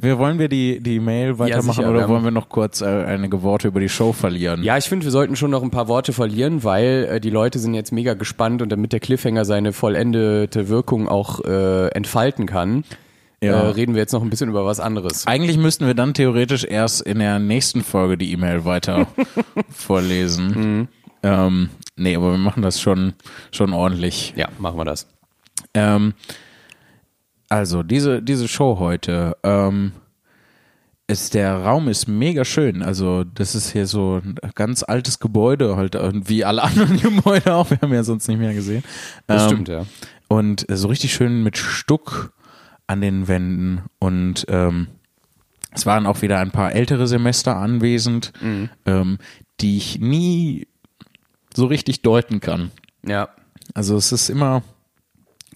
Wir 0.00 0.18
wollen 0.18 0.38
wir 0.38 0.48
die, 0.48 0.80
die 0.80 0.98
Mail 1.00 1.38
weitermachen 1.38 1.72
sicher, 1.74 1.82
wir 1.82 1.90
oder 1.90 2.08
wollen 2.08 2.24
wir 2.24 2.30
noch 2.30 2.48
kurz 2.48 2.80
äh, 2.80 2.86
einige 2.86 3.42
Worte 3.42 3.68
über 3.68 3.80
die 3.80 3.88
Show 3.88 4.12
verlieren? 4.12 4.62
ja, 4.62 4.76
ich 4.78 4.86
finde, 4.86 5.04
wir 5.04 5.10
sollten 5.10 5.36
schon 5.36 5.50
noch 5.50 5.62
ein 5.62 5.70
paar 5.70 5.88
Worte 5.88 6.12
verlieren, 6.12 6.64
weil 6.64 7.06
äh, 7.10 7.20
die 7.20 7.30
Leute 7.30 7.58
sind 7.58 7.74
jetzt 7.74 7.92
mega 7.92 8.14
gespannt 8.14 8.62
und 8.62 8.70
damit 8.70 8.92
der 8.92 9.00
Cliffhanger 9.00 9.44
seine 9.44 9.72
vollendete 9.72 10.68
Wirkung 10.68 11.08
auch 11.08 11.44
äh, 11.44 11.88
entfalten 11.88 12.46
kann, 12.46 12.84
Ja. 13.42 13.52
äh, 13.60 13.66
reden 13.72 13.94
wir 13.94 14.00
jetzt 14.00 14.12
noch 14.12 14.22
ein 14.22 14.30
bisschen 14.30 14.48
über 14.48 14.64
was 14.64 14.80
anderes. 14.80 15.26
Eigentlich 15.26 15.58
müssten 15.58 15.86
wir 15.86 15.94
dann 15.94 16.14
theoretisch 16.14 16.64
erst 16.64 17.02
in 17.02 17.18
der 17.18 17.38
nächsten 17.38 17.82
Folge 17.82 18.16
die 18.16 18.32
E-Mail 18.32 18.64
weiter 18.64 19.06
vorlesen. 19.70 20.46
Mhm. 20.48 20.88
Ähm, 21.22 21.68
nee, 21.96 22.16
aber 22.16 22.30
wir 22.32 22.38
machen 22.38 22.62
das 22.62 22.80
schon, 22.80 23.12
schon 23.52 23.72
ordentlich. 23.74 24.32
Ja, 24.36 24.48
machen 24.58 24.78
wir 24.78 24.84
das. 24.86 25.06
Ähm, 25.74 26.14
also, 27.50 27.82
diese, 27.82 28.22
diese 28.22 28.48
Show 28.48 28.78
heute, 28.78 29.36
ähm, 29.42 29.92
ist, 31.06 31.34
der 31.34 31.56
Raum 31.56 31.88
ist 31.88 32.06
mega 32.06 32.44
schön. 32.44 32.82
Also, 32.82 33.24
das 33.24 33.54
ist 33.54 33.72
hier 33.72 33.86
so 33.86 34.22
ein 34.24 34.36
ganz 34.54 34.82
altes 34.84 35.18
Gebäude, 35.18 35.76
halt, 35.76 35.96
äh, 35.96 36.12
wie 36.14 36.44
alle 36.44 36.62
anderen 36.62 36.98
Gebäude 37.00 37.52
auch. 37.54 37.68
Wir 37.70 37.78
haben 37.82 37.92
ja 37.92 38.04
sonst 38.04 38.28
nicht 38.28 38.38
mehr 38.38 38.54
gesehen. 38.54 38.82
Das 39.26 39.42
Ähm, 39.42 39.48
stimmt, 39.48 39.68
ja. 39.68 39.84
Und 40.28 40.64
so 40.70 40.88
richtig 40.88 41.12
schön 41.12 41.42
mit 41.42 41.58
Stuck 41.58 42.32
an 42.86 43.00
den 43.00 43.26
Wänden. 43.28 43.82
Und 43.98 44.46
ähm, 44.48 44.86
es 45.72 45.86
waren 45.86 46.06
auch 46.06 46.22
wieder 46.22 46.38
ein 46.38 46.52
paar 46.52 46.72
ältere 46.72 47.08
Semester 47.08 47.56
anwesend, 47.56 48.32
ähm, 48.86 49.18
die 49.60 49.76
ich 49.76 49.98
nie 50.00 50.68
so 51.54 51.66
richtig 51.66 52.02
deuten 52.02 52.38
kann. 52.40 52.70
Ja. 53.04 53.28
Also 53.74 53.96
es 53.96 54.12
ist 54.12 54.28
immer 54.30 54.62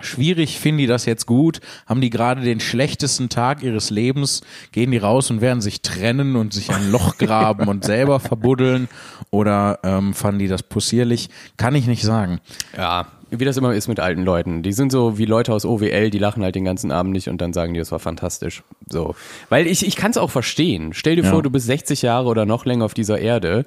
schwierig, 0.01 0.59
finden 0.59 0.79
die 0.79 0.87
das 0.87 1.07
jetzt 1.07 1.27
gut? 1.27 1.61
Haben 1.87 2.01
die 2.01 2.11
gerade 2.11 2.43
den 2.43 2.61
schlechtesten 2.61 3.29
Tag 3.29 3.63
ihres 3.63 3.91
Lebens? 3.91 4.43
Gehen 4.73 4.91
die 4.91 4.99
raus 4.99 5.31
und 5.31 5.41
werden 5.41 5.61
sich 5.61 5.83
trennen 5.83 6.37
und 6.37 6.53
sich 6.53 6.71
ein 6.71 6.91
Loch 6.91 7.17
graben 7.19 7.69
und 7.69 7.85
selber 7.85 8.21
verbuddeln? 8.21 8.89
Oder 9.31 9.79
ähm, 9.83 10.15
fanden 10.15 10.39
die 10.41 10.49
das 10.49 10.63
possierlich? 10.63 11.29
Kann 11.57 11.75
ich 11.75 11.87
nicht 11.87 12.03
sagen. 12.03 12.41
Ja, 12.77 13.07
wie 13.31 13.45
das 13.45 13.57
immer 13.57 13.75
ist 13.75 13.89
mit 13.89 13.99
alten 14.01 14.23
Leuten. 14.23 14.63
Die 14.63 14.73
sind 14.73 14.93
so 14.93 15.19
wie 15.19 15.25
Leute 15.25 15.53
aus 15.53 15.65
OWL, 15.65 16.11
die 16.11 16.19
lachen 16.19 16.43
halt 16.45 16.55
den 16.55 16.65
ganzen 16.65 16.91
Abend 16.93 17.13
nicht 17.13 17.29
und 17.29 17.41
dann 17.41 17.53
sagen 17.53 17.75
die, 17.75 17.81
das 17.81 17.91
war 17.91 17.99
fantastisch. 17.99 18.63
So. 18.89 19.15
Weil 19.49 19.67
ich, 19.67 19.85
ich 19.87 19.97
kann 19.97 20.11
es 20.13 20.19
auch 20.19 20.31
verstehen. 20.31 20.93
Stell 20.93 21.17
dir 21.17 21.25
Ja. 21.25 21.31
vor, 21.31 21.43
du 21.43 21.51
bist 21.51 21.67
60 21.67 22.03
Jahre 22.03 22.29
oder 22.29 22.47
noch 22.47 22.65
länger 22.65 22.85
auf 22.85 22.95
dieser 22.95 23.19
Erde. 23.19 23.65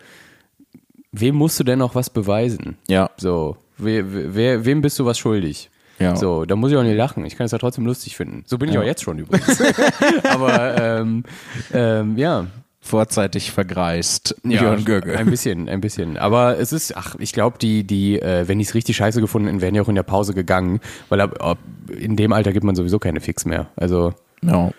Wem 1.11 1.35
musst 1.35 1.59
du 1.59 1.63
denn 1.63 1.79
noch 1.79 1.95
was 1.95 2.09
beweisen? 2.09 2.77
Ja. 2.87 3.09
So. 3.17 3.57
Wer, 3.77 4.35
wer, 4.35 4.65
wem 4.65 4.81
bist 4.81 4.99
du 4.99 5.05
was 5.05 5.17
schuldig? 5.19 5.69
Ja. 5.99 6.15
So, 6.15 6.45
da 6.45 6.55
muss 6.55 6.71
ich 6.71 6.77
auch 6.77 6.83
nicht 6.83 6.95
lachen. 6.97 7.25
Ich 7.25 7.35
kann 7.37 7.45
es 7.45 7.51
ja 7.51 7.57
trotzdem 7.57 7.85
lustig 7.85 8.15
finden. 8.15 8.43
So 8.45 8.57
bin 8.57 8.69
ich 8.69 8.75
Ja. 8.75 8.81
auch 8.81 8.85
jetzt 8.85 9.03
schon 9.03 9.17
übrigens. 9.19 9.61
Aber 10.23 10.81
ähm, 10.81 11.23
ähm, 11.73 12.17
ja, 12.17 12.45
Vorzeitig 12.79 13.51
vergreist. 13.51 14.35
ja, 14.45 14.75
Björn. 14.75 15.03
Ein 15.09 15.29
bisschen, 15.29 15.67
ein 15.67 15.81
bisschen. 15.81 16.17
Aber 16.17 16.57
es 16.57 16.71
ist, 16.71 16.95
ach, 16.95 17.15
ich 17.19 17.33
glaube, 17.33 17.57
die, 17.59 17.83
die, 17.83 18.21
äh, 18.21 18.47
wenn 18.47 18.59
die 18.59 18.63
es 18.63 18.75
richtig 18.75 18.95
scheiße 18.95 19.19
gefunden 19.19 19.47
hätten, 19.49 19.59
wären 19.59 19.73
die 19.73 19.81
auch 19.81 19.89
in 19.89 19.95
der 19.95 20.03
Pause 20.03 20.33
gegangen, 20.33 20.79
weil 21.09 21.19
ab, 21.19 21.43
ab, 21.43 21.57
in 21.89 22.15
dem 22.15 22.31
Alter 22.31 22.53
gibt 22.53 22.63
man 22.63 22.75
sowieso 22.75 22.97
keine 22.97 23.19
Fix 23.19 23.43
mehr. 23.45 23.67
Also, 23.75 24.13
Ja. 24.41 24.71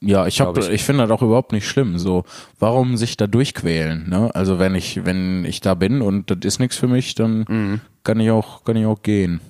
Ja, 0.00 0.26
ich, 0.26 0.40
hab, 0.40 0.52
Glaub 0.54 0.64
ich. 0.66 0.70
ich. 0.70 0.84
finde 0.84 1.02
das 1.06 1.10
auch 1.10 1.22
überhaupt 1.22 1.52
nicht 1.52 1.66
schlimm. 1.66 1.98
So, 1.98 2.24
warum 2.58 2.96
sich 2.98 3.16
da 3.16 3.26
durchquälen? 3.26 4.08
Ne? 4.08 4.30
Also 4.34 4.58
wenn 4.58 4.74
ich, 4.74 5.04
wenn 5.06 5.44
ich 5.46 5.60
da 5.62 5.74
bin 5.74 6.02
und 6.02 6.30
das 6.30 6.38
ist 6.42 6.58
nichts 6.60 6.76
für 6.76 6.88
mich, 6.88 7.14
dann 7.14 7.80
kann 8.04 8.20
ich 8.20 8.30
auch, 8.30 8.64
kann 8.64 8.76
ich 8.76 8.84
auch 8.86 9.00
gehen. 9.02 9.40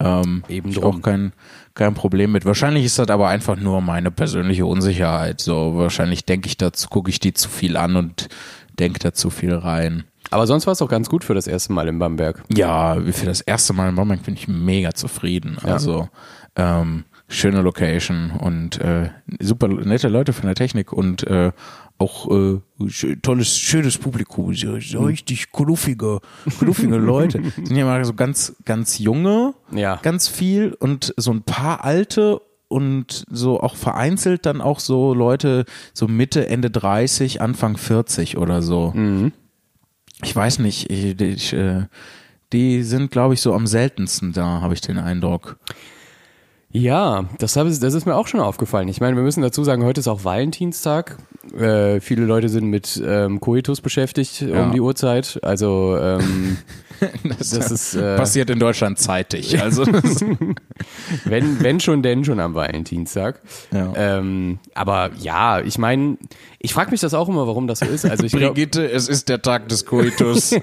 Ähm, 0.00 0.42
Eben 0.48 0.70
ich 0.70 0.76
drum. 0.76 0.96
auch 0.96 1.02
kein, 1.02 1.32
kein 1.74 1.94
Problem 1.94 2.32
mit. 2.32 2.44
Wahrscheinlich 2.46 2.84
ist 2.84 2.98
das 2.98 3.08
aber 3.08 3.28
einfach 3.28 3.56
nur 3.56 3.80
meine 3.82 4.10
persönliche 4.10 4.66
Unsicherheit. 4.66 5.40
So, 5.40 5.76
wahrscheinlich 5.76 6.24
denke 6.24 6.48
ich 6.48 6.56
dazu, 6.56 6.88
gucke 6.88 7.10
ich 7.10 7.20
die 7.20 7.34
zu 7.34 7.48
viel 7.48 7.76
an 7.76 7.96
und 7.96 8.28
denke 8.78 8.98
da 8.98 9.12
zu 9.12 9.28
viel 9.30 9.54
rein. 9.54 10.04
aber 10.30 10.46
sonst 10.46 10.66
war 10.66 10.72
es 10.72 10.80
auch 10.80 10.88
ganz 10.88 11.10
gut 11.10 11.22
für 11.24 11.34
das 11.34 11.46
erste 11.46 11.72
Mal 11.72 11.86
in 11.88 11.98
Bamberg. 11.98 12.42
Ja, 12.52 12.96
für 13.12 13.26
das 13.26 13.42
erste 13.42 13.74
Mal 13.74 13.90
in 13.90 13.94
Bamberg 13.96 14.22
bin 14.22 14.34
ich 14.34 14.48
mega 14.48 14.94
zufrieden. 14.94 15.58
Also 15.62 16.08
ähm, 16.56 17.04
schöne 17.28 17.60
Location 17.60 18.30
und 18.30 18.80
äh, 18.80 19.10
super 19.38 19.68
nette 19.68 20.08
Leute 20.08 20.32
von 20.32 20.46
der 20.46 20.54
Technik 20.54 20.92
und 20.92 21.26
äh, 21.26 21.52
auch 22.00 22.30
äh, 22.30 22.60
tolles, 23.22 23.56
schönes 23.58 23.98
Publikum, 23.98 24.54
so, 24.54 24.80
so 24.80 25.00
richtig 25.04 25.52
knuffige, 25.52 26.20
knuffige 26.58 26.96
Leute. 26.96 27.42
Sind 27.56 27.76
ja 27.76 27.84
mal 27.84 28.04
so 28.04 28.14
ganz, 28.14 28.56
ganz 28.64 28.98
junge, 28.98 29.54
Ja. 29.70 29.96
ganz 30.02 30.26
viel 30.26 30.72
und 30.80 31.12
so 31.16 31.30
ein 31.30 31.42
paar 31.42 31.84
alte 31.84 32.40
und 32.68 33.24
so 33.30 33.60
auch 33.60 33.76
vereinzelt 33.76 34.46
dann 34.46 34.60
auch 34.60 34.80
so 34.80 35.12
Leute 35.12 35.64
so 35.92 36.08
Mitte, 36.08 36.48
Ende 36.48 36.70
30, 36.70 37.42
Anfang 37.42 37.76
40 37.76 38.38
oder 38.38 38.62
so. 38.62 38.94
Ich 40.22 40.34
weiß 40.34 40.58
nicht, 40.60 40.90
ich, 40.90 41.20
ich, 41.20 41.52
äh, 41.52 41.86
die 42.52 42.82
sind, 42.82 43.10
glaube 43.10 43.34
ich, 43.34 43.40
so 43.40 43.54
am 43.54 43.66
seltensten 43.66 44.32
da, 44.32 44.60
habe 44.60 44.74
ich 44.74 44.80
den 44.80 44.98
Eindruck. 44.98 45.58
Ja, 46.72 47.24
das, 47.38 47.56
hab, 47.56 47.66
ich- 47.66 47.80
das 47.80 47.94
ist 47.94 48.06
mir 48.06 48.14
auch 48.14 48.28
schon 48.28 48.40
aufgefallen. 48.40 48.86
Ich 48.88 49.00
meine, 49.00 49.16
wir 49.16 49.22
müssen 49.24 49.42
dazu 49.42 49.64
sagen, 49.64 49.84
heute 49.84 50.00
ist 50.00 50.08
auch 50.08 50.24
Valentinstag. 50.24 51.16
Äh, 51.58 52.00
viele 52.00 52.24
Leute 52.26 52.48
sind 52.48 52.66
mit 52.66 53.02
ähm, 53.04 53.40
Coitus 53.40 53.80
beschäftigt 53.80 54.42
Ja. 54.42 54.62
um 54.64 54.72
die 54.72 54.80
Uhrzeit. 54.80 55.40
Also 55.42 55.96
ähm, 56.00 56.58
Das, 57.24 57.50
Das 57.50 57.70
ist, 57.70 57.94
äh, 57.94 58.16
passiert 58.16 58.50
in 58.50 58.58
Deutschland 58.58 58.98
zeitig. 58.98 59.60
Also 59.70 59.84
Wenn, 61.24 61.62
wenn 61.62 61.80
schon, 61.80 62.02
denn 62.02 62.24
schon 62.24 62.40
am 62.40 62.54
Valentinstag. 62.54 63.40
Ja. 63.72 63.92
Ähm, 63.94 64.58
aber 64.74 65.10
ja, 65.18 65.60
ich 65.60 65.78
meine, 65.78 66.16
ich 66.58 66.72
frage 66.72 66.90
mich 66.90 67.00
das 67.00 67.14
auch 67.14 67.28
immer, 67.28 67.46
warum 67.46 67.66
das 67.66 67.80
so 67.80 67.86
ist. 67.86 68.04
Also 68.06 68.24
ich 68.24 68.32
Brigitte, 68.32 68.90
es 68.90 69.08
ist 69.08 69.28
der 69.28 69.42
Tag 69.42 69.68
des 69.68 69.84
Koitus. 69.86 70.54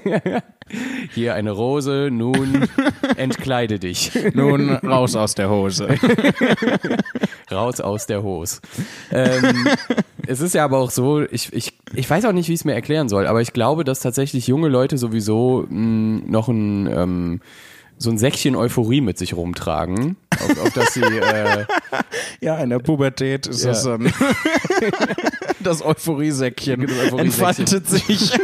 hier 1.14 1.34
eine 1.34 1.50
Rose, 1.52 2.08
nun 2.10 2.68
entkleide 3.16 3.78
dich. 3.78 4.12
Nun 4.34 4.70
raus 4.70 5.16
aus 5.16 5.34
der 5.34 5.48
Hose. 5.48 5.88
Raus 7.50 7.80
aus 7.80 8.06
der 8.06 8.22
Hose. 8.22 8.60
Ähm, 9.10 9.66
es 10.28 10.40
ist 10.40 10.54
ja 10.54 10.64
aber 10.64 10.78
auch 10.78 10.90
so, 10.90 11.22
ich, 11.22 11.52
ich, 11.52 11.72
ich 11.94 12.08
weiß 12.08 12.24
auch 12.26 12.32
nicht, 12.32 12.48
wie 12.48 12.52
ich 12.54 12.60
es 12.60 12.64
mir 12.64 12.74
erklären 12.74 13.08
soll, 13.08 13.26
aber 13.26 13.40
ich 13.40 13.52
glaube, 13.52 13.84
dass 13.84 14.00
tatsächlich 14.00 14.46
junge 14.46 14.68
Leute 14.68 14.98
sowieso 14.98 15.66
mh, 15.68 16.22
noch 16.26 16.48
ein, 16.48 16.86
ähm, 16.86 17.40
so 17.96 18.10
ein 18.10 18.18
Säckchen 18.18 18.54
Euphorie 18.54 19.00
mit 19.00 19.18
sich 19.18 19.34
rumtragen, 19.34 20.16
auf, 20.32 20.66
auf 20.66 20.72
das 20.74 20.94
sie, 20.94 21.00
äh, 21.02 21.64
Ja, 22.40 22.58
in 22.58 22.70
der 22.70 22.78
Pubertät 22.78 23.46
ist 23.46 23.64
Ja. 23.64 23.70
das 23.72 23.82
dann 23.84 24.12
das 25.60 25.84
Euphoriesäckchen 25.84 26.82
Das 26.82 26.90
Euphoriesäckchen. 26.90 27.18
entfaltet 27.18 27.88
sich. 27.88 28.38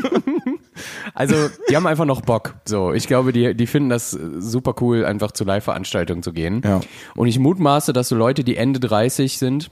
also 1.15 1.35
die 1.69 1.77
haben 1.77 1.87
einfach 1.87 2.05
noch 2.07 2.23
Bock. 2.23 2.55
So, 2.65 2.93
ich 2.93 3.07
glaube, 3.07 3.33
die, 3.33 3.55
die 3.55 3.67
finden 3.67 3.91
das 3.91 4.11
super 4.11 4.75
cool, 4.81 5.05
einfach 5.05 5.33
zu 5.33 5.45
Live-Veranstaltungen 5.45 6.23
zu 6.23 6.33
gehen. 6.33 6.63
Ja. 6.65 6.81
Und 7.15 7.29
ich 7.29 7.39
mutmaße, 7.39 7.93
dass 7.93 8.09
so 8.09 8.17
Leute, 8.17 8.43
die 8.43 8.57
Ende 8.57 8.81
30 8.81 9.39
sind, 9.39 9.71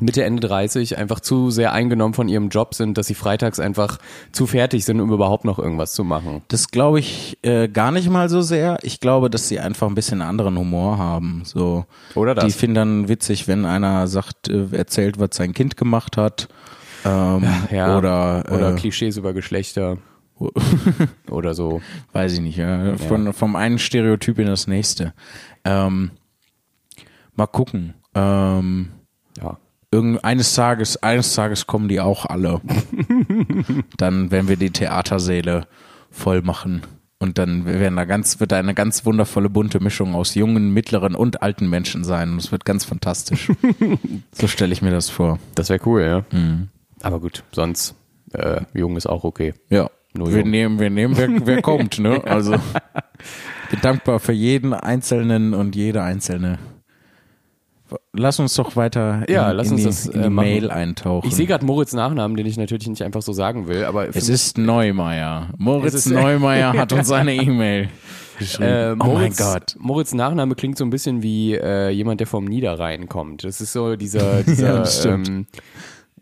Mitte, 0.00 0.22
Ende 0.22 0.46
30 0.46 0.96
einfach 0.96 1.18
zu 1.18 1.50
sehr 1.50 1.72
eingenommen 1.72 2.14
von 2.14 2.28
ihrem 2.28 2.50
Job 2.50 2.74
sind, 2.74 2.96
dass 2.98 3.08
sie 3.08 3.14
freitags 3.14 3.58
einfach 3.58 3.98
zu 4.30 4.46
fertig 4.46 4.84
sind, 4.84 5.00
um 5.00 5.12
überhaupt 5.12 5.44
noch 5.44 5.58
irgendwas 5.58 5.92
zu 5.92 6.04
machen. 6.04 6.42
Das 6.48 6.70
glaube 6.70 7.00
ich 7.00 7.36
äh, 7.42 7.66
gar 7.68 7.90
nicht 7.90 8.08
mal 8.08 8.28
so 8.28 8.40
sehr. 8.40 8.78
Ich 8.82 9.00
glaube, 9.00 9.28
dass 9.28 9.48
sie 9.48 9.58
einfach 9.58 9.88
ein 9.88 9.96
bisschen 9.96 10.22
anderen 10.22 10.56
Humor 10.56 10.98
haben. 10.98 11.42
So, 11.44 11.84
Oder 12.14 12.36
das. 12.36 12.44
Die 12.46 12.52
finden 12.52 12.74
dann 12.76 13.08
witzig, 13.08 13.48
wenn 13.48 13.64
einer 13.64 14.06
sagt, 14.06 14.48
äh, 14.48 14.66
erzählt, 14.70 15.18
was 15.18 15.30
sein 15.32 15.52
Kind 15.52 15.76
gemacht 15.76 16.16
hat. 16.16 16.48
Ähm, 17.04 17.44
Ja. 17.70 17.98
Oder, 17.98 18.44
Oder 18.50 18.74
äh, 18.74 18.76
Klischees 18.76 19.16
über 19.16 19.32
Geschlechter. 19.32 19.98
Oder 21.30 21.54
so. 21.54 21.80
weiß 22.12 22.34
ich 22.34 22.40
nicht, 22.40 22.58
ja, 22.58 22.96
von, 22.96 23.32
vom 23.32 23.56
einen 23.56 23.80
Stereotyp 23.80 24.38
in 24.38 24.46
das 24.46 24.68
nächste. 24.68 25.12
Ähm, 25.64 26.12
mal 27.34 27.46
gucken. 27.46 27.94
Ähm, 28.14 28.90
Ja. 29.40 29.58
Irgend, 29.90 30.24
eines 30.24 30.54
Tages, 30.54 31.02
eines 31.02 31.34
Tages 31.34 31.66
kommen 31.66 31.88
die 31.88 32.00
auch 32.00 32.26
alle. 32.26 32.60
dann 33.96 34.30
werden 34.30 34.48
wir 34.48 34.56
die 34.56 34.70
Theatersäle 34.70 35.66
voll 36.10 36.42
machen. 36.42 36.82
Und 37.20 37.38
dann 37.38 37.66
werden 37.66 37.96
da 37.96 38.04
ganz, 38.04 38.38
wird 38.38 38.52
da 38.52 38.58
eine 38.58 38.74
ganz 38.74 39.04
wundervolle 39.04 39.50
bunte 39.50 39.80
Mischung 39.80 40.14
aus 40.14 40.36
jungen, 40.36 40.72
mittleren 40.72 41.16
und 41.16 41.42
alten 41.42 41.68
Menschen 41.68 42.04
sein. 42.04 42.30
Und 42.30 42.38
es 42.38 42.52
wird 42.52 42.64
ganz 42.64 42.84
fantastisch. 42.84 43.50
so 44.32 44.46
stelle 44.46 44.72
ich 44.72 44.82
mir 44.82 44.92
das 44.92 45.10
vor. 45.10 45.40
Das 45.56 45.68
wäre 45.68 45.80
cool, 45.84 46.02
ja. 46.02 46.24
Mhm. 46.30 46.68
Aber 47.02 47.18
gut, 47.18 47.42
sonst 47.50 47.96
äh, 48.32 48.60
jung 48.72 48.96
ist 48.96 49.06
auch 49.06 49.24
okay. 49.24 49.54
Ja. 49.68 49.90
Nur 50.14 50.30
wir 50.30 50.40
jung. 50.40 50.50
nehmen, 50.50 50.78
wir 50.78 50.90
nehmen, 50.90 51.16
wer, 51.16 51.28
wer 51.46 51.62
kommt, 51.62 51.98
ne? 51.98 52.22
Also 52.24 52.52
bin 53.70 53.80
dankbar 53.82 54.20
für 54.20 54.32
jeden 54.32 54.72
Einzelnen 54.72 55.54
und 55.54 55.76
jede 55.76 56.02
Einzelne. 56.02 56.58
Lass 58.12 58.38
uns 58.40 58.54
doch 58.54 58.76
weiter 58.76 59.22
in, 59.26 59.34
Ja, 59.34 59.50
lass 59.52 59.68
in 59.68 59.74
uns 59.74 59.82
die, 59.82 59.86
das, 59.88 60.06
in 60.06 60.20
äh, 60.20 60.22
die 60.24 60.30
machen. 60.30 60.48
Mail 60.48 60.70
eintauchen. 60.70 61.28
Ich 61.28 61.34
sehe 61.34 61.46
gerade 61.46 61.64
Moritz 61.64 61.92
Nachnamen, 61.92 62.36
den 62.36 62.46
ich 62.46 62.56
natürlich 62.56 62.86
nicht 62.88 63.02
einfach 63.02 63.22
so 63.22 63.32
sagen 63.32 63.68
will, 63.68 63.84
aber 63.84 64.08
es 64.14 64.28
ist 64.28 64.58
Neumeier. 64.58 65.50
Moritz 65.56 65.94
ist- 65.94 66.06
Neumeier 66.10 66.72
hat 66.74 66.92
uns 66.92 67.10
eine 67.10 67.34
E-Mail 67.42 67.88
geschrieben. 68.38 68.68
Äh, 68.68 68.92
oh 68.92 68.96
mein 68.96 69.08
Moritz, 69.08 69.38
Gott. 69.38 69.76
Moritz 69.78 70.12
Nachname 70.14 70.54
klingt 70.54 70.76
so 70.78 70.84
ein 70.84 70.90
bisschen 70.90 71.22
wie 71.22 71.54
äh, 71.54 71.88
jemand, 71.90 72.20
der 72.20 72.26
vom 72.26 72.44
Niederrhein 72.44 73.08
kommt. 73.08 73.44
Das 73.44 73.60
ist 73.60 73.72
so 73.72 73.96
dieser, 73.96 74.42
dieser 74.44 74.84
Ja, 74.84 75.14
ähm, 75.14 75.46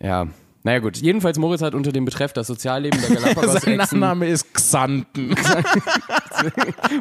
ja. 0.01 0.27
Naja 0.63 0.81
gut, 0.81 0.97
jedenfalls 0.97 1.39
Moritz 1.39 1.63
hat 1.63 1.77
unter 1.77 1.93
dem 1.93 2.05
Betreff 2.05 2.33
das 2.33 2.49
Sozialleben 2.49 3.01
der 3.01 3.09
Sein 3.21 3.23
Galapagos-Echsen 3.35 3.77
Nachname 3.77 4.27
ist 4.27 4.53
Xanten. 4.53 5.33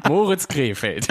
Moritz 0.07 0.47
Krefeld. 0.47 1.07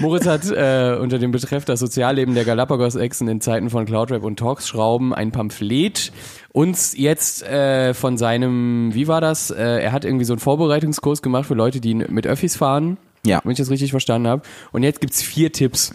Moritz 0.00 0.26
hat 0.26 0.50
äh, 0.50 0.96
unter 1.00 1.18
dem 1.18 1.30
Betreff 1.30 1.64
das 1.64 1.80
Sozialleben 1.80 2.34
der 2.34 2.44
Galapagos-Echsen 2.44 3.28
in 3.28 3.40
Zeiten 3.40 3.70
von 3.70 3.86
Cloudrap 3.86 4.22
und 4.22 4.38
Talks-Schrauben 4.38 5.12
ein 5.12 5.32
Pamphlet 5.32 6.12
uns 6.52 6.96
jetzt 6.96 7.42
äh, 7.44 7.94
von 7.94 8.16
seinem, 8.16 8.94
wie 8.94 9.08
war 9.08 9.20
das? 9.20 9.50
Äh, 9.50 9.82
er 9.82 9.92
hat 9.92 10.04
irgendwie 10.04 10.24
so 10.24 10.32
einen 10.32 10.40
Vorbereitungskurs 10.40 11.22
gemacht 11.22 11.46
für 11.46 11.54
Leute, 11.54 11.80
die 11.80 11.94
mit 11.94 12.26
Öffis 12.26 12.56
fahren. 12.56 12.96
Ja. 13.24 13.40
Wenn 13.44 13.52
ich 13.52 13.58
das 13.58 13.70
richtig 13.70 13.90
verstanden 13.90 14.28
habe. 14.28 14.42
Und 14.72 14.82
jetzt 14.82 15.00
gibt's 15.00 15.22
vier 15.22 15.52
Tipps. 15.52 15.92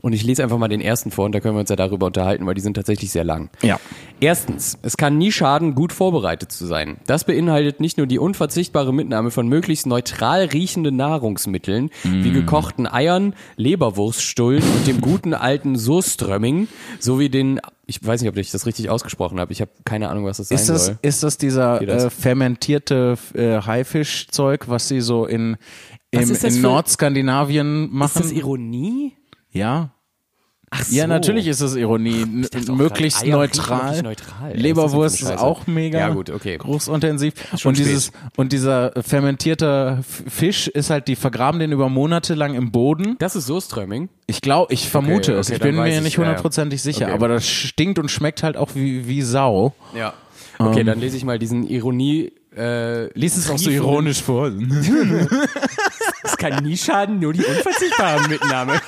Und 0.00 0.12
ich 0.12 0.22
lese 0.22 0.42
einfach 0.42 0.58
mal 0.58 0.68
den 0.68 0.80
ersten 0.80 1.10
vor 1.10 1.24
und 1.24 1.32
da 1.34 1.40
können 1.40 1.54
wir 1.54 1.60
uns 1.60 1.70
ja 1.70 1.76
darüber 1.76 2.06
unterhalten, 2.06 2.46
weil 2.46 2.54
die 2.54 2.60
sind 2.60 2.74
tatsächlich 2.74 3.10
sehr 3.10 3.24
lang. 3.24 3.50
Ja. 3.62 3.78
Erstens, 4.20 4.78
es 4.82 4.96
kann 4.96 5.18
nie 5.18 5.32
schaden, 5.32 5.74
gut 5.74 5.92
vorbereitet 5.92 6.52
zu 6.52 6.66
sein. 6.66 6.98
Das 7.06 7.24
beinhaltet 7.24 7.80
nicht 7.80 7.98
nur 7.98 8.06
die 8.06 8.18
unverzichtbare 8.18 8.92
Mitnahme 8.92 9.30
von 9.30 9.48
möglichst 9.48 9.86
neutral 9.86 10.44
riechenden 10.44 10.96
Nahrungsmitteln, 10.96 11.90
wie 12.02 12.32
gekochten 12.32 12.86
Eiern, 12.86 13.34
Leberwurststullen 13.56 14.62
und 14.62 14.86
dem 14.86 15.00
guten 15.00 15.34
alten 15.34 15.76
Surströmming, 15.76 16.68
sowie 16.98 17.28
den, 17.28 17.60
ich 17.86 18.04
weiß 18.04 18.20
nicht, 18.20 18.30
ob 18.30 18.36
ich 18.36 18.50
das 18.50 18.66
richtig 18.66 18.90
ausgesprochen 18.90 19.38
habe, 19.40 19.52
ich 19.52 19.60
habe 19.60 19.70
keine 19.84 20.08
Ahnung, 20.08 20.24
was 20.24 20.38
das 20.38 20.48
sein 20.48 20.56
Ist 20.56 20.68
das, 20.68 20.86
soll. 20.86 20.98
ist 21.02 21.22
das 21.22 21.38
dieser 21.38 21.80
das? 21.80 22.04
Äh, 22.04 22.10
fermentierte 22.10 23.18
äh, 23.34 23.60
Haifischzeug, 23.60 24.68
was 24.68 24.88
sie 24.88 25.00
so 25.00 25.26
in, 25.26 25.56
im, 26.10 26.20
ist 26.20 26.44
das 26.44 26.56
in 26.56 26.62
Nordskandinavien 26.62 27.88
machen? 27.92 28.30
Ironie? 28.32 29.17
Ja. 29.50 29.90
Ach 30.70 30.84
Ja, 30.90 31.06
natürlich 31.06 31.46
ist 31.46 31.62
es 31.62 31.76
Ironie. 31.76 32.26
Möglichst 32.26 33.22
riechen 33.22 33.32
neutral. 33.32 34.02
neutral. 34.02 34.54
Leberwurst 34.54 35.22
ist, 35.22 35.30
ist 35.30 35.38
auch 35.38 35.66
mega. 35.66 35.98
Ja, 35.98 36.08
gut, 36.10 36.28
okay. 36.28 36.58
Großintensiv. 36.58 37.32
Und 37.64 37.78
dieses, 37.78 38.12
und 38.36 38.52
dieser 38.52 38.92
fermentierte 39.00 39.96
F- 40.00 40.24
Fisch 40.28 40.68
ist 40.68 40.90
halt, 40.90 41.08
die 41.08 41.16
vergraben 41.16 41.58
den 41.58 41.72
über 41.72 41.88
Monate 41.88 42.34
lang 42.34 42.54
im 42.54 42.70
Boden. 42.70 43.16
Das 43.18 43.34
ist 43.34 43.46
Surströmming. 43.46 44.10
Ich 44.26 44.42
glaube, 44.42 44.70
ich 44.74 44.90
vermute 44.90 45.32
okay, 45.32 45.40
es. 45.40 45.48
Ich 45.48 45.58
bin 45.58 45.74
mir 45.74 45.88
ich, 45.88 46.02
nicht 46.02 46.18
hundertprozentig 46.18 46.82
sicher. 46.82 47.06
Okay. 47.06 47.14
Aber 47.14 47.28
das 47.28 47.46
stinkt 47.48 47.98
und 47.98 48.10
schmeckt 48.10 48.42
halt 48.42 48.58
auch 48.58 48.74
wie, 48.74 49.08
wie 49.08 49.22
Sau. 49.22 49.74
Ja. 49.96 50.12
Okay, 50.58 50.84
dann 50.84 51.00
lese 51.00 51.16
ich 51.16 51.24
mal 51.24 51.38
diesen 51.38 51.66
Ironie. 51.66 52.32
Äh, 52.54 53.06
Lies 53.18 53.38
es 53.38 53.48
auch 53.48 53.56
so 53.56 53.70
ironisch 53.70 54.20
vor. 54.22 54.50
Es 56.22 56.36
kann 56.36 56.64
nie 56.64 56.76
schaden, 56.76 57.20
nur 57.20 57.32
die 57.32 57.44
unverzichtbare 57.44 58.28
Mitnahme. 58.28 58.80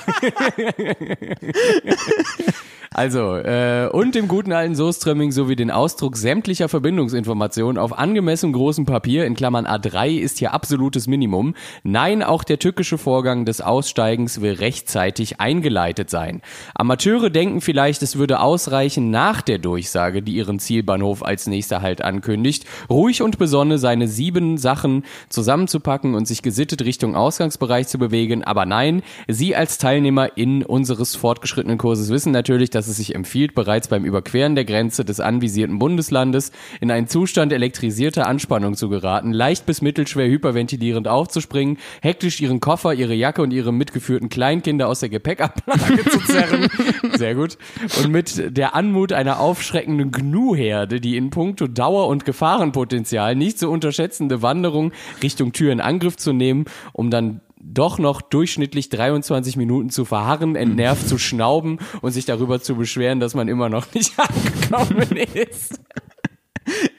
Also, 2.93 3.37
äh, 3.37 3.87
und 3.89 4.15
dem 4.15 4.27
guten 4.27 4.51
alten 4.51 4.75
Soßtrömming 4.75 5.31
sowie 5.31 5.55
den 5.55 5.71
Ausdruck 5.71 6.17
sämtlicher 6.17 6.67
Verbindungsinformationen 6.67 7.77
auf 7.77 7.97
angemessem 7.97 8.51
großem 8.51 8.85
Papier, 8.85 9.25
in 9.25 9.33
Klammern 9.33 9.65
A3, 9.65 10.19
ist 10.19 10.39
hier 10.39 10.53
absolutes 10.53 11.07
Minimum. 11.07 11.55
Nein, 11.83 12.21
auch 12.21 12.43
der 12.43 12.59
tückische 12.59 12.97
Vorgang 12.97 13.45
des 13.45 13.61
Aussteigens 13.61 14.41
will 14.41 14.55
rechtzeitig 14.55 15.39
eingeleitet 15.39 16.09
sein. 16.09 16.41
Amateure 16.75 17.29
denken 17.29 17.61
vielleicht, 17.61 18.01
es 18.01 18.17
würde 18.17 18.41
ausreichen, 18.41 19.09
nach 19.09 19.41
der 19.41 19.59
Durchsage, 19.59 20.21
die 20.21 20.33
ihren 20.33 20.59
Zielbahnhof 20.59 21.23
als 21.23 21.47
nächster 21.47 21.81
Halt 21.81 22.01
ankündigt, 22.01 22.65
ruhig 22.89 23.21
und 23.21 23.37
besonnen 23.37 23.77
seine 23.77 24.09
sieben 24.09 24.57
Sachen 24.57 25.05
zusammenzupacken 25.29 26.13
und 26.13 26.27
sich 26.27 26.41
gesittet 26.41 26.83
Richtung 26.83 27.15
Ausgangsbereich 27.21 27.87
zu 27.87 27.97
bewegen. 27.97 28.43
Aber 28.43 28.65
nein, 28.65 29.03
Sie 29.27 29.55
als 29.55 29.77
Teilnehmer 29.77 30.37
in 30.37 30.63
unseres 30.63 31.15
fortgeschrittenen 31.15 31.77
Kurses 31.77 32.09
wissen 32.09 32.31
natürlich, 32.31 32.69
dass 32.69 32.87
es 32.87 32.97
sich 32.97 33.15
empfiehlt, 33.15 33.55
bereits 33.55 33.87
beim 33.87 34.03
Überqueren 34.03 34.55
der 34.55 34.65
Grenze 34.65 35.05
des 35.05 35.19
anvisierten 35.19 35.79
Bundeslandes 35.79 36.51
in 36.79 36.91
einen 36.91 37.07
Zustand 37.07 37.53
elektrisierter 37.53 38.27
Anspannung 38.27 38.75
zu 38.75 38.89
geraten, 38.89 39.31
leicht 39.31 39.65
bis 39.65 39.81
mittelschwer 39.81 40.27
hyperventilierend 40.27 41.07
aufzuspringen, 41.07 41.77
hektisch 42.01 42.41
Ihren 42.41 42.59
Koffer, 42.59 42.93
Ihre 42.93 43.13
Jacke 43.13 43.41
und 43.41 43.51
Ihre 43.51 43.71
mitgeführten 43.71 44.29
Kleinkinder 44.29 44.87
aus 44.87 45.01
der 45.01 45.09
Gepäckablage 45.09 46.03
zu 46.09 46.19
zerren. 46.19 46.67
Sehr 47.15 47.35
gut. 47.35 47.57
Und 48.03 48.11
mit 48.11 48.57
der 48.57 48.75
Anmut 48.75 49.13
einer 49.13 49.39
aufschreckenden 49.39 50.11
Gnu-Herde, 50.11 50.99
die 50.99 51.17
in 51.17 51.29
puncto 51.29 51.67
Dauer 51.67 52.07
und 52.07 52.25
Gefahrenpotenzial 52.25 53.35
nicht 53.35 53.59
zu 53.59 53.69
unterschätzende 53.69 54.41
Wanderung 54.41 54.91
Richtung 55.21 55.53
Tür 55.53 55.71
in 55.71 55.81
Angriff 55.81 56.17
zu 56.17 56.33
nehmen, 56.33 56.65
um 56.93 57.10
dann 57.11 57.41
doch 57.63 57.99
noch 57.99 58.21
durchschnittlich 58.21 58.89
23 58.89 59.55
Minuten 59.55 59.89
zu 59.89 60.05
verharren, 60.05 60.55
entnervt 60.55 61.07
zu 61.07 61.17
schnauben 61.17 61.79
und 62.01 62.11
sich 62.11 62.25
darüber 62.25 62.61
zu 62.61 62.75
beschweren, 62.75 63.19
dass 63.19 63.35
man 63.35 63.47
immer 63.47 63.69
noch 63.69 63.93
nicht 63.93 64.13
angekommen 64.17 65.17
ist. 65.17 65.79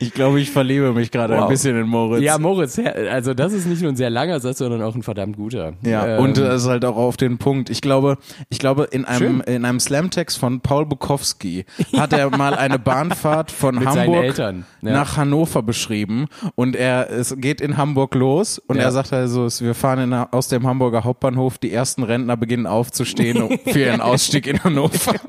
Ich 0.01 0.13
glaube, 0.13 0.41
ich 0.41 0.51
verliebe 0.51 0.93
mich 0.93 1.11
gerade 1.11 1.35
Wow. 1.37 1.45
ein 1.45 1.49
bisschen 1.49 1.79
in 1.79 1.87
Moritz. 1.87 2.23
Ja, 2.23 2.37
Moritz, 2.39 2.79
also 3.11 3.33
das 3.33 3.53
ist 3.53 3.67
nicht 3.67 3.81
nur 3.83 3.93
ein 3.93 3.97
sehr 3.97 4.11
langer 4.11 4.41
Satz, 4.41 4.59
sondern 4.59 4.83
auch 4.83 4.95
ein 4.97 5.03
verdammt 5.03 5.37
guter. 5.37 5.75
Ja, 5.87 6.17
Ähm, 6.17 6.23
und 6.25 6.37
das 6.37 6.63
ist 6.65 6.69
halt 6.69 6.85
auch 6.85 6.97
auf 6.97 7.17
den 7.17 7.39
Punkt. 7.39 7.71
Ich 7.71 7.81
glaube, 7.81 8.19
ich 8.49 8.59
glaube, 8.59 8.89
in 8.91 9.05
einem, 9.05 9.43
Schön. 9.45 9.55
in 9.55 9.65
einem 9.65 9.79
Slamtext 9.81 10.39
von 10.39 10.61
Paul 10.61 10.87
Bukowski 10.87 11.65
hat 11.97 12.13
er 12.13 12.31
mal 12.37 12.55
eine 12.55 12.79
Bahnfahrt 12.81 13.51
von 13.53 13.77
Mit 13.77 13.87
Hamburg 13.87 14.25
Eltern, 14.25 14.67
nach 14.81 15.17
Hannover 15.17 15.63
beschrieben. 15.63 16.27
Und 16.57 16.75
er, 16.75 17.11
es 17.11 17.35
geht 17.39 17.61
in 17.61 17.77
Hamburg 17.77 18.15
los 18.17 18.59
und 18.59 18.77
Ja. 18.77 18.83
er 18.85 18.93
sagt 18.93 19.13
also, 19.13 19.47
es- 19.47 19.63
wir 19.63 19.75
fahren 19.75 20.01
in, 20.01 20.13
aus 20.13 20.49
dem 20.49 20.67
Hamburger 20.67 21.05
Hauptbahnhof, 21.05 21.59
die 21.59 21.73
ersten 21.73 22.03
Rentner 22.03 22.37
beginnen 22.37 22.67
aufzustehen 22.67 23.59
für 23.67 23.79
ihren 23.79 24.01
Ausstieg 24.01 24.47
in 24.49 24.63
Hannover. 24.65 25.15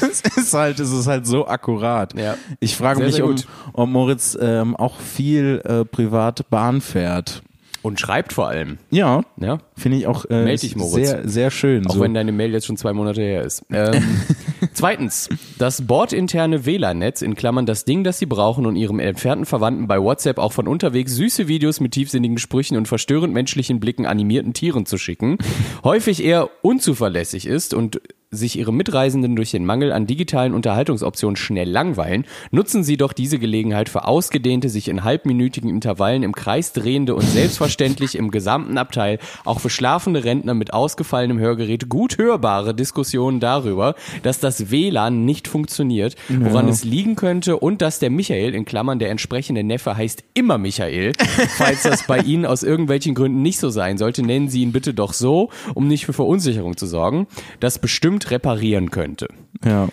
Das 0.00 0.22
ist 0.36 0.54
halt, 0.54 0.80
es 0.80 0.90
ist 0.92 1.06
halt 1.06 1.26
so 1.26 1.46
akkurat. 1.46 2.14
Ja. 2.18 2.36
Ich 2.60 2.76
frage 2.76 2.98
Sehr, 3.00 3.06
mich, 3.08 3.19
sehr 3.24 3.44
um, 3.44 3.72
ob 3.72 3.88
Moritz 3.88 4.36
ähm, 4.40 4.76
auch 4.76 4.96
viel 4.98 5.62
äh, 5.64 5.84
privat 5.84 6.48
Bahn 6.50 6.80
fährt. 6.80 7.42
und 7.82 7.98
schreibt 7.98 8.32
vor 8.32 8.48
allem. 8.48 8.78
Ja, 8.90 9.22
Ja, 9.38 9.58
Finde 9.76 9.96
ich 9.96 10.06
auch 10.06 10.26
äh, 10.26 10.44
Meld 10.44 10.62
dich, 10.62 10.76
Moritz. 10.76 11.08
sehr, 11.08 11.26
sehr 11.28 11.50
schön. 11.50 11.86
Auch 11.86 11.94
so. 11.94 12.00
wenn 12.00 12.12
deine 12.12 12.32
Mail 12.32 12.52
jetzt 12.52 12.66
schon 12.66 12.76
zwei 12.76 12.92
Monate 12.92 13.22
her 13.22 13.42
ist. 13.42 13.64
Ähm, 13.72 14.02
zweitens, 14.74 15.30
das 15.56 15.86
bordinterne 15.86 16.66
WLAN-Netz, 16.66 17.22
in 17.22 17.34
Klammern 17.34 17.64
das 17.64 17.86
Ding, 17.86 18.04
das 18.04 18.18
sie 18.18 18.26
brauchen, 18.26 18.66
um 18.66 18.76
ihrem 18.76 18.98
entfernten 18.98 19.46
Verwandten 19.46 19.86
bei 19.86 19.98
WhatsApp 19.98 20.38
auch 20.38 20.52
von 20.52 20.68
unterwegs 20.68 21.14
süße 21.14 21.48
Videos 21.48 21.80
mit 21.80 21.92
tiefsinnigen 21.92 22.36
Sprüchen 22.36 22.76
und 22.76 22.86
verstörend 22.86 23.32
menschlichen 23.32 23.80
Blicken 23.80 24.04
animierten 24.04 24.52
Tieren 24.52 24.84
zu 24.84 24.98
schicken, 24.98 25.38
häufig 25.84 26.22
eher 26.22 26.50
unzuverlässig 26.62 27.46
ist 27.46 27.72
und 27.72 28.00
sich 28.32 28.56
ihre 28.56 28.72
Mitreisenden 28.72 29.34
durch 29.34 29.50
den 29.50 29.66
Mangel 29.66 29.90
an 29.90 30.06
digitalen 30.06 30.54
Unterhaltungsoptionen 30.54 31.34
schnell 31.34 31.68
langweilen, 31.68 32.24
nutzen 32.52 32.84
sie 32.84 32.96
doch 32.96 33.12
diese 33.12 33.40
Gelegenheit 33.40 33.88
für 33.88 34.06
ausgedehnte, 34.06 34.68
sich 34.68 34.86
in 34.86 35.02
halbminütigen 35.02 35.68
Intervallen 35.68 36.22
im 36.22 36.32
Kreis 36.32 36.72
drehende 36.72 37.16
und 37.16 37.26
selbstverständlich 37.26 38.14
im 38.14 38.30
gesamten 38.30 38.78
Abteil 38.78 39.18
auch 39.44 39.58
für 39.58 39.68
schlafende 39.68 40.22
Rentner 40.22 40.54
mit 40.54 40.72
ausgefallenem 40.72 41.40
Hörgerät 41.40 41.88
gut 41.88 42.18
hörbare 42.18 42.72
Diskussionen 42.72 43.40
darüber, 43.40 43.96
dass 44.22 44.38
das 44.38 44.70
WLAN 44.70 45.24
nicht 45.24 45.48
funktioniert, 45.48 46.14
woran 46.28 46.68
es 46.68 46.84
liegen 46.84 47.16
könnte 47.16 47.56
und 47.56 47.82
dass 47.82 47.98
der 47.98 48.10
Michael, 48.10 48.54
in 48.54 48.64
Klammern 48.64 49.00
der 49.00 49.10
entsprechende 49.10 49.64
Neffe 49.64 49.96
heißt 49.96 50.22
immer 50.34 50.56
Michael, 50.56 51.14
falls 51.56 51.82
das 51.82 52.06
bei 52.06 52.20
Ihnen 52.20 52.46
aus 52.46 52.62
irgendwelchen 52.62 53.16
Gründen 53.16 53.42
nicht 53.42 53.58
so 53.58 53.70
sein 53.70 53.98
sollte, 53.98 54.22
nennen 54.22 54.48
Sie 54.48 54.62
ihn 54.62 54.70
bitte 54.70 54.94
doch 54.94 55.14
so, 55.14 55.50
um 55.74 55.88
nicht 55.88 56.06
für 56.06 56.12
Verunsicherung 56.12 56.76
zu 56.76 56.86
sorgen, 56.86 57.26
das 57.58 57.80
bestimmt 57.80 58.19
reparieren 58.30 58.90
könnte. 58.90 59.28
ja. 59.64 59.88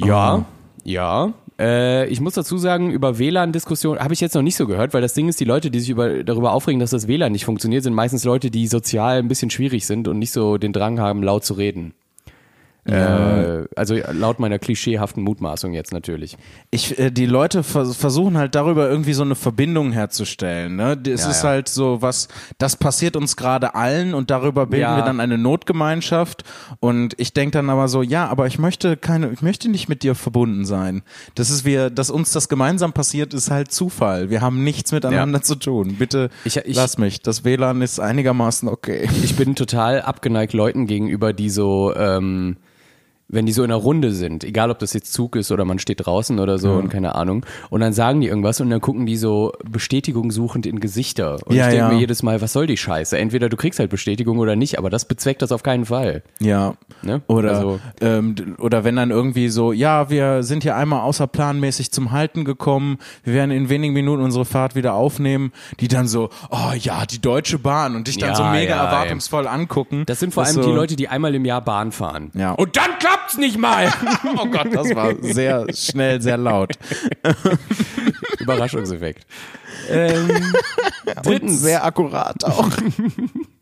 Ja, 0.00 0.44
ja. 0.84 1.32
Äh, 1.58 2.06
ich 2.08 2.20
muss 2.20 2.34
dazu 2.34 2.56
sagen, 2.56 2.92
über 2.92 3.18
WLAN-Diskussionen 3.18 4.00
habe 4.00 4.14
ich 4.14 4.20
jetzt 4.20 4.34
noch 4.34 4.42
nicht 4.42 4.56
so 4.56 4.66
gehört, 4.66 4.94
weil 4.94 5.02
das 5.02 5.14
Ding 5.14 5.28
ist, 5.28 5.40
die 5.40 5.44
Leute, 5.44 5.70
die 5.70 5.80
sich 5.80 5.90
über, 5.90 6.22
darüber 6.22 6.52
aufregen, 6.52 6.78
dass 6.78 6.90
das 6.90 7.08
WLAN 7.08 7.32
nicht 7.32 7.44
funktioniert, 7.44 7.82
sind 7.82 7.94
meistens 7.94 8.24
Leute, 8.24 8.50
die 8.50 8.68
sozial 8.68 9.18
ein 9.18 9.28
bisschen 9.28 9.50
schwierig 9.50 9.86
sind 9.86 10.06
und 10.06 10.18
nicht 10.18 10.30
so 10.30 10.56
den 10.56 10.72
Drang 10.72 11.00
haben, 11.00 11.22
laut 11.22 11.44
zu 11.44 11.54
reden. 11.54 11.94
Äh, 12.88 13.64
also 13.76 13.94
laut 14.12 14.38
meiner 14.40 14.58
klischeehaften 14.58 15.22
Mutmaßung 15.22 15.72
jetzt 15.72 15.92
natürlich. 15.92 16.36
Ich, 16.70 16.98
äh, 16.98 17.10
die 17.10 17.26
Leute 17.26 17.62
vers 17.62 17.96
versuchen 17.96 18.36
halt 18.38 18.54
darüber 18.54 18.88
irgendwie 18.88 19.12
so 19.12 19.22
eine 19.22 19.34
Verbindung 19.34 19.92
herzustellen. 19.92 20.76
Ne? 20.76 20.98
Es 21.06 21.24
Ja, 21.24 21.30
ist 21.30 21.42
ja. 21.42 21.48
halt 21.50 21.68
so 21.68 22.00
was, 22.02 22.28
das 22.58 22.76
passiert 22.76 23.16
uns 23.16 23.36
gerade 23.36 23.74
allen 23.74 24.14
und 24.14 24.30
darüber 24.30 24.66
bilden 24.66 24.82
Ja. 24.82 24.96
wir 24.96 25.04
dann 25.04 25.20
eine 25.20 25.38
Notgemeinschaft. 25.38 26.44
Und 26.80 27.14
ich 27.18 27.32
denke 27.32 27.52
dann 27.58 27.70
aber 27.70 27.88
so, 27.88 28.02
ja, 28.02 28.26
aber 28.28 28.46
ich 28.46 28.58
möchte 28.58 28.96
keine, 28.96 29.30
ich 29.30 29.42
möchte 29.42 29.68
nicht 29.68 29.88
mit 29.88 30.02
dir 30.02 30.14
verbunden 30.14 30.64
sein. 30.64 31.02
Das 31.34 31.50
ist 31.50 31.64
wir, 31.64 31.90
dass 31.90 32.10
uns 32.10 32.32
das 32.32 32.48
gemeinsam 32.48 32.92
passiert, 32.92 33.34
ist 33.34 33.50
halt 33.50 33.70
Zufall. 33.72 34.30
Wir 34.30 34.40
haben 34.40 34.64
nichts 34.64 34.92
miteinander 34.92 35.42
zu 35.42 35.54
tun. 35.56 35.96
Bitte 35.98 36.30
Ich- 36.44 36.56
ich- 36.56 36.76
lass 36.76 36.98
mich. 36.98 37.20
Das 37.22 37.44
WLAN 37.44 37.82
ist 37.82 38.00
einigermaßen 38.00 38.68
okay. 38.68 39.08
Ich 39.22 39.36
bin 39.36 39.54
total 39.54 40.02
abgeneigt 40.02 40.52
Leuten 40.52 40.86
gegenüber, 40.86 41.32
die 41.32 41.50
so, 41.50 41.92
ähm, 41.94 42.56
wenn 43.28 43.44
die 43.46 43.52
so 43.52 43.62
in 43.62 43.70
einer 43.70 43.80
Runde 43.80 44.12
sind, 44.12 44.42
egal 44.42 44.70
ob 44.70 44.78
das 44.78 44.94
jetzt 44.94 45.12
Zug 45.12 45.36
ist 45.36 45.52
oder 45.52 45.64
man 45.66 45.78
steht 45.78 46.04
draußen 46.06 46.38
oder 46.38 46.58
so 46.58 46.72
und 46.72 46.88
keine 46.88 47.14
Ahnung, 47.14 47.44
und 47.70 47.80
dann 47.80 47.92
sagen 47.92 48.20
die 48.22 48.26
irgendwas 48.28 48.60
und 48.60 48.70
dann 48.70 48.80
gucken 48.80 49.04
die 49.04 49.16
so 49.16 49.52
Bestätigung 49.70 50.30
suchend 50.30 50.64
in 50.66 50.80
Gesichter. 50.80 51.36
Und 51.44 51.54
Ja, 51.54 51.64
ich 51.66 51.70
denke 51.74 51.86
ja. 51.86 51.88
mir 51.92 51.98
jedes 52.00 52.22
Mal, 52.22 52.40
was 52.40 52.52
soll 52.54 52.66
die 52.66 52.76
Scheiße? 52.78 53.18
Entweder 53.18 53.48
du 53.48 53.56
kriegst 53.56 53.78
halt 53.80 53.90
Bestätigung 53.90 54.38
oder 54.38 54.56
nicht, 54.56 54.78
aber 54.78 54.88
das 54.90 55.04
bezweckt 55.04 55.42
das 55.42 55.52
auf 55.52 55.62
keinen 55.62 55.84
Fall. 55.84 56.22
Ja. 56.40 56.74
Ne? 57.02 57.20
Oder, 57.26 57.50
Also- 57.50 57.80
ähm, 58.00 58.56
oder 58.58 58.84
wenn 58.84 58.96
dann 58.96 59.10
irgendwie 59.10 59.48
so, 59.50 59.72
ja, 59.72 60.08
wir 60.10 60.42
sind 60.42 60.62
hier 60.62 60.76
einmal 60.76 61.00
außerplanmäßig 61.02 61.92
zum 61.92 62.12
Halten 62.12 62.44
gekommen, 62.44 62.98
wir 63.24 63.34
werden 63.34 63.50
in 63.50 63.68
wenigen 63.68 63.92
Minuten 63.92 64.22
unsere 64.22 64.44
Fahrt 64.46 64.74
wieder 64.74 64.94
aufnehmen, 64.94 65.52
die 65.80 65.88
dann 65.88 66.08
so, 66.08 66.30
oh 66.50 66.72
ja, 66.78 67.04
die 67.04 67.20
Deutsche 67.20 67.58
Bahn 67.58 67.94
und 67.94 68.08
dich 68.08 68.16
dann 68.16 68.30
Ja, 68.30 68.34
so 68.36 68.44
mega 68.44 68.76
ja, 68.76 68.84
erwartungsvoll 68.86 69.46
angucken. 69.46 70.04
Das 70.06 70.18
sind 70.20 70.32
vor 70.32 70.44
Das 70.44 70.54
allem 70.56 70.62
so, 70.64 70.70
die 70.70 70.74
Leute, 70.74 70.96
die 70.96 71.08
einmal 71.08 71.34
im 71.34 71.44
Jahr 71.44 71.60
Bahn 71.60 71.92
fahren. 71.92 72.30
Ja. 72.34 72.52
Und 72.52 72.76
dann 72.76 72.90
klappt's 73.18 73.36
nicht 73.36 73.58
mal. 73.58 73.92
Oh 74.36 74.46
Gott, 74.46 74.68
das 74.72 74.94
war 74.94 75.14
sehr 75.20 75.66
schnell, 75.74 76.20
sehr 76.20 76.36
laut. 76.36 76.72
Überraschungseffekt. 78.38 79.26
Ähm, 79.88 80.28
Und 81.06 81.26
drittens, 81.26 81.60
sehr 81.60 81.84
akkurat 81.84 82.42
auch. 82.44 82.68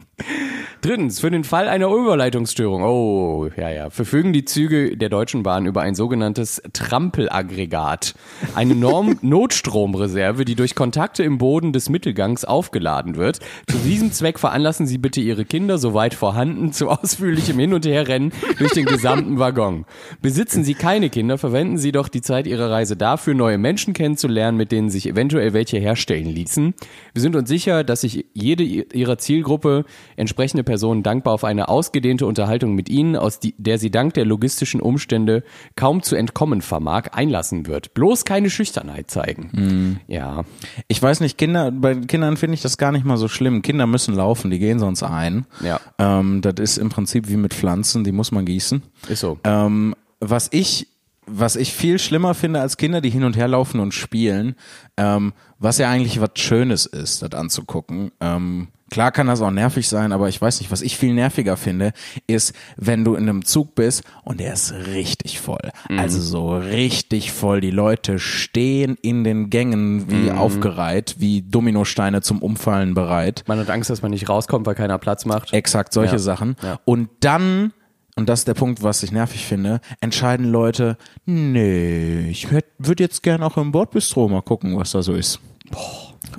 Drittens, 0.81 1.21
für 1.21 1.31
den 1.31 1.45
Fall 1.45 1.69
einer 1.69 1.89
Überleitungsstörung, 1.89 2.83
oh, 2.83 3.51
ja, 3.57 3.71
ja, 3.71 3.91
verfügen 3.91 4.33
die 4.33 4.45
Züge 4.45 4.97
der 4.97 5.09
Deutschen 5.09 5.43
Bahn 5.43 5.67
über 5.67 5.83
ein 5.83 5.95
sogenanntes 5.95 6.63
Trampelaggregat. 6.73 8.15
Eine 8.55 8.75
Norm 8.75 9.19
Notstromreserve, 9.23 10.45
die 10.45 10.55
durch 10.55 10.75
Kontakte 10.75 11.23
im 11.23 11.39
Boden 11.39 11.73
des 11.73 11.91
Mittelgangs 11.91 12.45
aufgeladen 12.45 13.17
wird. 13.17 13.41
Zu 13.69 13.77
diesem 13.79 14.13
Zweck 14.13 14.39
veranlassen 14.39 14.87
Sie 14.87 14.97
bitte 14.97 15.21
Ihre 15.21 15.45
Kinder, 15.45 15.77
soweit 15.77 16.15
vorhanden, 16.15 16.73
zu 16.73 16.89
ausführlichem 16.89 17.59
Hin- 17.59 17.75
und 17.75 17.85
Herrennen 17.85 18.33
durch 18.59 18.73
den 18.73 18.87
gesamten 18.87 19.39
Waggon. 19.39 19.85
Besitzen 20.23 20.65
Sie 20.65 20.75
keine 20.75 21.11
Kinder, 21.11 21.37
verwenden 21.37 21.79
Sie 21.79 21.93
doch 21.93 22.09
die 22.09 22.23
Zeit 22.23 22.47
Ihrer 22.47 22.71
Reise 22.71 22.97
dafür, 22.97 23.35
neue 23.35 23.59
Menschen 23.59 23.93
kennenzulernen, 23.93 24.57
mit 24.57 24.73
denen 24.73 24.89
sich 24.89 25.09
eventuell 25.09 25.53
welche 25.53 25.79
herstellen 25.79 26.27
ließen. 26.27 26.75
Wir 27.13 27.23
sind 27.23 27.37
uns 27.37 27.49
sicher, 27.49 27.85
dass 27.85 28.03
sich 28.03 28.27
jede 28.33 28.63
Ihrer 28.63 29.19
Zielgruppe 29.19 29.85
entsprechende 30.17 30.65
Personen 30.65 31.03
dankbar 31.03 31.35
auf 31.35 31.45
eine 31.45 31.69
ausgedehnte 31.69 32.27
Unterhaltung 32.27 32.75
mit 32.75 32.89
Ihnen, 32.89 33.17
aus 33.17 33.41
die, 33.41 33.55
der 33.59 33.79
sie 33.79 33.91
dank 33.91 34.15
der 34.15 34.25
logistischen 34.25 34.81
Umstände 34.81 35.43
kaum 35.75 36.03
zu 36.03 36.17
entkommen 36.17 36.63
vermag, 36.63 37.13
einlassen 37.13 37.67
wird. 37.67 37.95
Bloß 37.95 38.25
keine 38.25 38.51
Schüchternheit 38.51 39.11
zeigen. 39.11 40.01
Ja. 40.07 40.45
Ich 40.89 41.03
weiß 41.03 41.21
nicht, 41.21 41.39
Kinder, 41.39 41.71
bei 41.71 41.95
Kindern 41.95 42.37
finde 42.37 42.55
ich 42.55 42.63
das 42.63 42.79
gar 42.79 42.93
nicht 42.93 43.05
mal 43.05 43.17
so 43.17 43.29
schlimm. 43.29 43.63
Kinder 43.63 43.87
müssen 43.87 44.15
laufen, 44.15 44.51
die 44.51 44.59
gehen 44.59 44.79
sonst 44.79 45.03
ein. 45.03 45.47
Ja. 45.61 45.81
Ähm, 45.99 46.41
das 46.41 46.55
ist 46.59 46.79
im 46.79 46.89
Prinzip 46.89 47.29
wie 47.29 47.37
mit 47.37 47.55
Pflanzen, 47.55 48.05
die 48.05 48.13
muss 48.13 48.33
man 48.33 48.45
gießen. 48.45 48.83
Ist 49.09 49.21
so. 49.21 49.39
Ähm, 49.45 49.95
was 50.21 50.49
ich 50.53 50.89
was 51.27 51.57
ich 51.57 51.73
viel 51.73 51.99
schlimmer 51.99 52.35
finde 52.35 52.61
als 52.61 52.77
Kinder, 52.77 53.01
die 53.01 53.11
hin 53.11 53.25
und 53.25 53.37
her 53.37 53.49
laufen 53.49 53.81
und 53.81 53.93
spielen, 53.93 54.55
ähm, 54.97 55.33
was 55.59 55.79
ja 55.79 55.91
eigentlich 55.91 56.21
was 56.21 56.31
Schönes 56.37 56.87
ist, 56.87 57.23
das 57.23 57.33
anzugucken. 57.33 58.13
Ähm, 58.21 58.69
klar 58.91 59.11
kann 59.13 59.27
das 59.27 59.41
auch 59.41 59.51
nervig 59.51 59.89
sein, 59.89 60.13
aber 60.13 60.29
ich 60.29 60.41
weiß 60.41 60.61
nicht, 60.61 60.71
was 60.71 60.83
ich 60.83 60.97
viel 60.97 61.13
nerviger 61.15 61.57
finde, 61.57 61.93
ist, 62.27 62.55
wenn 62.77 63.05
du 63.05 63.15
in 63.15 63.29
einem 63.29 63.45
Zug 63.45 63.75
bist 63.75 64.03
und 64.25 64.41
der 64.41 64.53
ist 64.53 64.73
richtig 64.73 65.41
voll. 65.41 65.71
Also 65.97 66.21
so 66.21 66.57
richtig 66.57 67.33
voll. 67.33 67.61
Die 67.61 67.71
Leute 67.71 68.19
stehen 68.19 68.97
in 69.03 69.25
den 69.25 69.51
Gängen 69.51 70.11
wie 70.11 70.31
aufgereiht, 70.31 71.17
wie 71.19 71.43
Dominosteine 71.43 72.23
zum 72.23 72.41
Umfallen 72.43 72.95
bereit. 72.95 73.45
Man 73.47 73.59
hat 73.59 73.71
Angst, 73.71 73.91
dass 73.91 74.03
man 74.03 74.11
nicht 74.13 74.29
rauskommt, 74.29 74.67
weil 74.67 74.75
keiner 74.75 74.99
Platz 74.99 75.25
macht. 75.25 75.53
Exakt, 75.53 75.93
solche 75.93 76.13
Ja. 76.15 76.19
Sachen. 76.19 76.57
Ja. 76.63 76.79
Und 76.85 77.09
dann, 77.21 77.73
und 78.15 78.29
das 78.29 78.41
ist 78.41 78.49
der 78.49 78.55
Punkt, 78.55 78.83
was 78.83 79.03
ich 79.03 79.13
nervig 79.13 79.45
finde, 79.47 79.81
entscheiden 80.01 80.47
Leute, 80.47 80.97
nee, 81.25 82.29
ich 82.31 82.51
würde 82.51 83.03
jetzt 83.03 83.23
gern 83.23 83.43
auch 83.43 83.57
im 83.57 83.73
Bordbistro 83.73 84.29
mal 84.29 84.43
gucken, 84.43 84.77
was 84.77 84.93
da 84.93 85.03
so 85.03 85.13
ist. 85.15 85.41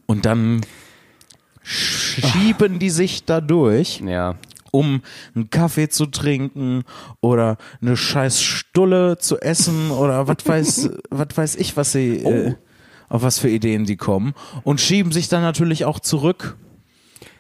Und 0.06 0.26
dann 0.26 0.62
schieben 1.68 2.80
die 2.80 2.90
sich 2.90 3.26
da 3.26 3.42
durch, 3.42 4.02
Ja. 4.06 4.36
um 4.72 5.02
einen 5.36 5.50
Kaffee 5.50 5.90
zu 5.90 6.06
trinken 6.06 6.84
oder 7.22 7.58
eine 7.82 7.98
scheiß 7.98 8.42
Stulle 8.42 9.18
zu 9.18 9.40
essen 9.40 9.92
oder 9.92 10.28
was 10.28 10.38
weiß, 10.46 10.90
was 11.10 11.28
weiß 11.36 11.56
ich, 11.56 11.76
was 11.78 11.92
sie, 11.92 12.18
äh, 12.18 12.56
auf 13.10 13.22
was 13.22 13.40
für 13.40 13.50
Ideen 13.50 13.86
die 13.86 13.98
kommen 13.98 14.34
und 14.64 14.82
schieben 14.82 15.12
sich 15.12 15.28
dann 15.30 15.42
natürlich 15.42 15.86
auch 15.86 16.00
zurück. 16.00 16.58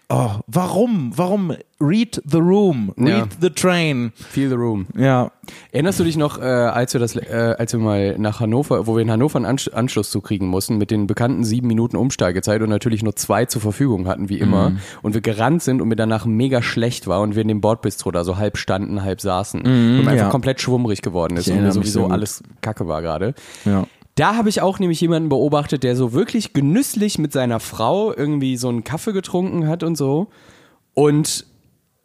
Oh, 0.10 0.32
warum? 0.47 1.12
Warum? 1.18 1.53
Read 1.82 2.22
the 2.26 2.38
room, 2.38 2.93
read 2.97 3.08
Ja. 3.10 3.28
the 3.41 3.49
train. 3.49 4.12
Feel 4.16 4.49
the 4.49 4.55
room. 4.55 4.88
Ja, 4.97 5.32
Erinnerst 5.72 5.99
du 5.99 6.03
dich 6.05 6.18
noch, 6.18 6.39
äh, 6.39 6.43
als 6.45 6.93
wir 6.93 6.99
das, 6.99 7.16
äh, 7.16 7.55
als 7.58 7.74
wir 7.74 7.80
mal 7.80 8.18
nach 8.18 8.39
Hannover, 8.39 8.88
wo 8.88 8.95
wir 8.95 9.01
in 9.01 9.12
Hannover 9.12 9.36
einen 9.38 9.45
Ansch 9.45 9.68
Anschluss 9.68 10.10
zu 10.10 10.22
kriegen 10.22 10.47
mussten, 10.47 10.78
mit 10.78 10.91
den 10.91 11.08
bekannten 11.08 11.43
sieben 11.43 11.68
Minuten 11.68 11.97
Umsteigezeit 11.97 12.62
und 12.62 12.70
natürlich 12.70 13.03
nur 13.03 13.16
zwei 13.16 13.45
zur 13.45 13.62
Verfügung 13.62 14.08
hatten, 14.08 14.30
wie 14.30 14.39
immer, 14.39 14.74
und 15.03 15.14
wir 15.14 15.22
gerannt 15.22 15.62
sind 15.62 15.82
und 15.82 15.88
mir 15.89 15.95
danach 15.95 16.26
mega 16.26 16.62
schlecht 16.62 17.08
war 17.08 17.22
und 17.22 17.36
wir 17.36 17.41
in 17.41 17.47
dem 17.49 17.62
Bordbistro 17.62 18.12
da 18.12 18.24
so 18.24 18.38
halb 18.38 18.58
standen, 18.58 19.03
halb 19.03 19.22
saßen 19.22 19.62
und 19.62 20.03
mir 20.03 20.10
einfach 20.10 20.16
ja. 20.26 20.30
komplett 20.30 20.62
schwummrig 20.62 21.01
geworden 21.01 21.38
ist 21.38 21.47
und 21.49 21.62
mir 21.62 21.72
sowieso 21.72 22.08
alles 22.08 22.43
Kacke 22.62 22.88
war 22.88 23.01
gerade. 23.01 23.34
ja. 23.66 23.86
Da 24.18 24.36
habe 24.36 24.49
ich 24.49 24.61
auch 24.61 24.80
nämlich 24.80 24.99
jemanden 24.99 25.30
beobachtet, 25.30 25.84
der 25.84 25.95
so 25.95 26.11
wirklich 26.11 26.51
genüsslich 26.51 27.18
mit 27.20 27.32
seiner 27.32 27.59
Frau 27.61 28.13
irgendwie 28.13 28.57
so 28.57 28.68
einen 28.68 28.84
Kaffee 28.84 29.13
getrunken 29.13 29.68
hat 29.68 29.84
und 29.84 29.95
so. 29.95 30.28
Und 30.93 31.45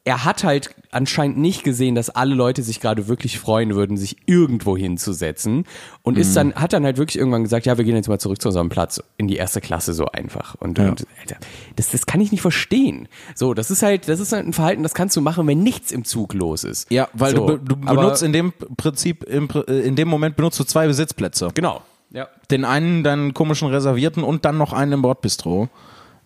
er 0.05 0.25
hat 0.25 0.43
halt 0.43 0.75
anscheinend 0.91 1.39
nicht 1.39 1.63
gesehen, 1.63 1.95
dass 1.95 2.11
alle 2.11 2.35
Leute 2.35 2.63
sich 2.65 2.81
gerade 2.81 3.07
wirklich 3.07 3.39
freuen 3.39 3.75
würden, 3.77 3.97
sich 3.97 4.17
irgendwo 4.27 4.77
hinzusetzen. 4.77 5.65
Und 6.03 6.19
ist 6.19 6.37
dann, 6.37 6.55
hat 6.57 6.73
dann 6.73 6.85
halt 6.85 6.99
wirklich 6.99 7.17
irgendwann 7.17 7.45
gesagt, 7.45 7.67
ja, 7.67 7.79
wir 7.79 7.85
gehen 7.85 7.95
jetzt 7.95 8.09
mal 8.09 8.19
zurück 8.19 8.43
zu 8.43 8.49
unserem 8.49 8.69
Platz 8.69 9.01
in 9.17 9.29
die 9.29 9.37
erste 9.37 9.61
Klasse 9.61 9.95
so 9.95 10.07
einfach. 10.07 10.57
Und, 10.57 10.79
Ja. 10.79 10.89
und 10.91 11.07
Alter, 11.21 11.37
das, 11.77 11.91
das 11.93 12.05
kann 12.07 12.21
ich 12.21 12.33
nicht 12.33 12.43
verstehen. 12.43 13.07
So, 13.37 13.55
das 13.55 13.71
ist 13.71 13.83
halt, 13.85 14.09
das 14.09 14.19
ist 14.19 14.33
halt 14.33 14.45
ein 14.45 14.53
Verhalten, 14.53 14.83
das 14.83 14.93
kannst 14.93 15.17
du 15.17 15.21
machen, 15.21 15.47
wenn 15.47 15.63
nichts 15.63 15.93
im 15.93 16.05
Zug 16.05 16.35
los 16.35 16.65
ist. 16.65 16.91
Ja, 16.91 17.09
weil 17.13 17.37
so, 17.37 17.47
du, 17.47 17.59
be- 17.59 17.65
du 17.65 17.77
benutzt 17.77 18.25
in 18.25 18.33
dem 18.33 18.53
Prinzip, 18.77 19.23
im, 19.23 19.49
äh, 19.69 19.81
in 19.87 19.95
dem 19.95 20.09
Moment 20.09 20.35
benutzt 20.37 20.59
du 20.59 20.65
zwei 20.65 20.89
Besitzplätze. 20.89 21.51
Genau. 21.55 21.81
Ja. 22.13 22.29
Den 22.51 22.65
einen, 22.65 23.03
deinen 23.05 23.35
komischen 23.35 23.69
Reservierten 23.69 24.23
und 24.23 24.45
dann 24.45 24.59
noch 24.59 24.73
einen 24.73 24.93
im 24.93 25.03
Bordbistro. 25.03 25.69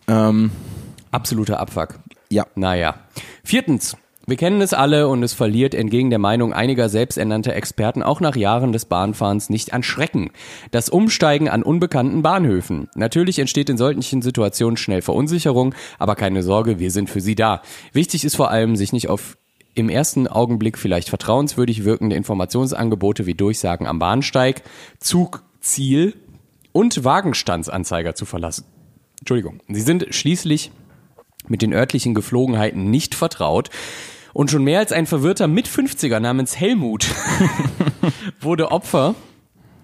Ähm, 0.07 0.51
Absoluter 1.11 1.59
Abfuck. 1.59 1.99
ja. 2.29 2.45
Naja. 2.55 2.95
Viertens. 3.43 3.97
Wir 4.29 4.35
kennen 4.35 4.59
es 4.59 4.73
alle 4.73 5.07
und 5.07 5.23
es 5.23 5.33
verliert 5.33 5.73
entgegen 5.73 6.09
der 6.09 6.19
Meinung 6.19 6.51
einiger 6.51 6.89
selbsternannter 6.89 7.53
Experten 7.53 8.03
auch 8.03 8.19
nach 8.19 8.35
Jahren 8.35 8.73
des 8.73 8.83
Bahnfahrens 8.83 9.49
nicht 9.49 9.71
an 9.71 9.83
Schrecken. 9.83 10.31
Das 10.71 10.89
Umsteigen 10.89 11.47
an 11.47 11.63
unbekannten 11.63 12.23
Bahnhöfen. 12.23 12.89
Natürlich 12.93 13.39
entsteht 13.39 13.69
in 13.69 13.77
solchen 13.77 14.21
Situationen 14.21 14.75
schnell 14.75 15.01
Verunsicherung, 15.01 15.73
aber 15.97 16.15
keine 16.15 16.43
Sorge, 16.43 16.77
wir 16.77 16.91
sind 16.91 17.09
für 17.09 17.21
Sie 17.21 17.35
da. 17.35 17.61
Wichtig 17.93 18.25
ist 18.25 18.35
vor 18.35 18.51
allem, 18.51 18.75
sich 18.75 18.91
nicht 18.91 19.07
auf 19.07 19.37
im 19.75 19.87
ersten 19.87 20.27
Augenblick 20.27 20.77
vielleicht 20.77 21.07
vertrauenswürdig 21.07 21.85
wirkende 21.85 22.17
Informationsangebote 22.17 23.27
wie 23.27 23.35
Durchsagen 23.35 23.87
am 23.87 23.99
Bahnsteig, 23.99 24.63
Zugziel 25.67 26.15
und 26.71 27.03
Wagenstandsanzeiger 27.03 28.15
zu 28.15 28.23
verlassen. 28.25 28.63
Entschuldigung. 29.19 29.59
Sie 29.67 29.81
sind 29.81 30.07
schließlich 30.11 30.71
mit 31.49 31.61
den 31.61 31.73
örtlichen 31.73 32.13
Geflogenheiten 32.13 32.89
nicht 32.89 33.15
vertraut. 33.15 33.69
Und 34.31 34.49
schon 34.49 34.63
mehr 34.63 34.79
als 34.79 34.93
ein 34.93 35.07
verwirrter 35.07 35.47
Mit-50er 35.47 36.21
namens 36.21 36.57
Helmut 36.57 37.07
wurde 38.39 38.71
Opfer 38.71 39.15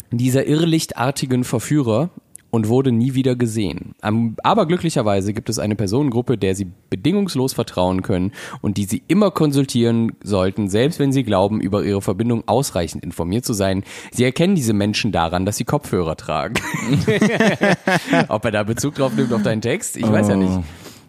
dieser 0.10 0.46
irrlichtartigen 0.46 1.44
Verführer 1.44 2.12
und 2.54 2.68
wurde 2.68 2.92
nie 2.92 3.16
wieder 3.16 3.36
gesehen. 3.36 3.96
Aber 4.44 4.68
glücklicherweise 4.68 5.34
gibt 5.34 5.50
es 5.50 5.58
eine 5.58 5.76
Personengruppe, 5.76 6.38
der 6.38 6.54
sie 6.54 6.68
bedingungslos 6.92 7.52
vertrauen 7.54 8.04
können 8.04 8.32
und 8.62 8.78
die 8.78 8.86
sie 8.86 9.02
immer 9.08 9.32
konsultieren 9.32 10.12
sollten, 10.24 10.70
selbst 10.70 11.00
wenn 11.00 11.12
sie 11.12 11.24
glauben, 11.24 11.62
über 11.62 11.84
ihre 11.84 12.04
Verbindung 12.04 12.44
ausreichend 12.46 13.04
informiert 13.04 13.44
zu 13.44 13.54
sein. 13.54 13.84
Sie 14.12 14.24
erkennen 14.24 14.54
diese 14.54 14.74
Menschen 14.74 15.12
daran, 15.12 15.48
dass 15.48 15.58
sie 15.58 15.64
Kopfhörer 15.64 16.16
tragen. 16.16 16.54
Ob 18.28 18.46
er 18.46 18.52
da 18.52 18.62
Bezug 18.62 18.94
drauf 18.94 19.16
nimmt 19.16 19.34
auf 19.34 19.42
deinen 19.42 19.62
Text, 19.62 19.98
ich 19.98 20.08
weiß 20.08 20.28
ja 20.28 20.36
nicht. 20.36 20.60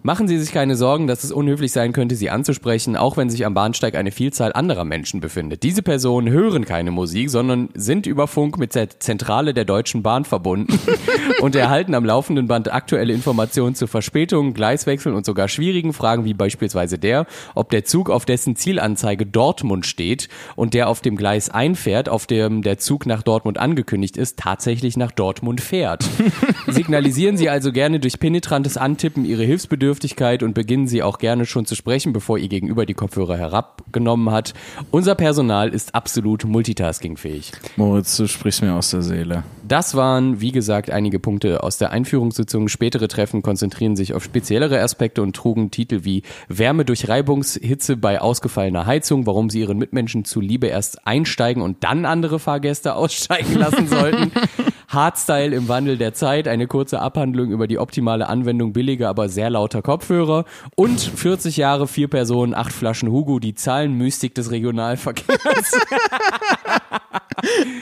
Machen 0.06 0.28
Sie 0.28 0.38
sich 0.38 0.52
keine 0.52 0.76
Sorgen, 0.76 1.06
dass 1.06 1.24
es 1.24 1.32
unhöflich 1.32 1.72
sein 1.72 1.94
könnte, 1.94 2.14
Sie 2.14 2.28
anzusprechen, 2.28 2.94
auch 2.94 3.16
wenn 3.16 3.30
sich 3.30 3.46
am 3.46 3.54
Bahnsteig 3.54 3.94
eine 3.94 4.10
Vielzahl 4.10 4.52
anderer 4.52 4.84
Menschen 4.84 5.20
befindet. 5.20 5.62
Diese 5.62 5.80
Personen 5.82 6.28
hören 6.28 6.66
keine 6.66 6.90
Musik, 6.90 7.30
sondern 7.30 7.70
sind 7.72 8.04
über 8.06 8.26
Funk 8.26 8.58
mit 8.58 8.74
der 8.74 9.00
Zentrale 9.00 9.54
der 9.54 9.64
Deutschen 9.64 10.02
Bahn 10.02 10.26
verbunden 10.26 10.78
und 11.44 11.54
erhalten 11.54 11.94
am 11.94 12.06
laufenden 12.06 12.46
Band 12.46 12.72
aktuelle 12.72 13.12
Informationen 13.12 13.74
zu 13.74 13.86
Verspätungen, 13.86 14.54
Gleiswechseln 14.54 15.14
und 15.14 15.26
sogar 15.26 15.48
schwierigen 15.48 15.92
Fragen 15.92 16.24
wie 16.24 16.32
beispielsweise 16.32 16.98
der, 16.98 17.26
ob 17.54 17.68
der 17.68 17.84
Zug, 17.84 18.08
auf 18.08 18.24
dessen 18.24 18.56
Zielanzeige 18.56 19.26
Dortmund 19.26 19.84
steht 19.84 20.30
und 20.56 20.72
der 20.72 20.88
auf 20.88 21.02
dem 21.02 21.16
Gleis 21.16 21.50
einfährt, 21.50 22.08
auf 22.08 22.26
dem 22.26 22.62
der 22.62 22.78
Zug 22.78 23.04
nach 23.04 23.22
Dortmund 23.22 23.58
angekündigt 23.58 24.16
ist, 24.16 24.38
tatsächlich 24.38 24.96
nach 24.96 25.12
Dortmund 25.12 25.60
fährt. 25.60 26.08
Signalisieren 26.66 27.36
Sie 27.36 27.50
also 27.50 27.72
gerne 27.72 28.00
durch 28.00 28.18
penetrantes 28.18 28.78
Antippen 28.78 29.26
Ihre 29.26 29.44
Hilfsbedürftigkeit 29.44 30.42
und 30.42 30.54
beginnen 30.54 30.86
Sie 30.86 31.02
auch 31.02 31.18
gerne 31.18 31.44
schon 31.44 31.66
zu 31.66 31.74
sprechen, 31.74 32.14
bevor 32.14 32.38
Ihr 32.38 32.48
Gegenüber 32.48 32.86
die 32.86 32.94
Kopfhörer 32.94 33.36
herabgenommen 33.36 34.30
hat. 34.30 34.54
Unser 34.90 35.14
Personal 35.14 35.74
ist 35.74 35.94
absolut 35.94 36.46
multitaskingfähig. 36.46 37.52
Moritz, 37.76 38.16
du 38.16 38.26
sprichst 38.26 38.62
mir 38.62 38.72
aus 38.72 38.92
der 38.92 39.02
Seele. 39.02 39.44
Das 39.66 39.94
waren, 39.94 40.42
wie 40.42 40.52
gesagt, 40.52 40.90
einige 40.90 41.18
Punkte 41.18 41.62
aus 41.62 41.78
der 41.78 41.90
Einführungssitzung. 41.90 42.68
Spätere 42.68 43.08
Treffen 43.08 43.40
konzentrieren 43.40 43.96
sich 43.96 44.12
auf 44.12 44.22
speziellere 44.22 44.80
Aspekte 44.80 45.22
und 45.22 45.34
trugen 45.34 45.70
Titel 45.70 46.04
wie 46.04 46.22
Wärme 46.48 46.84
durch 46.84 47.08
Reibungshitze 47.08 47.96
bei 47.96 48.20
ausgefallener 48.20 48.84
Heizung, 48.84 49.26
warum 49.26 49.48
sie 49.48 49.60
ihren 49.60 49.78
Mitmenschen 49.78 50.26
zuliebe 50.26 50.66
erst 50.66 51.06
einsteigen 51.06 51.62
und 51.62 51.82
dann 51.82 52.04
andere 52.04 52.38
Fahrgäste 52.38 52.94
aussteigen 52.96 53.54
lassen 53.54 53.88
sollten. 53.88 54.32
Hardstyle 54.94 55.54
im 55.54 55.68
Wandel 55.68 55.98
der 55.98 56.14
Zeit, 56.14 56.48
eine 56.48 56.66
kurze 56.66 57.00
Abhandlung 57.00 57.50
über 57.50 57.66
die 57.66 57.78
optimale 57.78 58.28
Anwendung 58.28 58.72
billiger, 58.72 59.08
aber 59.08 59.28
sehr 59.28 59.50
lauter 59.50 59.82
Kopfhörer 59.82 60.44
und 60.76 61.00
40 61.00 61.56
Jahre, 61.56 61.86
vier 61.86 62.08
Personen, 62.08 62.54
acht 62.54 62.72
Flaschen 62.72 63.10
Hugo, 63.10 63.38
die 63.38 63.54
Zahlenmystik 63.54 64.34
des 64.34 64.50
Regionalverkehrs. 64.50 65.72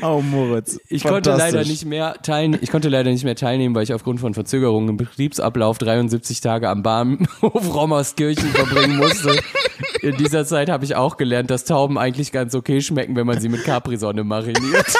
Oh, 0.03 0.21
Moritz. 0.21 0.81
Ich 0.89 1.05
konnte 1.05 1.31
leider 1.31 1.65
nicht 1.65 1.85
mehr 1.85 2.15
teilnehmen. 2.23 2.63
Ich 2.63 2.71
konnte 2.71 2.89
leider 2.89 3.11
nicht 3.11 3.23
mehr 3.25 3.37
teilnehmen, 3.37 3.75
weil 3.75 3.85
ich 3.85 3.93
aufgrund 3.93 4.19
von 4.19 4.35
Verzögerungen 4.35 4.89
im 4.89 4.97
Betriebsablauf 4.97 5.79
73 5.79 6.41
Tage 6.41 6.69
am 6.69 6.83
Bahnhof 6.83 7.75
Rommerskirchen 7.75 8.49
verbringen 8.49 8.97
musste. 8.97 9.39
In 10.03 10.17
dieser 10.17 10.45
Zeit 10.45 10.69
habe 10.69 10.85
ich 10.85 10.97
auch 10.97 11.17
gelernt, 11.17 11.49
dass 11.51 11.65
Tauben 11.65 11.97
eigentlich 11.97 12.33
ganz 12.33 12.57
okay 12.57 12.81
schmecken, 12.81 13.15
wenn 13.15 13.27
man 13.27 13.41
sie 13.41 13.49
mit 13.49 13.63
Capri-Sonne 13.63 14.25
mariniert. 14.25 14.87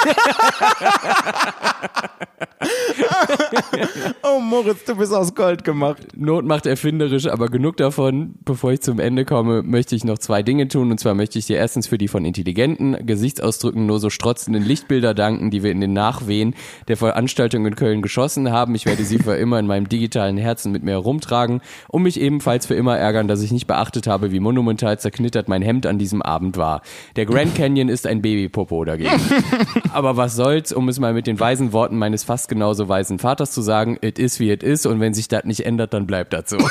Oh, 4.23 4.39
Moritz, 4.39 4.85
du 4.85 4.95
bist 4.95 5.13
aus 5.13 5.35
Gold 5.35 5.63
gemacht. 5.63 6.01
Not 6.15 6.45
macht 6.45 6.65
erfinderisch, 6.65 7.27
aber 7.27 7.49
genug 7.49 7.77
davon. 7.77 8.35
Bevor 8.45 8.71
ich 8.71 8.81
zum 8.81 8.99
Ende 8.99 9.25
komme, 9.25 9.63
möchte 9.63 9.95
ich 9.95 10.03
noch 10.03 10.17
zwei 10.17 10.43
Dinge 10.43 10.67
tun. 10.67 10.91
Und 10.91 10.99
zwar 10.99 11.13
möchte 11.13 11.39
ich 11.39 11.45
dir 11.45 11.57
erstens 11.57 11.87
für 11.87 11.97
die 11.97 12.07
von 12.07 12.25
intelligenten 12.25 13.05
Gesichtsausdrücken 13.05 13.85
nur 13.85 13.99
so 13.99 14.09
strotzenden 14.09 14.63
Lichtbilder 14.63 15.13
danken, 15.13 15.51
die 15.51 15.63
wir 15.63 15.71
in 15.71 15.81
den 15.81 15.93
Nachwehen 15.93 16.55
der 16.87 16.97
Veranstaltung 16.97 17.65
in 17.65 17.75
Köln 17.75 18.01
geschossen 18.01 18.51
haben. 18.51 18.75
Ich 18.75 18.85
werde 18.85 19.03
sie 19.03 19.19
für 19.19 19.35
immer 19.35 19.59
in 19.59 19.67
meinem 19.67 19.89
digitalen 19.89 20.37
Herzen 20.37 20.71
mit 20.71 20.83
mir 20.83 20.91
herumtragen 20.91 21.61
und 21.89 22.03
mich 22.03 22.19
ebenfalls 22.19 22.65
für 22.65 22.75
immer 22.75 22.97
ärgern, 22.97 23.27
dass 23.27 23.41
ich 23.41 23.51
nicht 23.51 23.67
beachtet 23.67 24.07
habe, 24.07 24.31
wie 24.31 24.39
monumental 24.39 24.92
zerknittert 24.97 25.47
mein 25.47 25.61
Hemd 25.61 25.85
an 25.85 25.97
diesem 25.97 26.21
Abend 26.21 26.57
war. 26.57 26.81
Der 27.15 27.25
Grand 27.25 27.55
Canyon 27.57 27.89
ist 27.89 28.07
ein 28.07 28.21
Babypopo 28.21 28.85
dagegen. 28.85 29.19
Aber 29.93 30.17
was 30.17 30.35
soll's, 30.35 30.71
um 30.73 30.89
es 30.89 30.99
mal 30.99 31.13
mit 31.13 31.27
den 31.27 31.39
weisen 31.39 31.73
Worten 31.73 31.97
meines 31.97 32.23
fast 32.23 32.49
genauso 32.49 32.89
weisen 32.89 33.19
Vaters 33.19 33.51
zu 33.51 33.61
sagen, 33.61 33.97
it 34.01 34.19
is 34.19 34.39
wie 34.39 34.51
it 34.51 34.63
is 34.63 34.85
und 34.85 34.99
wenn 34.99 35.13
sich 35.13 35.27
das 35.27 35.43
nicht 35.45 35.65
ändert, 35.65 35.93
dann 35.93 36.07
bleibt 36.07 36.33
das 36.33 36.49
so. 36.49 36.57
und 36.57 36.67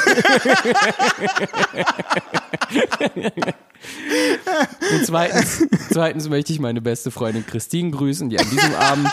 zweitens, 5.04 5.66
zweitens 5.90 6.28
möchte 6.28 6.52
ich 6.52 6.60
meine 6.60 6.80
beste 6.80 7.10
Freundin 7.10 7.46
Christine 7.46 7.90
grüßen, 7.90 8.28
die 8.30 8.38
an 8.38 8.48
diesem 8.50 8.74
Abend 8.74 9.10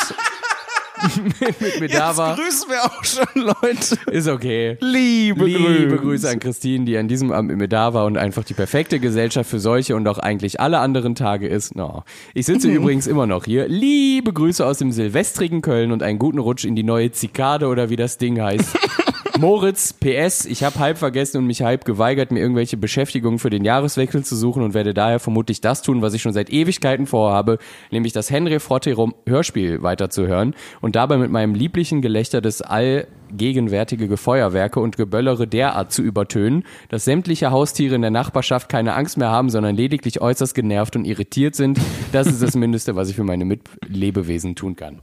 mit 1.60 1.80
mir 1.80 1.88
da 1.88 2.16
war. 2.18 2.36
grüßen 2.36 2.70
wir 2.70 2.86
auch 2.86 3.04
schon, 3.04 3.44
Leute. 3.44 3.98
Ist 4.12 4.28
okay. 4.28 4.78
Liebe, 4.82 5.46
Liebe 5.46 5.98
Grüße 5.98 6.30
an 6.30 6.40
Christine, 6.40 6.86
die 6.86 6.98
an 6.98 7.08
diesem 7.08 7.32
Abend 7.32 7.50
mit 7.50 7.58
mir 7.58 7.68
da 7.68 7.94
war 7.94 8.06
und 8.06 8.18
einfach 8.18 8.44
die 8.44 8.54
perfekte 8.54 9.00
Gesellschaft 9.00 9.50
für 9.50 9.60
solche 9.60 9.96
und 9.96 10.08
auch 10.08 10.20
eigentlich 10.20 10.60
alle 10.60 10.80
anderen 10.80 11.16
Tage 11.16 11.48
ist. 11.48 11.76
No. 11.76 12.04
Ich 12.34 12.46
sitze 12.46 12.68
übrigens 12.72 13.08
immer 13.08 13.28
noch 13.28 13.46
hier. 13.46 13.68
Liebe 13.68 14.34
Grüße 14.34 14.66
aus 14.66 14.78
dem 14.80 14.92
silvestrigen 14.92 15.62
Köln 15.62 15.92
und 15.92 16.04
einen 16.04 16.20
guten 16.20 16.40
Rutsch 16.40 16.66
in 16.66 16.76
die 16.76 16.84
neue 16.84 17.12
Zikade 17.12 17.68
oder 17.68 17.90
wie 17.90 17.96
das 17.96 18.18
Ding 18.18 18.42
heißt. 18.42 18.78
Moritz, 19.40 19.94
PS, 19.94 20.44
ich 20.44 20.66
habe 20.66 20.80
halb 20.80 20.98
vergessen 20.98 21.38
und 21.38 21.48
mich 21.48 21.62
halb 21.62 21.86
geweigert, 21.86 22.30
mir 22.30 22.42
irgendwelche 22.42 22.76
Beschäftigungen 22.76 23.40
für 23.40 23.50
den 23.50 23.64
Jahreswechsel 23.64 24.26
zu 24.26 24.36
suchen 24.36 24.62
und 24.62 24.74
werde 24.74 24.94
daher 24.94 25.22
vermutlich 25.22 25.62
das 25.62 25.82
tun, 25.82 26.02
was 26.02 26.14
ich 26.14 26.22
schon 26.22 26.34
seit 26.34 26.50
Ewigkeiten 26.50 27.06
vorhabe, 27.06 27.58
nämlich 27.90 28.12
das 28.12 28.30
Henry 28.30 28.60
Frotte 28.60 28.94
Hörspiel 29.26 29.82
weiterzuhören 29.82 30.56
und 30.82 30.98
dabei 30.98 31.16
mit 31.16 31.32
meinem 31.32 31.56
lieblichen 31.56 32.02
Gelächter 32.02 32.42
des 32.42 32.62
allgegenwärtige 32.62 34.18
Feuerwerke 34.18 34.82
und 34.82 34.98
Geböllere 34.98 35.48
derart 35.48 35.94
zu 35.94 36.02
übertönen, 36.02 36.66
dass 36.90 37.06
sämtliche 37.06 37.50
Haustiere 37.50 37.96
in 37.96 38.02
der 38.02 38.12
Nachbarschaft 38.12 38.68
keine 38.68 38.94
Angst 38.94 39.18
mehr 39.18 39.30
haben, 39.30 39.50
sondern 39.50 39.74
lediglich 39.74 40.20
äußerst 40.20 40.54
genervt 40.54 40.98
und 40.98 41.06
irritiert 41.06 41.56
sind. 41.56 41.80
Das 42.12 42.28
ist 42.28 42.44
das 42.44 42.58
Mindeste, 42.58 42.98
was 42.98 43.10
ich 43.10 43.16
für 43.16 43.24
meine 43.24 43.46
Mitlebewesen 43.46 44.56
tun 44.56 44.76
kann. 44.76 45.02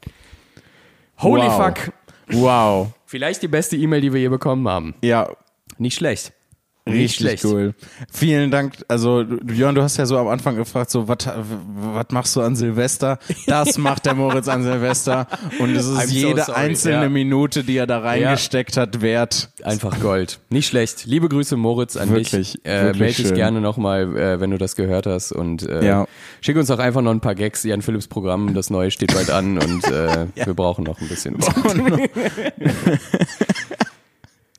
Holy 1.20 1.46
Wow. 1.46 1.56
fuck. 1.56 1.94
Wow. 2.28 2.88
Vielleicht 3.06 3.42
die 3.42 3.48
beste 3.48 3.76
E-Mail, 3.76 4.00
die 4.00 4.12
wir 4.12 4.20
je 4.20 4.28
bekommen 4.28 4.68
haben. 4.68 4.94
Ja, 5.02 5.30
Nicht 5.78 5.96
schlecht. 5.96 6.32
Richtig 6.88 7.16
schlecht. 7.16 7.44
cool. 7.44 7.74
Vielen 8.12 8.50
Dank. 8.52 8.74
Also, 8.86 9.24
Björn, 9.42 9.74
du 9.74 9.82
hast 9.82 9.96
ja 9.96 10.06
so 10.06 10.16
am 10.18 10.28
Anfang 10.28 10.54
gefragt, 10.54 10.88
so, 10.90 11.08
was 11.08 11.16
machst 12.12 12.36
du 12.36 12.42
an 12.42 12.54
Silvester? 12.54 13.18
Das 13.48 13.76
macht 13.78 14.06
der 14.06 14.14
Moritz 14.14 14.46
an 14.46 14.62
Silvester. 14.62 15.26
Und 15.58 15.74
es 15.74 15.84
ist 15.86 15.98
I'm 15.98 16.06
so 16.06 16.12
jede 16.14 16.42
sorry, 16.44 16.58
einzelne 16.60 17.02
ja. 17.02 17.08
Minute, 17.08 17.64
die 17.64 17.76
er 17.76 17.88
da 17.88 17.98
reingesteckt 17.98 18.76
hat, 18.76 19.00
wert. 19.02 19.50
Einfach 19.64 19.98
Gold. 19.98 20.38
Nicht 20.48 20.68
schlecht. 20.68 21.06
Liebe 21.06 21.28
Grüße, 21.28 21.56
Moritz, 21.56 21.96
an 21.96 22.08
Wirklich, 22.10 22.52
dich. 22.52 22.64
Äh, 22.64 22.84
wirklich 22.84 23.00
melde 23.00 23.22
dich 23.24 23.34
gerne 23.34 23.60
nochmal, 23.60 24.16
äh, 24.16 24.40
wenn 24.40 24.52
du 24.52 24.58
das 24.58 24.76
gehört 24.76 25.06
hast. 25.06 25.32
Und 25.32 25.68
äh, 25.68 25.84
Ja. 25.84 26.06
schick 26.40 26.56
uns 26.56 26.70
auch 26.70 26.78
einfach 26.78 27.02
noch 27.02 27.10
ein 27.10 27.20
paar 27.20 27.34
Gags. 27.34 27.64
Jan 27.64 27.82
Philipps 27.82 28.06
Programm, 28.06 28.54
das 28.54 28.70
neue 28.70 28.92
steht 28.92 29.12
bald 29.12 29.30
an 29.30 29.58
und 29.58 29.84
äh, 29.90 30.26
wir 30.44 30.54
brauchen 30.54 30.84
noch 30.84 31.00
ein 31.00 31.08
bisschen. 31.08 31.36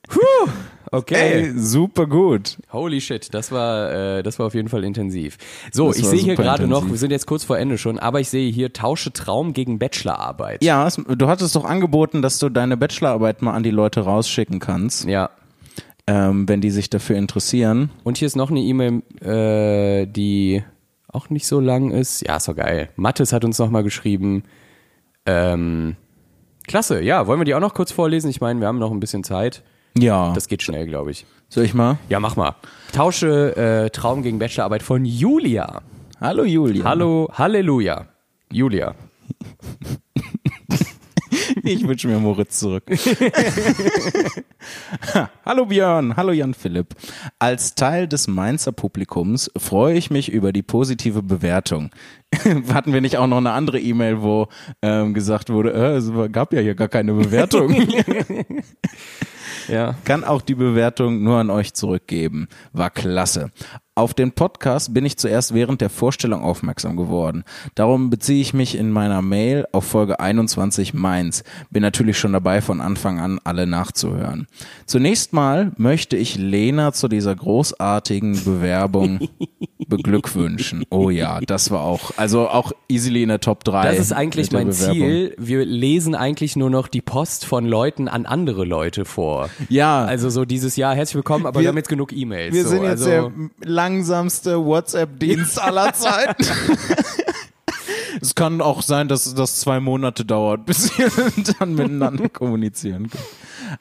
Puh, 0.09 0.19
okay. 0.91 1.15
Ey, 1.45 1.53
super 1.57 2.07
gut. 2.07 2.57
Holy 2.71 3.01
shit, 3.01 3.33
das 3.33 3.51
war, 3.51 3.91
äh, 3.91 4.23
das 4.23 4.39
war 4.39 4.47
auf 4.47 4.53
jeden 4.53 4.69
Fall 4.69 4.83
intensiv. 4.83 5.37
So, 5.71 5.87
Das 5.87 5.97
ich 5.97 6.05
sehe 6.05 6.19
hier 6.19 6.35
gerade 6.35 6.67
noch, 6.67 6.87
wir 6.89 6.97
sind 6.97 7.11
jetzt 7.11 7.25
kurz 7.27 7.43
vor 7.43 7.57
Ende 7.57 7.77
schon, 7.77 7.99
aber 7.99 8.19
ich 8.19 8.29
sehe 8.29 8.51
hier 8.51 8.73
Tausche 8.73 9.11
Traum 9.13 9.53
gegen 9.53 9.79
Bachelorarbeit. 9.79 10.63
Ja, 10.63 10.87
du 10.89 11.27
hattest 11.27 11.55
doch 11.55 11.65
angeboten, 11.65 12.21
dass 12.21 12.39
du 12.39 12.49
deine 12.49 12.77
Bachelorarbeit 12.77 13.41
mal 13.41 13.53
an 13.53 13.63
die 13.63 13.71
Leute 13.71 14.01
rausschicken 14.01 14.59
kannst, 14.59 15.05
Ja. 15.05 15.29
ähm, 16.07 16.47
wenn 16.47 16.61
die 16.61 16.71
sich 16.71 16.89
dafür 16.89 17.17
interessieren. 17.17 17.89
Und 18.03 18.17
hier 18.17 18.25
ist 18.27 18.35
noch 18.35 18.49
eine 18.51 18.59
E-Mail, 18.61 19.01
äh, 19.21 20.05
die 20.07 20.63
auch 21.07 21.29
nicht 21.29 21.47
so 21.47 21.59
lang 21.59 21.91
ist. 21.91 22.21
Ja, 22.27 22.37
ist 22.37 22.47
doch 22.47 22.55
geil. 22.55 22.89
Mathis 22.95 23.33
hat 23.33 23.43
uns 23.45 23.57
nochmal 23.59 23.83
geschrieben. 23.83 24.43
Ähm, 25.25 25.95
klasse, 26.67 27.01
ja, 27.01 27.27
wollen 27.27 27.39
wir 27.39 27.45
die 27.45 27.55
auch 27.55 27.59
noch 27.59 27.73
kurz 27.73 27.91
vorlesen? 27.91 28.29
Ich 28.29 28.41
meine, 28.41 28.59
wir 28.59 28.67
haben 28.67 28.79
noch 28.79 28.91
ein 28.91 28.99
bisschen 28.99 29.23
Zeit. 29.23 29.63
Ja. 30.01 30.33
Das 30.33 30.47
geht 30.47 30.63
schnell, 30.63 30.85
glaube 30.85 31.11
ich. 31.11 31.25
Soll 31.49 31.63
ich 31.63 31.73
mal? 31.73 31.97
Ja, 32.09 32.19
mach 32.19 32.35
mal. 32.35 32.55
Tausche 32.91 33.55
äh, 33.55 33.89
Traum 33.89 34.21
gegen 34.21 34.39
Bachelorarbeit 34.39 34.83
von 34.83 35.05
Julia. 35.05 35.81
Hallo 36.19 36.43
Julia. 36.43 36.83
Hallo, 36.83 37.29
Halleluja. 37.33 38.07
Julia. 38.51 38.95
Ich 41.63 41.85
wünsche 41.85 42.07
mir 42.07 42.19
Moritz 42.19 42.59
zurück. 42.59 42.83
hallo 45.45 45.65
Björn, 45.65 46.15
hallo 46.15 46.31
Jan 46.31 46.53
Philipp. 46.53 46.95
Als 47.39 47.75
Teil 47.75 48.07
des 48.07 48.27
Mainzer 48.27 48.71
Publikums 48.71 49.51
freue 49.57 49.97
ich 49.97 50.09
mich 50.09 50.31
über 50.31 50.53
die 50.53 50.63
positive 50.63 51.21
Bewertung. 51.21 51.89
Hatten 52.73 52.93
wir 52.93 53.01
nicht 53.01 53.17
auch 53.17 53.27
noch 53.27 53.37
eine 53.37 53.51
andere 53.51 53.79
E-Mail, 53.79 54.21
wo 54.21 54.47
ähm, 54.81 55.13
gesagt 55.13 55.49
wurde, 55.49 55.73
äh, 55.73 55.95
es 55.95 56.11
gab 56.31 56.53
ja 56.53 56.61
hier 56.61 56.75
gar 56.75 56.89
keine 56.89 57.13
Bewertung. 57.13 57.73
Ja. 59.67 59.95
Kann 60.05 60.23
auch 60.23 60.41
die 60.41 60.55
Bewertung 60.55 61.23
nur 61.23 61.37
an 61.37 61.49
euch 61.49 61.73
zurückgeben. 61.73 62.47
War 62.73 62.89
klasse. 62.89 63.51
Auf 63.95 64.13
den 64.13 64.31
Podcast 64.31 64.93
bin 64.93 65.05
ich 65.05 65.17
zuerst 65.17 65.55
während 65.55 65.81
der 65.81 65.89
Vorstellung 65.89 66.43
aufmerksam 66.43 66.95
geworden. 66.95 67.43
Darum 67.73 68.11
beziehe 68.11 68.39
ich 68.39 68.53
mich 68.53 68.77
in 68.77 68.91
meiner 68.91 69.23
Mail 69.23 69.65
auf 69.71 69.85
Folge 69.85 70.19
21 70.19 70.93
Mainz. 70.93 71.43
Bin 71.71 71.81
natürlich 71.81 72.19
schon 72.19 72.33
dabei, 72.33 72.61
von 72.61 72.79
Anfang 72.79 73.19
an 73.19 73.39
alle 73.43 73.65
nachzuhören. 73.65 74.45
Zunächst 74.85 75.33
mal 75.33 75.71
möchte 75.77 76.15
ich 76.15 76.37
Lena 76.37 76.93
zu 76.93 77.07
dieser 77.07 77.35
großartigen 77.35 78.43
Bewerbung 78.43 79.29
beglückwünschen. 79.87 80.85
Oh 80.91 81.09
ja, 81.09 81.39
das 81.41 81.71
war 81.71 81.81
auch, 81.81 82.16
also 82.17 82.49
auch 82.49 82.71
easily 82.89 83.23
in 83.23 83.29
der 83.29 83.39
Top 83.39 83.63
3. 83.63 83.89
Das 83.91 83.99
ist 83.99 84.11
eigentlich 84.11 84.51
mein 84.51 84.67
Bewerbung. 84.69 84.93
Ziel. 84.95 85.35
Wir 85.37 85.65
lesen 85.65 86.15
eigentlich 86.15 86.55
nur 86.55 86.69
noch 86.69 86.87
die 86.87 87.01
Post 87.01 87.45
von 87.45 87.65
Leuten 87.65 88.07
an 88.07 88.25
andere 88.25 88.65
Leute 88.65 89.05
vor. 89.05 89.49
Ja, 89.69 90.03
Also 90.05 90.29
so 90.29 90.43
dieses 90.45 90.75
Jahr, 90.75 90.95
herzlich 90.95 91.15
willkommen, 91.15 91.45
aber 91.45 91.59
wir, 91.59 91.63
Wir- 91.63 91.69
haben 91.69 91.77
jetzt 91.77 91.89
genug 91.89 92.11
E-Mails. 92.13 92.53
Wir 92.53 92.63
so, 92.63 92.69
sind 92.69 92.83
jetzt 92.83 93.07
also, 93.07 93.09
der 93.09 93.31
langsamste 93.63 94.65
WhatsApp-Dienst 94.65 95.61
aller 95.61 95.93
Zeiten. 95.93 96.43
es 98.21 98.35
kann 98.35 98.61
auch 98.61 98.81
sein, 98.81 99.07
dass 99.07 99.33
das 99.35 99.59
zwei 99.59 99.79
Monate 99.79 100.25
dauert, 100.25 100.65
bis 100.65 100.97
wir 100.97 101.09
dann 101.59 101.75
miteinander 101.75 102.29
kommunizieren 102.29 103.09
können. 103.09 103.23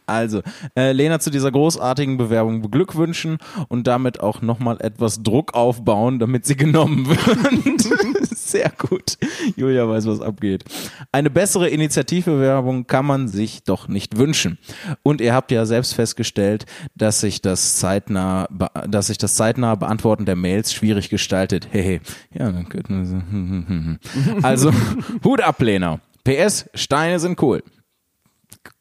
Also, 0.04 0.40
äh, 0.76 0.90
Lena 0.90 1.20
zu 1.20 1.30
dieser 1.30 1.52
großartigen 1.52 2.16
Bewerbung 2.16 2.60
beglückwünschen 2.60 3.38
und 3.68 3.86
damit 3.86 4.18
auch 4.20 4.42
nochmal 4.42 4.78
etwas 4.80 5.22
Druck 5.22 5.54
aufbauen, 5.54 6.18
damit 6.18 6.44
sie 6.44 6.56
genommen 6.56 7.06
wird. 7.08 7.20
Sehr 8.56 8.72
gut. 8.78 9.18
Julia 9.56 9.88
weiß, 9.88 10.06
was 10.06 10.20
abgeht. 10.20 10.64
Eine 11.12 11.30
bessere 11.30 11.68
Initiativbewerbung 11.68 12.86
kann 12.86 13.04
man 13.06 13.28
sich 13.28 13.64
doch 13.64 13.88
nicht 13.88 14.16
wünschen. 14.16 14.58
Und 15.02 15.20
ihr 15.20 15.34
habt 15.34 15.50
ja 15.50 15.66
selbst 15.66 15.94
festgestellt, 15.94 16.64
dass 16.94 17.20
sich 17.20 17.42
das 17.42 17.76
zeitnah, 17.76 18.48
dass 18.88 19.08
sich 19.08 19.18
das 19.18 19.34
zeitnahe 19.34 19.76
Beantworten 19.76 20.24
der 20.24 20.36
Mails 20.36 20.72
schwierig 20.72 21.08
gestaltet. 21.10 21.68
Hehe. 21.72 22.00
Ja, 22.32 22.50
dann 22.50 22.68
könnten 22.68 23.98
wir- 24.32 24.44
also 24.44 24.72
Hut 25.24 25.40
ab, 25.40 25.60
Lena. 25.60 26.00
PS, 26.24 26.68
Steine 26.74 27.18
sind 27.20 27.40
cool. 27.42 27.62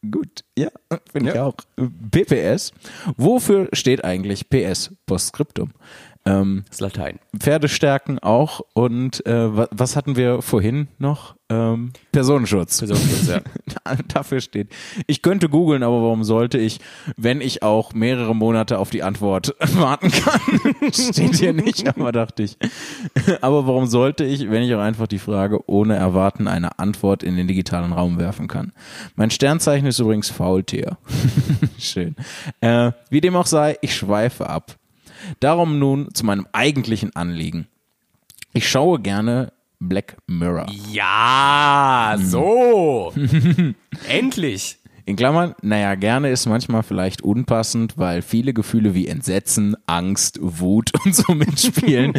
Gut, 0.09 0.43
ja, 0.57 0.69
finde 1.11 1.29
ich 1.29 1.35
Ja. 1.35 1.43
auch. 1.43 1.55
PPS. 2.11 2.71
Wofür 3.17 3.69
steht 3.73 4.03
eigentlich 4.03 4.49
PS? 4.49 4.91
Postskriptum. 5.05 5.71
Ähm, 6.27 6.63
Das 6.69 6.79
Latein. 6.79 7.19
Pferdestärken 7.37 8.17
auch 8.17 8.61
und 8.73 9.23
äh, 9.27 9.55
wa- 9.55 9.67
was 9.71 9.95
hatten 9.95 10.15
wir 10.15 10.41
vorhin 10.41 10.87
noch? 10.97 11.35
Ähm, 11.49 11.91
Personenschutz. 12.11 12.79
Personenschutz, 12.79 13.27
ja. 13.27 13.41
Dafür 14.07 14.41
steht. 14.41 14.69
Ich 15.05 15.21
könnte 15.21 15.49
googeln, 15.49 15.83
aber 15.83 16.01
warum 16.01 16.23
sollte 16.23 16.57
ich, 16.57 16.79
wenn 17.15 17.41
ich 17.41 17.61
auch 17.61 17.93
mehrere 17.93 18.35
Monate 18.35 18.79
auf 18.79 18.89
die 18.89 19.03
Antwort 19.03 19.53
warten 19.75 20.09
kann? 20.09 20.39
steht 20.91 21.35
hier 21.35 21.53
nicht, 21.53 21.87
aber 21.87 22.11
dachte 22.11 22.41
ich. 22.41 22.57
Aber 23.41 23.67
warum 23.67 23.85
sollte 23.85 24.23
ich, 24.23 24.49
wenn 24.49 24.63
ich 24.63 24.73
auch 24.73 24.79
einfach 24.81 25.05
die 25.05 25.19
Frage 25.19 25.69
ohne 25.69 25.95
Erwarten 25.95 26.47
eine 26.47 26.79
Antwort 26.79 27.21
in 27.21 27.35
den 27.37 27.47
digitalen 27.47 27.93
Raum 27.93 28.17
werfen 28.17 28.47
kann? 28.47 28.71
Mein 29.15 29.29
Sternzeichen 29.29 29.85
ist 29.85 29.99
übrigens 29.99 30.31
Faultier. 30.31 30.97
Schön. 31.77 32.15
Äh, 32.61 32.93
wie 33.11 33.21
dem 33.21 33.35
auch 33.35 33.45
sei, 33.45 33.77
ich 33.81 33.95
schweife 33.95 34.49
ab. 34.49 34.75
Darum 35.39 35.79
nun 35.79 36.13
zu 36.13 36.25
meinem 36.25 36.47
eigentlichen 36.51 37.15
Anliegen. 37.15 37.67
Ich 38.53 38.69
schaue 38.69 38.99
gerne 38.99 39.51
Black 39.79 40.17
Mirror. 40.27 40.67
Ja, 40.91 42.15
so. 42.19 43.13
Endlich. 44.07 44.77
In 45.07 45.15
Klammern, 45.15 45.53
naja, 45.61 45.93
gerne 45.93 46.31
ist 46.31 46.47
manchmal 46.47 46.81
vielleicht 46.81 47.21
unpassend, 47.21 47.95
weil 47.95 48.23
viele 48.23 48.53
Gefühle 48.53 48.95
wie 48.95 49.07
Entsetzen, 49.07 49.77
Angst, 49.85 50.39
Wut 50.41 50.91
und 51.05 51.15
so 51.15 51.35
mitspielen. 51.35 52.13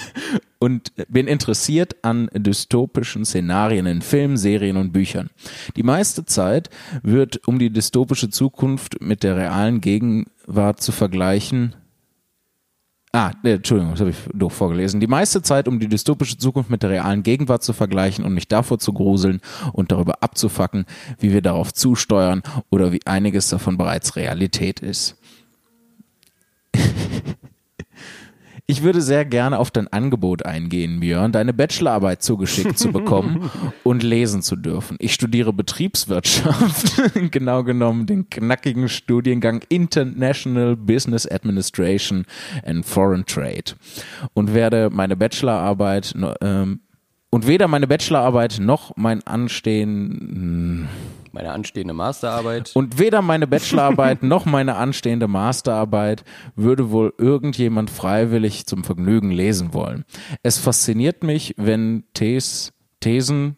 und 0.60 0.92
bin 1.08 1.26
interessiert 1.26 1.96
an 2.02 2.30
dystopischen 2.32 3.24
Szenarien 3.24 3.86
in 3.86 4.00
Filmen, 4.00 4.36
Serien 4.36 4.76
und 4.76 4.92
Büchern. 4.92 5.30
Die 5.74 5.82
meiste 5.82 6.24
Zeit 6.24 6.70
wird, 7.02 7.48
um 7.48 7.58
die 7.58 7.70
dystopische 7.70 8.30
Zukunft 8.30 9.00
mit 9.00 9.24
der 9.24 9.36
realen 9.36 9.80
Gegenwart 9.80 10.80
zu 10.80 10.92
vergleichen, 10.92 11.74
Ah, 13.14 13.30
Entschuldigung, 13.44 13.92
das 13.92 14.00
habe 14.00 14.10
ich 14.10 14.16
doof 14.32 14.54
vorgelesen. 14.54 14.98
Die 14.98 15.06
meiste 15.06 15.40
Zeit, 15.40 15.68
um 15.68 15.78
die 15.78 15.86
dystopische 15.86 16.36
Zukunft 16.36 16.68
mit 16.68 16.82
der 16.82 16.90
realen 16.90 17.22
Gegenwart 17.22 17.62
zu 17.62 17.72
vergleichen 17.72 18.24
und 18.24 18.34
mich 18.34 18.48
davor 18.48 18.80
zu 18.80 18.92
gruseln 18.92 19.40
und 19.72 19.92
darüber 19.92 20.20
abzufacken, 20.20 20.84
wie 21.20 21.32
wir 21.32 21.40
darauf 21.40 21.72
zusteuern 21.72 22.42
oder 22.70 22.90
wie 22.90 23.06
einiges 23.06 23.48
davon 23.50 23.78
bereits 23.78 24.16
Realität 24.16 24.80
ist. 24.80 25.16
Ich 28.66 28.82
würde 28.82 29.02
sehr 29.02 29.26
gerne 29.26 29.58
auf 29.58 29.70
dein 29.70 29.88
Angebot 29.88 30.46
eingehen, 30.46 31.00
Björn, 31.00 31.32
deine 31.32 31.52
Bachelorarbeit 31.52 32.22
zugeschickt 32.22 32.78
zu 32.78 32.92
bekommen 32.92 33.50
und 33.82 34.02
lesen 34.02 34.40
zu 34.40 34.56
dürfen. 34.56 34.96
Ich 35.00 35.12
studiere 35.12 35.52
Betriebswirtschaft, 35.52 37.12
genau 37.30 37.62
genommen 37.62 38.06
den 38.06 38.30
knackigen 38.30 38.88
Studiengang 38.88 39.60
International 39.68 40.76
Business 40.76 41.30
Administration 41.30 42.24
and 42.64 42.86
Foreign 42.86 43.26
Trade 43.26 43.74
und 44.32 44.54
werde 44.54 44.88
meine 44.90 45.16
Bachelorarbeit 45.16 46.14
ähm, 46.40 46.80
und 47.28 47.46
weder 47.46 47.68
meine 47.68 47.86
Bachelorarbeit 47.86 48.60
noch 48.60 48.96
mein 48.96 49.26
Anstehen 49.26 50.88
Meine 51.34 51.50
anstehende 51.50 51.94
Masterarbeit. 51.94 52.70
und 52.74 53.00
weder 53.00 53.20
meine 53.20 53.48
Bachelorarbeit 53.48 54.22
noch 54.22 54.44
meine 54.44 54.76
anstehende 54.76 55.26
Masterarbeit 55.26 56.24
würde 56.54 56.92
wohl 56.92 57.12
irgendjemand 57.18 57.90
freiwillig 57.90 58.66
zum 58.66 58.84
Vergnügen 58.84 59.32
lesen 59.32 59.74
wollen. 59.74 60.04
Es 60.44 60.58
fasziniert 60.58 61.24
mich, 61.24 61.54
wenn 61.56 62.04
Thes, 62.14 62.72
Thesen, 63.00 63.56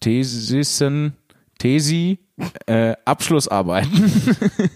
Thesissen, 0.00 1.18
Thesi, 1.58 2.18
äh, 2.64 2.94
Abschlussarbeiten. 3.04 4.10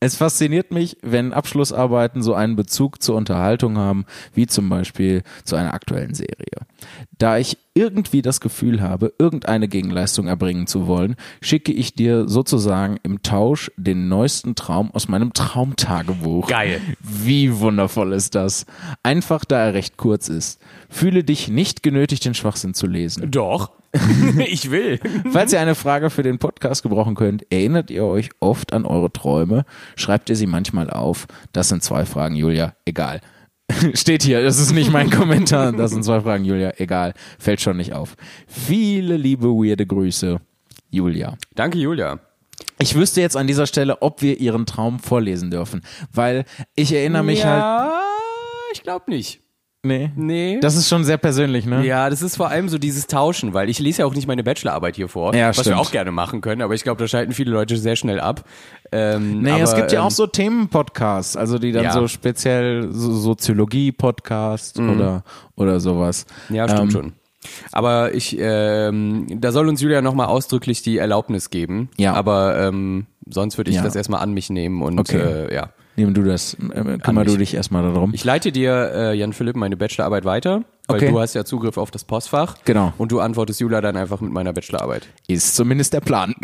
Es 0.00 0.16
fasziniert 0.16 0.70
mich, 0.70 0.98
wenn 1.00 1.32
Abschlussarbeiten 1.32 2.22
so 2.22 2.34
einen 2.34 2.56
Bezug 2.56 3.00
zur 3.02 3.16
Unterhaltung 3.16 3.78
haben, 3.78 4.04
wie 4.34 4.46
zum 4.46 4.68
Beispiel 4.68 5.22
zu 5.44 5.56
einer 5.56 5.72
aktuellen 5.72 6.12
Serie. 6.12 6.66
Da 7.18 7.38
ich 7.38 7.56
irgendwie 7.74 8.22
das 8.22 8.40
Gefühl 8.40 8.80
habe, 8.80 9.12
irgendeine 9.18 9.68
Gegenleistung 9.68 10.28
erbringen 10.28 10.66
zu 10.66 10.86
wollen, 10.86 11.16
schicke 11.40 11.72
ich 11.72 11.94
dir 11.94 12.28
sozusagen 12.28 12.98
im 13.02 13.22
Tausch 13.22 13.70
den 13.76 14.08
neuesten 14.08 14.54
Traum 14.54 14.90
aus 14.92 15.08
meinem 15.08 15.32
Traumtagebuch. 15.32 16.48
Geil. 16.48 16.80
Wie 17.00 17.58
wundervoll 17.58 18.12
ist 18.12 18.34
das? 18.34 18.66
Einfach 19.02 19.44
da 19.44 19.66
er 19.66 19.74
recht 19.74 19.96
kurz 19.96 20.28
ist. 20.28 20.60
Fühle 20.88 21.24
dich 21.24 21.48
nicht 21.48 21.82
genötigt, 21.82 22.24
den 22.24 22.34
Schwachsinn 22.34 22.74
zu 22.74 22.86
lesen. 22.86 23.30
Doch. 23.30 23.70
ich 24.46 24.70
will. 24.70 24.98
Falls 25.30 25.52
ihr 25.52 25.60
eine 25.60 25.74
Frage 25.74 26.10
für 26.10 26.22
den 26.22 26.38
Podcast 26.38 26.82
gebrauchen 26.82 27.14
könnt, 27.14 27.46
erinnert 27.50 27.90
ihr 27.90 28.04
euch 28.04 28.30
oft 28.40 28.72
an 28.72 28.86
eure 28.86 29.12
Träume? 29.12 29.64
Schreibt 29.96 30.30
ihr 30.30 30.36
sie 30.36 30.46
manchmal 30.46 30.90
auf? 30.90 31.26
Das 31.52 31.68
sind 31.68 31.82
zwei 31.82 32.04
Fragen, 32.04 32.34
Julia. 32.34 32.74
Egal. 32.84 33.20
Steht 33.94 34.22
hier, 34.22 34.42
das 34.42 34.58
ist 34.58 34.72
nicht 34.72 34.92
mein 34.92 35.10
Kommentar. 35.10 35.72
Das 35.72 35.90
sind 35.90 36.04
zwei 36.04 36.20
Fragen, 36.20 36.44
Julia. 36.44 36.74
Egal. 36.76 37.14
Fällt 37.38 37.60
schon 37.60 37.76
nicht 37.76 37.92
auf. 37.92 38.16
Viele 38.46 39.16
liebe, 39.16 39.48
weirde 39.48 39.86
Grüße, 39.86 40.40
Julia. 40.90 41.36
Danke, 41.54 41.78
Julia. 41.78 42.20
Ich 42.78 42.94
wüsste 42.94 43.20
jetzt 43.20 43.36
an 43.36 43.46
dieser 43.46 43.66
Stelle, 43.66 44.02
ob 44.02 44.20
wir 44.20 44.38
ihren 44.38 44.66
Traum 44.66 44.98
vorlesen 44.98 45.50
dürfen, 45.50 45.82
weil 46.12 46.44
ich 46.74 46.92
erinnere 46.92 47.22
mich 47.22 47.44
halt. 47.44 47.60
ja, 47.60 48.00
ich 48.72 48.82
glaube 48.82 49.10
nicht. 49.10 49.40
Nee. 49.84 50.10
Nee. 50.16 50.58
Das 50.60 50.74
ist 50.76 50.88
schon 50.88 51.04
sehr 51.04 51.18
persönlich, 51.18 51.66
ne? 51.66 51.84
ja, 51.86 52.08
das 52.10 52.22
ist 52.22 52.36
vor 52.36 52.48
allem 52.48 52.68
so 52.68 52.78
dieses 52.78 53.06
Tauschen, 53.06 53.52
weil 53.54 53.68
ich 53.68 53.78
lese 53.78 54.00
ja 54.00 54.06
auch 54.06 54.14
nicht 54.14 54.26
meine 54.26 54.42
Bachelorarbeit 54.42 54.96
hier 54.96 55.08
vor, 55.08 55.34
Ja, 55.34 55.48
was 55.50 55.56
stimmt. 55.60 55.76
wir 55.76 55.80
auch 55.80 55.90
gerne 55.92 56.10
machen 56.10 56.40
können, 56.40 56.62
aber 56.62 56.74
ich 56.74 56.82
glaube, 56.82 56.98
da 57.02 57.06
schalten 57.06 57.32
viele 57.32 57.50
Leute 57.52 57.76
sehr 57.76 57.94
schnell 57.96 58.18
ab. 58.18 58.44
Ähm, 58.92 59.42
Nee, 59.42 59.50
aber, 59.52 59.62
es 59.62 59.74
gibt 59.76 59.92
ja 59.92 60.00
ähm, 60.00 60.06
auch 60.06 60.10
so 60.10 60.26
Themenpodcasts, 60.26 61.36
also 61.36 61.58
die 61.58 61.72
dann 61.72 61.84
Ja. 61.84 61.92
so 61.92 62.08
speziell 62.08 62.88
so 62.92 63.12
Soziologie-Podcast 63.12 64.78
oder, 64.78 65.22
oder 65.56 65.80
sowas. 65.80 66.26
Mhm. 66.48 66.56
Ja, 66.56 66.68
stimmt 66.68 66.80
Ähm, 66.82 66.90
schon. 66.90 67.12
Aber 67.72 68.14
ich, 68.14 68.36
ähm, 68.40 69.26
da 69.38 69.52
soll 69.52 69.68
uns 69.68 69.80
Julia 69.82 70.00
nochmal 70.00 70.28
ausdrücklich 70.28 70.80
die 70.82 70.96
Erlaubnis 70.96 71.50
geben. 71.50 71.90
Ja. 71.98 72.14
Aber 72.14 72.58
ähm, 72.58 73.06
sonst 73.28 73.58
würde 73.58 73.70
ich 73.70 73.76
Ja. 73.76 73.82
das 73.82 73.96
erstmal 73.96 74.20
an 74.20 74.32
mich 74.32 74.48
nehmen 74.48 74.80
und 74.82 74.98
Okay. 74.98 75.18
äh, 75.18 75.54
ja. 75.54 75.68
Nehmen 75.96 76.14
du 76.14 76.22
das, 76.22 76.54
äh, 76.54 76.98
kümmer 76.98 77.22
mich. 77.24 77.32
du 77.32 77.38
dich 77.38 77.54
erstmal 77.54 77.82
darum. 77.82 78.12
Ich 78.14 78.24
leite 78.24 78.50
dir, 78.52 78.90
äh, 78.94 79.14
Jan 79.16 79.32
Philipp, 79.32 79.56
meine 79.56 79.76
Bachelorarbeit 79.76 80.24
weiter, 80.24 80.64
weil 80.88 80.96
Okay. 80.96 81.10
du 81.10 81.20
hast 81.20 81.34
ja 81.34 81.44
Zugriff 81.44 81.76
auf 81.78 81.90
das 81.90 82.04
Postfach. 82.04 82.56
Genau. 82.64 82.92
Und 82.98 83.12
du 83.12 83.20
antwortest 83.20 83.60
Julia 83.60 83.80
dann 83.80 83.96
einfach 83.96 84.20
mit 84.20 84.32
meiner 84.32 84.52
Bachelorarbeit. 84.52 85.06
Ist 85.28 85.54
zumindest 85.54 85.92
der 85.92 86.00
Plan. 86.00 86.34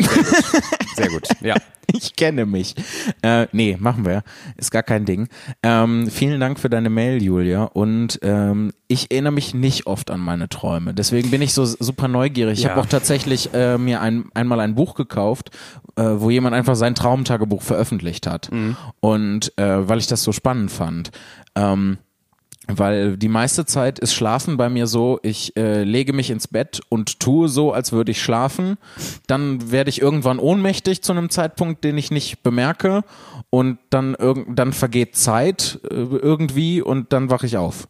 Sehr 0.95 1.09
gut. 1.09 1.27
Ja. 1.41 1.55
Ich 1.93 2.15
kenne 2.15 2.45
mich. 2.45 2.73
Äh, 3.21 3.47
nee, 3.51 3.75
machen 3.77 4.05
wir. 4.05 4.23
Ist 4.55 4.71
gar 4.71 4.81
kein 4.83 5.03
Ding. 5.03 5.27
Ähm, 5.61 6.07
vielen 6.09 6.39
Dank 6.39 6.57
für 6.57 6.69
deine 6.69 6.89
Mail, 6.89 7.21
Julia. 7.21 7.63
Und 7.65 8.17
ähm, 8.21 8.71
ich 8.87 9.11
erinnere 9.11 9.33
mich 9.33 9.53
nicht 9.53 9.87
oft 9.87 10.09
an 10.09 10.21
meine 10.21 10.47
Träume. 10.47 10.93
Deswegen 10.93 11.31
bin 11.31 11.41
ich 11.41 11.53
so 11.53 11.65
super 11.65 12.07
neugierig. 12.07 12.59
Ich 12.59 12.63
Ja. 12.63 12.69
habe 12.69 12.81
auch 12.81 12.85
tatsächlich 12.85 13.53
äh, 13.53 13.77
mir 13.77 13.99
ein, 13.99 14.29
einmal 14.33 14.61
ein 14.61 14.73
Buch 14.73 14.95
gekauft, 14.95 15.49
äh, 15.95 16.03
wo 16.17 16.29
jemand 16.29 16.55
einfach 16.55 16.75
sein 16.75 16.95
Traumtagebuch 16.95 17.61
veröffentlicht 17.61 18.27
hat. 18.27 18.49
Und 18.99 19.57
äh, 19.57 19.87
weil 19.87 19.99
ich 19.99 20.07
das 20.07 20.23
so 20.23 20.31
spannend 20.31 20.71
fand. 20.71 21.11
Ähm, 21.55 21.97
weil 22.67 23.17
die 23.17 23.27
meiste 23.27 23.65
Zeit 23.65 23.99
ist 23.99 24.13
Schlafen 24.13 24.55
bei 24.55 24.69
mir 24.69 24.87
so, 24.87 25.19
ich 25.23 25.57
äh, 25.57 25.83
lege 25.83 26.13
mich 26.13 26.29
ins 26.29 26.47
Bett 26.47 26.79
und 26.89 27.19
tue 27.19 27.49
so, 27.49 27.73
als 27.73 27.91
würde 27.91 28.11
ich 28.11 28.21
schlafen. 28.21 28.77
Dann 29.27 29.71
werde 29.71 29.89
ich 29.89 30.01
irgendwann 30.01 30.39
ohnmächtig 30.39 31.01
zu 31.01 31.11
einem 31.11 31.29
Zeitpunkt, 31.29 31.83
den 31.83 31.97
ich 31.97 32.11
nicht 32.11 32.43
bemerke. 32.43 33.03
Und 33.49 33.79
dann, 33.89 34.15
dann 34.47 34.71
vergeht 34.73 35.15
Zeit 35.17 35.79
äh, 35.89 35.95
irgendwie 35.95 36.81
und 36.81 37.11
dann 37.11 37.29
wache 37.29 37.45
ich 37.45 37.57
auf. 37.57 37.87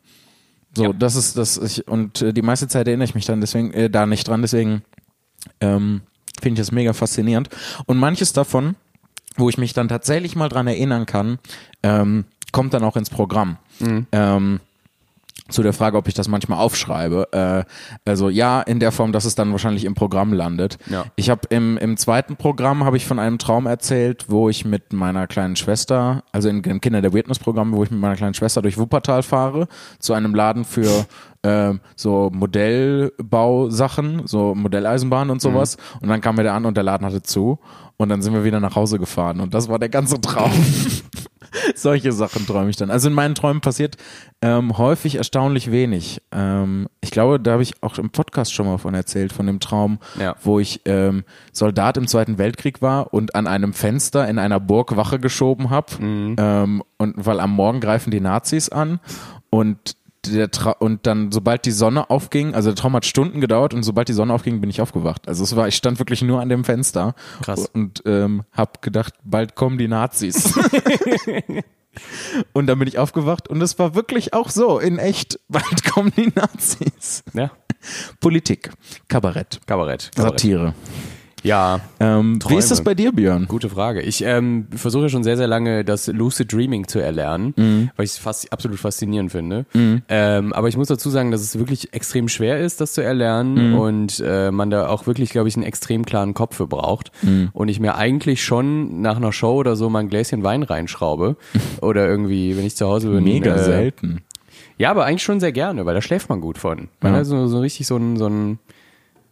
So, 0.76 0.86
Ja. 0.86 0.94
das 0.94 1.16
ist 1.16 1.38
das. 1.38 1.58
Ich, 1.58 1.88
und 1.88 2.22
äh, 2.22 2.34
die 2.34 2.42
meiste 2.42 2.68
Zeit 2.68 2.88
erinnere 2.88 3.06
ich 3.06 3.14
mich 3.14 3.26
dann 3.26 3.42
deswegen 3.42 3.72
äh, 3.74 3.90
da 3.90 4.06
nicht 4.08 4.28
dran. 4.28 4.42
Deswegen 4.42 4.82
ähm, 5.60 6.02
finde 6.42 6.62
ich 6.62 6.68
das 6.68 6.72
mega 6.72 6.94
faszinierend. 6.94 7.50
Und 7.86 7.98
manches 7.98 8.34
davon, 8.34 8.76
wo 9.38 9.50
ich 9.50 9.58
mich 9.58 9.74
dann 9.74 9.88
tatsächlich 9.88 10.36
mal 10.36 10.50
dran 10.50 10.68
erinnern 10.68 11.06
kann, 11.06 11.40
ähm, 11.84 12.26
kommt 12.52 12.74
dann 12.74 12.84
auch 12.84 12.98
ins 12.98 13.10
Programm. 13.10 13.58
Ähm, 14.12 14.60
zu 15.52 15.64
der 15.64 15.74
Frage, 15.74 15.98
ob 15.98 16.08
ich 16.08 16.14
das 16.14 16.28
manchmal 16.28 16.60
aufschreibe. 16.60 17.28
Äh, 17.32 18.10
also 18.10 18.30
ja, 18.30 18.62
in 18.62 18.80
der 18.80 18.92
Form, 18.92 19.12
dass 19.12 19.26
es 19.26 19.36
dann 19.36 19.52
wahrscheinlich 19.52 19.86
im 19.86 19.96
Programm 19.96 20.34
landet. 20.34 20.78
Ja. 20.90 21.06
Ich 21.16 21.30
habe 21.30 21.42
im, 21.50 21.78
im 21.78 21.98
zweiten 21.98 22.36
Programm 22.36 22.84
habe 22.84 22.98
ich 22.98 23.06
von 23.06 23.20
einem 23.20 23.38
Traum 23.38 23.66
erzählt, 23.66 24.26
wo 24.30 24.50
ich 24.50 24.66
mit 24.66 24.94
meiner 24.94 25.28
kleinen 25.28 25.56
Schwester, 25.56 26.24
also 26.32 26.50
in, 26.50 26.64
im 26.64 26.82
Kinder 26.82 27.02
der 27.02 27.14
Witness 27.14 27.40
Programm, 27.40 27.74
wo 27.74 27.84
ich 27.84 27.92
mit 27.92 28.00
meiner 28.00 28.16
kleinen 28.16 28.34
Schwester 28.34 28.62
durch 28.62 28.78
Wuppertal 28.78 29.24
fahre 29.24 29.68
zu 30.00 30.14
einem 30.14 30.34
Laden 30.34 30.66
für 30.66 31.06
äh, 31.44 31.74
so 31.96 32.30
Modellbausachen, 32.34 34.24
so 34.28 34.56
Modelleisenbahnen 34.56 35.30
und 35.32 35.42
sowas. 35.42 35.78
Und 36.02 36.10
dann 36.10 36.22
kam 36.22 36.36
mir 36.36 36.44
der 36.44 36.54
an 36.54 36.66
und 36.66 36.76
der 36.78 36.84
Laden 36.84 37.06
hatte 37.06 37.22
zu. 37.22 37.60
Und 37.98 38.10
dann 38.10 38.22
sind 38.22 38.34
wir 38.34 38.44
wieder 38.44 38.60
nach 38.60 38.76
Hause 38.76 38.98
gefahren. 39.00 39.40
Und 39.40 39.54
das 39.54 39.70
war 39.70 39.78
der 39.80 39.90
ganze 39.90 40.20
Traum. 40.20 40.52
Solche 41.76 42.14
Sachen 42.14 42.48
träume 42.48 42.70
ich 42.70 42.78
dann. 42.78 42.90
Also 42.90 43.10
in 43.10 43.14
meinen 43.14 43.36
Träumen 43.36 43.60
passiert 43.62 43.98
ähm, 44.42 44.78
häufig 44.78 45.16
erstaunlich 45.16 45.70
wenig. 45.70 46.22
Ähm, 46.32 46.88
ich 47.02 47.12
glaube, 47.12 47.40
da 47.42 47.52
habe 47.52 47.64
ich 47.64 47.84
auch 47.84 47.98
im 47.98 48.10
Podcast 48.10 48.54
schon 48.54 48.66
mal 48.68 48.78
von 48.78 48.94
erzählt, 48.94 49.34
von 49.34 49.46
dem 49.48 49.60
Traum, 49.60 50.00
Ja. 50.20 50.36
wo 50.44 50.60
ich 50.60 50.82
ähm, 50.86 51.24
Soldat 51.52 51.98
im 51.98 52.08
Zweiten 52.08 52.38
Weltkrieg 52.38 52.82
war 52.82 53.14
und 53.14 53.36
an 53.36 53.48
einem 53.48 53.74
Fenster 53.74 54.28
in 54.30 54.40
einer 54.40 54.60
Burg 54.62 54.96
Wache 54.96 55.20
geschoben 55.20 55.70
habe. 55.70 55.88
Ähm, 56.02 56.82
und 56.98 57.14
weil 57.18 57.40
am 57.42 57.52
Morgen 57.52 57.82
greifen 57.82 58.12
die 58.12 58.22
Nazis 58.22 58.70
an 58.70 59.00
und 59.50 59.98
der 60.26 60.52
Tra 60.52 60.72
und 60.72 61.08
dann, 61.08 61.32
sobald 61.32 61.66
die 61.66 61.72
Sonne 61.72 62.10
aufging, 62.10 62.54
also 62.54 62.70
der 62.70 62.76
Traum 62.76 62.96
hat 62.96 63.06
Stunden 63.06 63.42
gedauert 63.42 63.74
und 63.74 63.84
sobald 63.84 64.08
die 64.08 64.14
Sonne 64.14 64.34
aufging, 64.34 64.62
bin 64.62 64.70
ich 64.70 64.82
aufgewacht. 64.82 65.28
Also 65.28 65.44
es 65.44 65.56
war, 65.56 65.68
ich 65.68 65.76
stand 65.76 66.00
wirklich 66.00 66.22
nur 66.22 66.42
an 66.42 66.50
dem 66.50 66.64
Fenster 66.64 67.16
Krass. 67.42 67.70
und 67.74 68.04
ähm, 68.06 68.44
hab 68.52 68.82
gedacht, 68.82 69.14
bald 69.24 69.56
kommen 69.56 69.78
die 69.78 69.88
Nazis. 69.88 70.54
und 72.54 72.68
dann 72.68 72.80
bin 72.80 72.88
ich 72.88 73.00
aufgewacht 73.00 73.48
und 73.48 73.62
es 73.62 73.80
war 73.80 73.96
wirklich 73.96 74.34
auch 74.34 74.50
so, 74.50 74.80
in 74.80 75.00
echt, 75.00 75.40
bald 75.48 75.84
kommen 75.92 76.14
die 76.16 76.32
Nazis. 76.36 77.24
Ja. 77.34 77.52
Politik, 78.20 78.72
Kabarett, 79.08 79.60
Kabarett. 79.66 80.12
Kabarett. 80.16 80.40
Satire. 80.40 80.76
Ja. 81.44 81.80
Ähm, 82.00 82.40
wie 82.48 82.56
ist 82.56 82.70
das 82.70 82.84
bei 82.84 82.94
dir, 82.94 83.12
Björn? 83.12 83.46
Gute 83.48 83.68
Frage. 83.70 84.02
Ich 84.02 84.24
ähm, 84.24 84.68
versuche 84.76 85.10
schon 85.10 85.24
sehr, 85.24 85.38
sehr 85.38 85.48
lange 85.48 85.84
das 85.84 86.06
Lucid 86.08 86.54
Dreaming 86.54 86.88
zu 86.88 87.00
erlernen, 87.00 87.54
Mhm. 87.58 87.90
weil 87.96 88.06
ich 88.06 88.12
es 88.12 88.18
fast 88.20 88.54
absolut 88.54 88.78
faszinierend 88.80 89.32
finde. 89.32 89.66
Ähm, 89.74 90.54
aber 90.54 90.68
ich 90.68 90.78
muss 90.78 90.88
dazu 90.88 91.10
sagen, 91.10 91.32
dass 91.32 91.42
es 91.42 91.58
wirklich 91.58 91.94
extrem 91.94 92.28
schwer 92.28 92.60
ist, 92.60 92.80
das 92.80 92.94
zu 92.94 93.02
erlernen 93.02 93.72
Mhm. 93.72 93.80
und 93.80 94.24
äh, 94.26 94.52
man 94.52 94.70
da 94.70 94.88
auch 94.88 95.08
wirklich, 95.08 95.32
glaube 95.32 95.48
ich, 95.50 95.56
einen 95.56 95.66
extrem 95.66 96.06
klaren 96.06 96.34
Kopf 96.36 96.58
für 96.58 96.68
braucht. 96.68 97.12
Mhm. 97.24 97.50
Und 97.54 97.70
ich 97.70 97.80
mir 97.80 97.96
eigentlich 97.96 98.44
schon 98.44 99.02
nach 99.02 99.18
einer 99.18 99.34
Show 99.34 99.56
oder 99.56 99.76
so 99.76 99.90
mal 99.90 100.00
ein 100.00 100.10
Gläschen 100.10 100.44
Wein 100.44 100.62
reinschraube 100.64 101.38
oder 101.82 102.08
irgendwie, 102.08 102.56
wenn 102.56 102.66
ich 102.66 102.76
zu 102.76 102.86
Hause 102.88 103.10
bin. 103.10 103.24
Mega 103.24 103.56
äh, 103.56 103.64
selten. 103.64 104.22
Ja, 104.78 104.92
aber 104.92 105.06
eigentlich 105.06 105.24
schon 105.24 105.40
sehr 105.40 105.52
gerne, 105.52 105.86
weil 105.86 105.96
da 105.96 106.02
schläft 106.02 106.30
man 106.30 106.40
gut 106.42 106.58
von. 106.58 106.88
Man 107.02 107.14
Ja. 107.14 107.20
hat 107.20 107.26
so, 107.26 107.48
so 107.48 107.60
richtig 107.60 107.88
so 107.88 107.96
einen, 107.96 108.18
so 108.18 108.26
einen, 108.28 108.60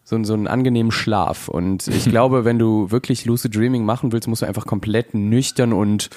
so 0.09 0.23
so 0.23 0.33
einen 0.33 0.47
angenehmen 0.47 0.91
Schlaf. 0.91 1.47
Und 1.47 1.87
ich 1.87 2.05
glaube, 2.05 2.43
wenn 2.43 2.57
du 2.57 2.89
wirklich 2.91 3.25
Lucid 3.25 3.55
Dreaming 3.55 3.85
machen 3.85 4.11
willst, 4.11 4.27
musst 4.27 4.41
du 4.41 4.47
einfach 4.47 4.65
komplett 4.65 5.13
nüchtern 5.13 5.71
und 5.71 6.09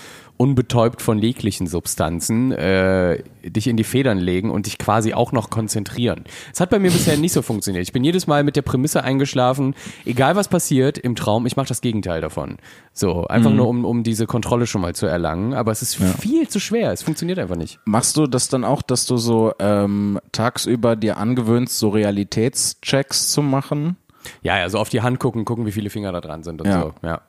unbetäubt 0.42 1.02
von 1.02 1.20
jeglichen 1.20 1.68
Substanzen 1.68 2.50
äh, 2.50 3.22
dich 3.44 3.68
in 3.68 3.76
die 3.76 3.84
Federn 3.84 4.18
legen 4.18 4.50
und 4.50 4.66
dich 4.66 4.76
quasi 4.76 5.14
auch 5.14 5.30
noch 5.30 5.50
konzentrieren. 5.50 6.24
Es 6.52 6.58
hat 6.58 6.68
bei 6.70 6.80
mir 6.80 6.90
bisher 6.90 7.16
nicht 7.16 7.32
so 7.32 7.42
funktioniert. 7.42 7.84
Ich 7.84 7.92
bin 7.92 8.02
jedes 8.02 8.26
Mal 8.26 8.42
mit 8.42 8.56
der 8.56 8.62
Prämisse 8.62 9.04
eingeschlafen, 9.04 9.76
egal 10.04 10.34
was 10.34 10.48
passiert 10.48 10.98
im 10.98 11.14
Traum, 11.14 11.46
ich 11.46 11.54
mache 11.54 11.68
das 11.68 11.80
Gegenteil 11.80 12.20
davon. 12.20 12.56
So, 12.92 13.24
einfach 13.28 13.52
nur 13.52 13.68
um, 13.68 13.84
um 13.84 14.02
diese 14.02 14.26
Kontrolle 14.26 14.66
schon 14.66 14.80
mal 14.80 14.96
zu 14.96 15.06
erlangen. 15.06 15.54
Aber 15.54 15.70
es 15.70 15.80
ist 15.80 15.94
viel 15.94 16.48
zu 16.48 16.58
schwer. 16.58 16.90
Es 16.90 17.04
funktioniert 17.04 17.38
einfach 17.38 17.54
nicht. 17.54 17.78
Machst 17.84 18.16
du 18.16 18.26
das 18.26 18.48
dann 18.48 18.64
auch, 18.64 18.82
dass 18.82 19.06
du 19.06 19.18
so 19.18 19.52
ähm, 19.60 20.18
tagsüber 20.32 20.96
dir 20.96 21.18
angewöhnst, 21.18 21.78
so 21.78 21.90
Realitätschecks 21.90 23.30
zu 23.30 23.42
machen? 23.42 23.96
Ja, 24.42 24.58
ja, 24.58 24.68
so 24.68 24.80
auf 24.80 24.88
die 24.88 25.02
Hand 25.02 25.20
gucken, 25.20 25.44
gucken, 25.44 25.66
wie 25.66 25.72
viele 25.72 25.88
Finger 25.88 26.10
da 26.10 26.20
dran 26.20 26.42
sind 26.42 26.60
und 26.60 26.66
Ja. 26.66 26.82
so. 26.82 26.94
Ja. 27.06 27.20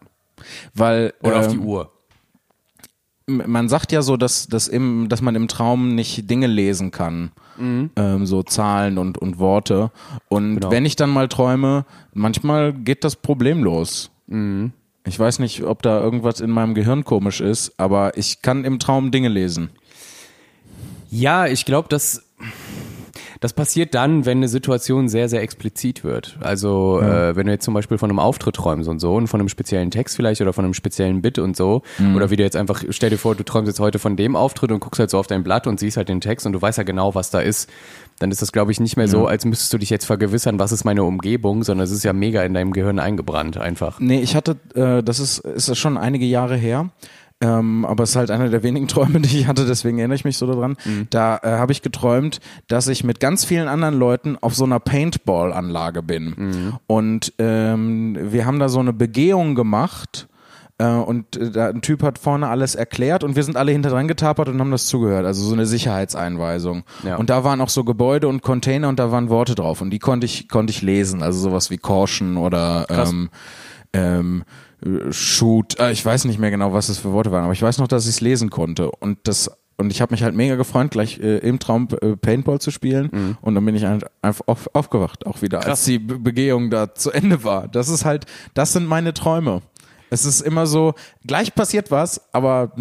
Weil 0.73 1.13
Oder 1.21 1.41
auf 1.41 1.47
die 1.49 1.57
ähm, 1.57 1.65
Uhr. 1.65 1.91
Man 3.27 3.69
sagt 3.69 3.91
ja 3.91 4.01
so, 4.01 4.17
dass, 4.17 4.47
dass, 4.47 4.67
im, 4.67 5.07
dass 5.09 5.21
man 5.21 5.35
im 5.35 5.47
Traum 5.47 5.95
nicht 5.95 6.29
Dinge 6.29 6.47
lesen 6.47 6.91
kann. 6.91 7.31
Ähm, 7.59 8.25
so 8.25 8.43
Zahlen 8.43 8.97
und, 8.97 9.17
und 9.17 9.37
Worte. 9.39 9.91
Und 10.27 10.55
Genau. 10.55 10.71
wenn 10.71 10.85
ich 10.85 10.95
dann 10.95 11.09
mal 11.09 11.27
träume, 11.27 11.85
manchmal 12.13 12.73
geht 12.73 13.03
das 13.03 13.15
problemlos. 13.15 14.09
Ich 15.05 15.19
weiß 15.19 15.39
nicht, 15.39 15.63
ob 15.63 15.81
da 15.83 16.01
irgendwas 16.01 16.39
in 16.39 16.49
meinem 16.49 16.73
Gehirn 16.73 17.03
komisch 17.03 17.41
ist, 17.41 17.73
aber 17.77 18.17
ich 18.17 18.41
kann 18.41 18.65
im 18.65 18.79
Traum 18.79 19.11
Dinge 19.11 19.29
lesen. 19.29 19.69
Ja, 21.11 21.45
ich 21.45 21.65
glaube, 21.65 21.89
dass 21.89 22.22
Das 23.43 23.51
passiert 23.51 23.93
dann, 23.93 24.25
wenn 24.25 24.37
eine 24.37 24.47
Situation 24.47 25.09
sehr, 25.09 25.27
sehr 25.27 25.41
explizit 25.41 26.05
wird. 26.05 26.37
Also 26.39 27.01
äh, 27.01 27.35
wenn 27.35 27.45
du 27.45 27.51
jetzt 27.51 27.65
zum 27.65 27.73
Beispiel 27.73 27.97
von 27.97 28.09
einem 28.09 28.19
Auftritt 28.19 28.55
träumst 28.55 28.87
und 28.87 28.99
so 28.99 29.15
und 29.15 29.27
von 29.27 29.41
einem 29.41 29.49
speziellen 29.49 29.91
Text 29.91 30.15
vielleicht 30.15 30.39
oder 30.39 30.53
von 30.53 30.63
einem 30.63 30.73
speziellen 30.73 31.21
Bit 31.21 31.39
und 31.39 31.57
so. 31.57 31.81
Mhm. 31.97 32.15
Oder 32.15 32.29
wie 32.29 32.37
du 32.37 32.43
jetzt 32.43 32.55
einfach, 32.55 32.81
stell 32.91 33.09
dir 33.09 33.17
vor, 33.17 33.35
du 33.35 33.43
träumst 33.43 33.67
jetzt 33.67 33.81
heute 33.81 33.99
von 33.99 34.15
dem 34.15 34.37
Auftritt 34.37 34.71
und 34.71 34.79
guckst 34.79 34.97
halt 34.99 35.09
so 35.09 35.17
auf 35.17 35.27
dein 35.27 35.43
Blatt 35.43 35.67
und 35.67 35.77
siehst 35.77 35.97
halt 35.97 36.07
den 36.07 36.21
Text 36.21 36.45
und 36.45 36.53
du 36.53 36.61
weißt 36.61 36.77
ja 36.77 36.85
genau, 36.85 37.15
was 37.15 37.31
da 37.31 37.41
ist. 37.41 37.69
Dann 38.19 38.31
ist 38.31 38.41
das, 38.41 38.53
glaube 38.53 38.71
ich, 38.71 38.79
nicht 38.79 38.95
mehr 38.95 39.09
so, 39.09 39.27
als 39.27 39.43
müsstest 39.43 39.73
du 39.73 39.77
dich 39.77 39.89
jetzt 39.89 40.05
vergewissern, 40.05 40.57
was 40.57 40.71
ist 40.71 40.85
meine 40.85 41.03
Umgebung, 41.03 41.63
sondern 41.63 41.83
es 41.83 41.91
ist 41.91 42.03
ja 42.03 42.13
mega 42.13 42.43
in 42.43 42.53
deinem 42.53 42.71
Gehirn 42.71 42.99
eingebrannt 42.99 43.57
einfach. 43.57 43.99
Nee, 43.99 44.21
ich 44.21 44.37
hatte, 44.37 44.55
äh, 44.73 45.03
das 45.03 45.19
ist, 45.19 45.39
ist 45.39 45.77
schon 45.77 45.97
einige 45.97 46.25
Jahre 46.25 46.55
her. 46.55 46.91
Ähm, 47.43 47.83
aber 47.83 48.03
es 48.05 48.11
ist 48.11 48.15
halt 48.15 48.31
einer 48.31 48.47
der 48.47 48.63
wenigen 48.63 48.87
Träume, 48.93 49.19
die 49.19 49.39
ich 49.39 49.47
hatte, 49.47 49.65
deswegen 49.65 49.99
erinnere 49.99 50.15
ich 50.15 50.25
mich 50.25 50.37
so 50.37 50.47
daran. 50.47 50.77
Da 51.09 51.39
äh, 51.43 51.49
habe 51.57 51.73
ich 51.73 51.81
geträumt, 51.81 52.39
dass 52.67 52.87
ich 52.87 53.03
mit 53.03 53.19
ganz 53.19 53.43
vielen 53.43 53.67
anderen 53.67 53.95
Leuten 53.95 54.37
auf 54.39 54.55
so 54.55 54.63
einer 54.63 54.79
Paintball-Anlage 54.79 56.03
bin. 56.03 56.73
Und 56.87 57.33
ähm, 57.39 58.17
wir 58.31 58.45
haben 58.45 58.59
da 58.59 58.69
so 58.69 58.79
eine 58.79 58.93
Begehung 58.93 59.55
gemacht. 59.55 60.27
Äh, 60.77 60.87
und 60.87 61.35
äh, 61.35 61.59
ein 61.59 61.81
Typ 61.81 62.01
hat 62.01 62.17
vorne 62.17 62.47
alles 62.47 62.75
erklärt 62.75 63.23
und 63.23 63.35
wir 63.35 63.43
sind 63.43 63.57
alle 63.57 63.71
hinter 63.71 63.89
dran 63.89 64.07
getapert 64.07 64.47
und 64.47 64.59
haben 64.59 64.71
das 64.71 64.87
zugehört. 64.87 65.25
Also 65.25 65.43
so 65.43 65.53
eine 65.53 65.65
Sicherheitseinweisung. 65.65 66.83
Ja. 67.03 67.17
Und 67.17 67.29
da 67.29 67.43
waren 67.43 67.61
auch 67.61 67.69
so 67.69 67.83
Gebäude 67.83 68.27
und 68.27 68.41
Container 68.41 68.89
und 68.89 68.99
da 68.99 69.11
waren 69.11 69.29
Worte 69.29 69.53
drauf 69.53 69.81
und 69.81 69.91
die 69.91 69.99
konnte 69.99 70.25
ich, 70.25 70.49
konnte 70.49 70.71
ich 70.71 70.81
lesen. 70.81 71.21
Also 71.21 71.39
sowas 71.39 71.69
wie 71.69 71.77
Caution 71.77 72.37
oder 72.37 72.87
ähm, 72.89 73.29
ähm, 73.93 74.43
äh, 74.83 75.11
Shoot. 75.11 75.79
Äh, 75.79 75.91
ich 75.91 76.05
weiß 76.05 76.25
nicht 76.25 76.39
mehr 76.39 76.51
genau, 76.51 76.73
was 76.73 76.87
das 76.87 76.97
für 76.97 77.11
Worte 77.11 77.31
waren, 77.31 77.43
aber 77.43 77.53
ich 77.53 77.61
weiß 77.61 77.77
noch, 77.77 77.87
dass 77.87 78.05
ich 78.05 78.15
es 78.15 78.21
lesen 78.21 78.49
konnte. 78.49 78.91
Und 78.91 79.19
das 79.23 79.51
und 79.75 79.91
ich 79.91 80.01
habe 80.01 80.13
mich 80.13 80.23
halt 80.23 80.35
mega 80.35 80.55
gefreut, 80.55 80.91
gleich 80.91 81.19
äh, 81.19 81.39
im 81.39 81.59
Traum 81.59 81.87
äh, 82.01 82.15
Paintball 82.15 82.59
zu 82.59 82.69
spielen. 82.69 83.37
Und 83.41 83.55
dann 83.55 83.65
bin 83.65 83.75
ich 83.75 83.83
halt 83.83 84.05
einfach 84.21 84.47
auf, 84.47 84.69
aufgewacht, 84.73 85.25
auch 85.25 85.41
wieder, 85.41 85.65
als 85.65 85.85
die 85.85 85.99
Be 85.99 86.19
Begehung 86.19 86.69
da 86.69 86.93
zu 86.93 87.11
Ende 87.11 87.43
war. 87.43 87.67
Das 87.67 87.89
ist 87.89 88.05
halt, 88.05 88.25
das 88.53 88.73
sind 88.73 88.85
meine 88.85 89.13
Träume. 89.13 89.61
Es 90.09 90.25
ist 90.25 90.41
immer 90.41 90.67
so, 90.67 90.93
gleich 91.25 91.55
passiert 91.55 91.89
was, 91.89 92.21
aber 92.33 92.71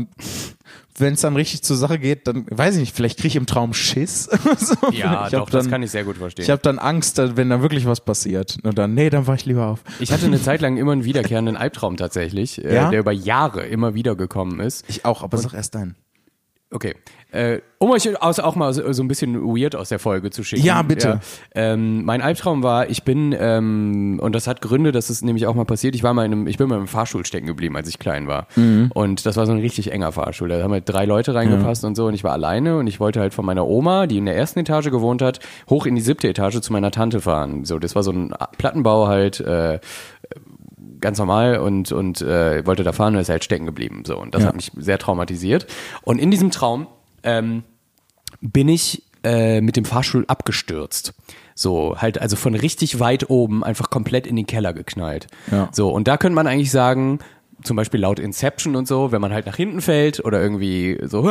wenn 0.99 1.15
es 1.15 1.21
dann 1.23 1.37
richtig 1.37 1.63
zur 1.63 1.77
Sache 1.77 1.99
geht, 1.99 2.27
dann 2.27 2.47
weiß 2.51 2.75
ich 2.75 2.81
nicht, 2.81 2.95
vielleicht 2.97 3.19
kriege 3.19 3.29
ich 3.29 3.37
im 3.37 3.47
Traum 3.47 3.73
Schiss. 3.75 4.25
so. 4.59 4.75
Ja, 4.93 5.25
ich 5.27 5.33
doch, 5.33 5.41
hab 5.41 5.51
das 5.51 5.65
dann, 5.65 5.71
kann 5.71 5.83
ich 5.83 5.91
sehr 5.91 6.05
gut 6.05 6.17
verstehen. 6.19 6.45
Ich 6.45 6.51
habe 6.51 6.63
dann 6.63 6.79
Angst, 6.79 7.19
wenn 7.37 7.49
da 7.51 7.63
wirklich 7.63 7.87
was 7.87 8.01
passiert. 8.01 8.59
Und 8.63 8.77
dann, 8.79 8.95
nee, 8.95 9.11
dann 9.11 9.27
war 9.27 9.35
ich 9.35 9.47
lieber 9.47 9.67
auf. 9.67 9.81
Ich 10.01 10.13
hatte 10.13 10.27
eine 10.27 10.41
Zeit 10.41 10.61
lang 10.61 10.77
immer 10.77 10.93
einen 10.93 11.05
wiederkehrenden 11.05 11.57
Albtraum 11.57 11.97
tatsächlich, 11.97 12.63
äh, 12.65 12.75
Ja? 12.75 12.91
der 12.91 13.01
über 13.01 13.13
Jahre 13.13 13.67
immer 13.67 13.95
wieder 13.95 14.17
gekommen 14.17 14.61
ist. 14.61 14.85
Ich 14.89 15.05
auch, 15.05 15.23
aber 15.23 15.39
sag 15.39 15.55
erst 15.55 15.75
deinen. 15.75 15.97
Okay. 16.73 16.95
Äh, 17.33 17.61
um 17.79 17.91
euch 17.91 18.21
aus, 18.23 18.39
auch 18.41 18.57
mal 18.57 18.73
so, 18.75 18.93
so 18.93 19.03
ein 19.03 19.09
bisschen 19.09 19.43
weird 19.43 19.75
aus 19.75 19.89
der 19.89 19.99
Folge 19.99 20.31
zu 20.31 20.45
schicken. 20.45 20.65
Ja, 20.65 20.83
bitte. 20.83 21.21
Ähm, 21.55 22.05
mein 22.05 22.21
Albtraum 22.21 22.63
war, 22.63 22.91
ich 22.91 23.05
bin, 23.05 23.35
ähm, 23.39 24.19
und 24.23 24.35
das 24.35 24.47
hat 24.47 24.61
Gründe, 24.61 24.93
das 24.93 25.09
ist 25.09 25.25
nämlich 25.25 25.47
auch 25.47 25.55
mal 25.55 25.65
passiert, 25.65 25.95
ich 25.95 26.03
war 26.03 26.13
mal 26.13 26.27
in 26.27 26.33
einem, 26.33 26.47
ich 26.47 26.59
bin 26.59 26.69
mal 26.69 26.79
im 26.79 26.89
Fahrstuhl 26.89 27.25
stecken 27.25 27.47
geblieben, 27.47 27.77
als 27.77 27.89
ich 27.89 27.99
klein 27.99 28.27
war. 28.27 28.49
Mhm. 28.57 28.91
Und 28.93 29.25
das 29.25 29.37
war 29.37 29.47
so 29.47 29.53
ein 29.53 29.61
richtig 29.61 29.93
enger 29.93 30.13
Fahrstuhl. 30.13 30.49
Da 30.49 30.63
haben 30.63 30.73
halt 30.73 30.87
drei 30.87 31.07
Leute 31.07 31.35
reingepasst 31.35 31.85
und 31.85 31.95
so 31.95 32.07
und 32.07 32.15
ich 32.15 32.23
war 32.23 32.33
alleine 32.33 32.77
und 32.77 32.87
ich 32.87 33.01
wollte 33.01 33.21
halt 33.21 33.33
von 33.33 33.47
meiner 33.47 33.67
Oma, 33.67 34.07
die 34.07 34.19
in 34.19 34.27
der 34.27 34.37
ersten 34.37 34.61
Etage 34.61 34.91
gewohnt 34.91 35.23
hat, 35.23 35.41
hoch 35.71 35.87
in 35.87 35.95
die 35.95 36.03
siebte 36.03 36.29
Etage 36.29 36.61
zu 36.61 36.73
meiner 36.73 36.91
Tante 36.91 37.23
fahren. 37.23 37.65
So, 37.65 37.79
das 37.79 37.95
war 37.95 38.03
so 38.03 38.13
ein 38.13 38.35
Plattenbau 38.59 39.09
halt, 39.09 39.41
äh, 39.41 39.81
ganz 41.03 41.19
normal 41.19 41.59
und 41.59 41.93
und 41.93 42.23
äh, 42.23 42.65
wollte 42.67 42.83
da 42.85 42.93
fahren 42.93 43.15
und 43.15 43.21
ist 43.21 43.29
halt 43.29 43.45
stecken 43.45 43.67
geblieben 43.67 44.05
so 44.07 44.19
und 44.19 44.35
das 44.35 44.43
Ja. 44.43 44.49
hat 44.49 44.57
mich 44.57 44.73
sehr 44.77 44.99
traumatisiert 44.99 45.67
und 46.03 46.19
in 46.19 46.31
diesem 46.31 46.51
Traum 46.51 46.87
ähm, 47.23 47.63
bin 48.41 48.69
ich 48.69 49.03
äh, 49.25 49.61
mit 49.61 49.77
dem 49.77 49.85
Fahrstuhl 49.85 50.25
abgestürzt. 50.27 51.15
So, 51.55 51.97
halt, 51.99 52.19
also 52.19 52.35
von 52.35 52.55
richtig 52.55 52.99
weit 52.99 53.29
oben 53.29 53.63
einfach 53.63 53.91
komplett 53.91 54.27
in 54.27 54.37
den 54.37 54.47
Keller 54.47 54.73
geknallt. 54.73 55.27
Ja. 55.51 55.69
So, 55.71 55.91
und 55.91 56.09
da 56.09 56.17
könnte 56.17 56.35
man 56.35 56.47
eigentlich 56.47 56.71
sagen, 56.71 57.19
zum 57.63 57.77
Beispiel 57.77 58.01
laut 58.01 58.19
Inception 58.19 58.77
und 58.77 58.89
so, 58.89 59.13
wenn 59.13 59.21
man 59.21 59.33
halt 59.33 59.47
nach 59.47 59.57
hinten 59.57 59.81
fällt 59.81 60.25
oder 60.25 60.41
irgendwie 60.41 60.99
so, 61.03 61.23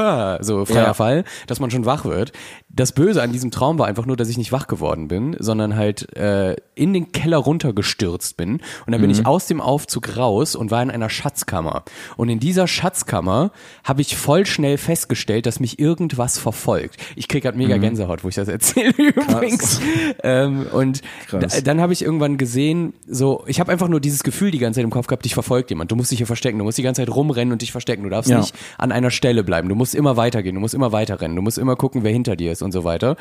so 0.42 0.66
freier 0.66 0.84
Ja. 0.84 0.94
Fall, 0.94 1.24
dass 1.48 1.60
man 1.60 1.72
schon 1.72 1.86
wach 1.86 2.06
wird. 2.06 2.32
Das 2.70 2.92
Böse 2.94 3.22
an 3.22 3.32
diesem 3.32 3.52
Traum 3.52 3.78
war 3.80 3.88
einfach 3.88 4.06
nur, 4.06 4.16
dass 4.18 4.30
ich 4.30 4.38
nicht 4.38 4.52
wach 4.52 4.68
geworden 4.68 5.08
bin, 5.08 5.36
sondern 5.40 5.76
halt 5.76 6.16
äh, 6.16 6.56
in 6.76 6.94
den 6.94 7.12
Keller 7.12 7.38
runtergestürzt 7.38 8.38
bin. 8.38 8.62
Und 8.86 8.92
dann 8.92 9.02
bin 9.02 9.10
ich 9.10 9.26
aus 9.26 9.48
dem 9.48 9.62
Aufzug 9.62 10.18
raus 10.18 10.56
und 10.56 10.72
war 10.72 10.82
in 10.82 10.90
einer 10.90 11.10
Schatzkammer. 11.10 11.84
Und 12.18 12.30
in 12.30 12.40
dieser 12.40 12.68
Schatzkammer 12.68 13.52
habe 13.84 14.02
ich 14.02 14.16
voll 14.16 14.46
schnell 14.46 14.78
festgestellt, 14.78 15.46
dass 15.46 15.60
mich 15.60 15.80
irgendwas 15.80 16.38
verfolgt. 16.38 16.98
Ich 17.16 17.28
krieg 17.28 17.44
grad 17.44 17.56
mega 17.56 17.78
Gänsehaut, 17.78 18.24
wo 18.24 18.30
ich 18.30 18.36
das 18.36 18.48
erzähle 18.48 18.94
übrigens. 18.98 19.82
Ähm, 20.24 20.66
und 20.72 21.02
da, 21.32 21.40
dann 21.40 21.82
habe 21.82 21.94
ich 21.94 22.02
irgendwann 22.04 22.38
gesehen, 22.38 22.94
so, 23.08 23.44
ich 23.48 23.60
habe 23.60 23.72
einfach 23.72 23.88
nur 23.88 24.00
dieses 24.00 24.24
Gefühl 24.24 24.52
die 24.52 24.60
ganze 24.60 24.78
Zeit 24.78 24.86
im 24.86 24.92
Kopf 24.92 25.08
gehabt, 25.08 25.26
dich 25.26 25.34
verfolgt 25.34 25.70
jemand. 25.70 25.92
Du 25.92 25.96
musst 25.96 26.12
dich 26.12 26.21
hier 26.22 26.28
verstecken, 26.28 26.58
du 26.60 26.64
musst 26.64 26.78
die 26.78 26.84
ganze 26.84 27.02
Zeit 27.02 27.14
rumrennen 27.16 27.52
und 27.52 27.62
dich 27.62 27.72
verstecken. 27.72 28.04
Du 28.04 28.10
darfst 28.10 28.30
Ja. 28.30 28.40
nicht 28.40 28.56
an 28.78 28.92
einer 28.92 29.12
Stelle 29.12 29.44
bleiben. 29.44 29.68
Du 29.70 29.76
musst 29.76 29.96
immer 29.96 30.16
weitergehen, 30.18 30.56
du 30.56 30.62
musst 30.62 30.74
immer 30.74 30.92
weiterrennen, 30.92 31.36
du 31.36 31.42
musst 31.42 31.58
immer 31.58 31.76
gucken, 31.76 32.04
wer 32.04 32.12
hinter 32.12 32.36
dir 32.36 32.52
ist 32.52 32.62
und 32.62 32.72
so 32.72 32.84
weiter. 32.84 33.16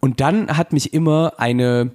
Und 0.00 0.20
dann 0.20 0.56
hat 0.56 0.72
mich 0.72 0.92
immer 0.94 1.34
eine, 1.38 1.90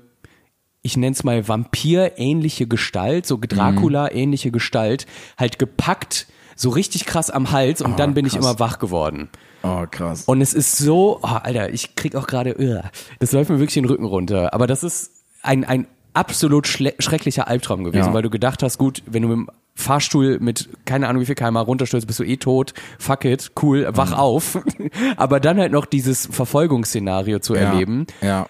ich 0.81 0.97
nenne 0.97 1.13
es 1.13 1.23
mal 1.23 1.47
Vampir-ähnliche 1.47 2.67
Gestalt, 2.67 3.25
so 3.25 3.37
Dracula-ähnliche 3.39 4.51
Gestalt, 4.51 5.05
halt 5.37 5.59
gepackt, 5.59 6.27
so 6.55 6.69
richtig 6.69 7.05
krass 7.05 7.29
am 7.29 7.51
Hals 7.51 7.81
und 7.81 7.99
dann 7.99 8.13
bin 8.13 8.25
ich 8.25 8.33
krass. 8.33 8.43
immer 8.45 8.59
wach 8.59 8.79
geworden. 8.79 9.29
Oh, 9.63 9.85
krass. 9.89 10.23
Und 10.25 10.41
es 10.41 10.53
ist 10.53 10.77
so, 10.77 11.19
oh, 11.21 11.27
Alter, 11.27 11.71
ich 11.73 11.95
krieg 11.95 12.15
auch 12.15 12.27
gerade, 12.27 12.55
uh, 12.59 12.81
das 13.19 13.31
läuft 13.31 13.49
mir 13.49 13.57
wirklich 13.59 13.75
den 13.75 13.85
Rücken 13.85 14.05
runter. 14.05 14.53
Aber 14.53 14.67
das 14.67 14.83
ist 14.83 15.11
ein, 15.43 15.63
ein 15.63 15.87
absolut 16.13 16.67
schrecklicher 16.67 17.47
Albtraum 17.47 17.83
gewesen, 17.83 18.07
Ja. 18.07 18.13
weil 18.13 18.21
du 18.23 18.29
gedacht 18.29 18.63
hast, 18.63 18.77
gut, 18.77 19.01
wenn 19.05 19.21
du 19.21 19.27
mit 19.29 19.37
dem 19.37 19.49
Fahrstuhl 19.75 20.37
mit 20.39 20.69
keine 20.85 21.07
Ahnung 21.07 21.21
wie 21.21 21.25
viel 21.25 21.35
kmh 21.35 21.59
runterstürzt, 21.61 22.05
bist 22.07 22.19
du 22.19 22.23
eh 22.23 22.37
tot. 22.37 22.73
Fuck 22.99 23.25
it, 23.25 23.51
cool, 23.61 23.87
Mhm. 23.89 23.97
wach 23.97 24.11
auf. 24.17 24.59
Aber 25.17 25.39
dann 25.39 25.57
halt 25.59 25.71
noch 25.71 25.85
dieses 25.85 26.27
Verfolgungsszenario 26.27 27.39
zu 27.39 27.55
ja. 27.55 27.61
erleben, 27.61 28.05
Ja, 28.21 28.47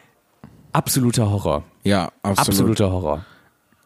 absoluter 0.73 1.29
Horror. 1.31 1.63
ja, 1.83 2.11
absolut. 2.23 2.39
Absoluter 2.49 2.91
Horror. 2.91 3.25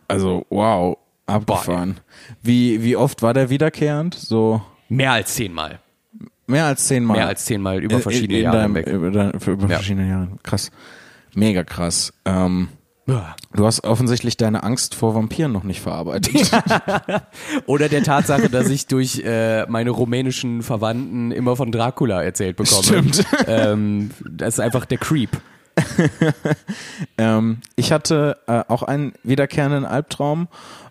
Also, 0.07 0.45
wow, 0.49 0.97
abgefahren. 1.25 1.99
wie, 2.41 2.83
wie 2.83 2.95
oft 2.95 3.21
war 3.21 3.33
der 3.33 3.49
wiederkehrend? 3.49 4.13
So 4.15 4.61
Mehr 4.89 5.11
als 5.13 5.33
zehnmal. 5.35 5.79
mehr 6.47 6.65
als 6.65 6.85
zehnmal. 6.85 7.17
Mehr 7.17 7.27
als 7.27 7.45
zehnmal 7.45 7.83
über 7.83 7.99
verschiedene 7.99 8.33
in, 8.39 8.39
in 8.39 8.43
Jahre 8.45 8.57
deinem, 8.57 8.75
hinweg. 8.75 8.93
Über, 9.33 9.39
für, 9.39 9.51
über 9.51 9.63
Ja. 9.67 9.75
verschiedene 9.77 10.07
Jahre. 10.09 10.29
Krass. 10.43 10.71
Mega 11.33 11.63
krass. 11.63 12.13
Ähm. 12.25 12.69
Du 13.05 13.65
hast 13.65 13.83
offensichtlich 13.83 14.35
deine 14.37 14.63
Angst 14.63 14.95
vor 14.95 15.13
Vampiren 15.13 15.51
noch 15.51 15.63
nicht 15.63 15.81
verarbeitet. 15.81 16.33
Oder 17.65 17.89
der 17.89 18.03
Tatsache, 18.03 18.49
dass 18.49 18.69
ich 18.69 18.87
durch 18.87 19.19
äh, 19.23 19.65
meine 19.67 19.91
rumänischen 19.91 20.63
Verwandten 20.63 21.31
immer 21.31 21.55
von 21.55 21.71
Dracula 21.71 22.23
erzählt 22.23 22.57
bekomme. 22.57 22.83
Stimmt. 22.83 23.25
Ähm, 23.47 24.11
das 24.27 24.55
ist 24.55 24.59
einfach 24.59 24.85
der 24.85 24.97
Creep. 24.97 25.29
Ähm, 27.17 27.59
ich 27.75 27.91
hatte 27.91 28.37
äh, 28.47 28.63
auch 28.67 28.81
einen 28.81 29.13
wiederkehrenden 29.23 29.85
Albtraum. 29.85 30.47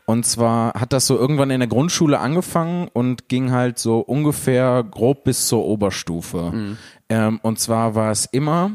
Und 0.07 0.25
zwar 0.27 0.75
hat 0.75 0.93
das 0.93 1.07
so 1.07 1.17
irgendwann 1.17 1.51
in 1.51 1.61
der 1.61 1.69
Grundschule 1.69 2.19
angefangen 2.21 2.89
und 2.93 3.29
ging 3.29 3.51
halt 3.51 3.79
so 3.79 4.01
ungefähr 4.01 4.85
grob 4.85 5.25
bis 5.25 5.49
zur 5.49 5.65
Oberstufe. 5.65 6.77
Ähm, 7.09 7.41
und 7.43 7.59
zwar 7.59 7.95
war 7.95 8.11
es 8.11 8.27
immer 8.27 8.73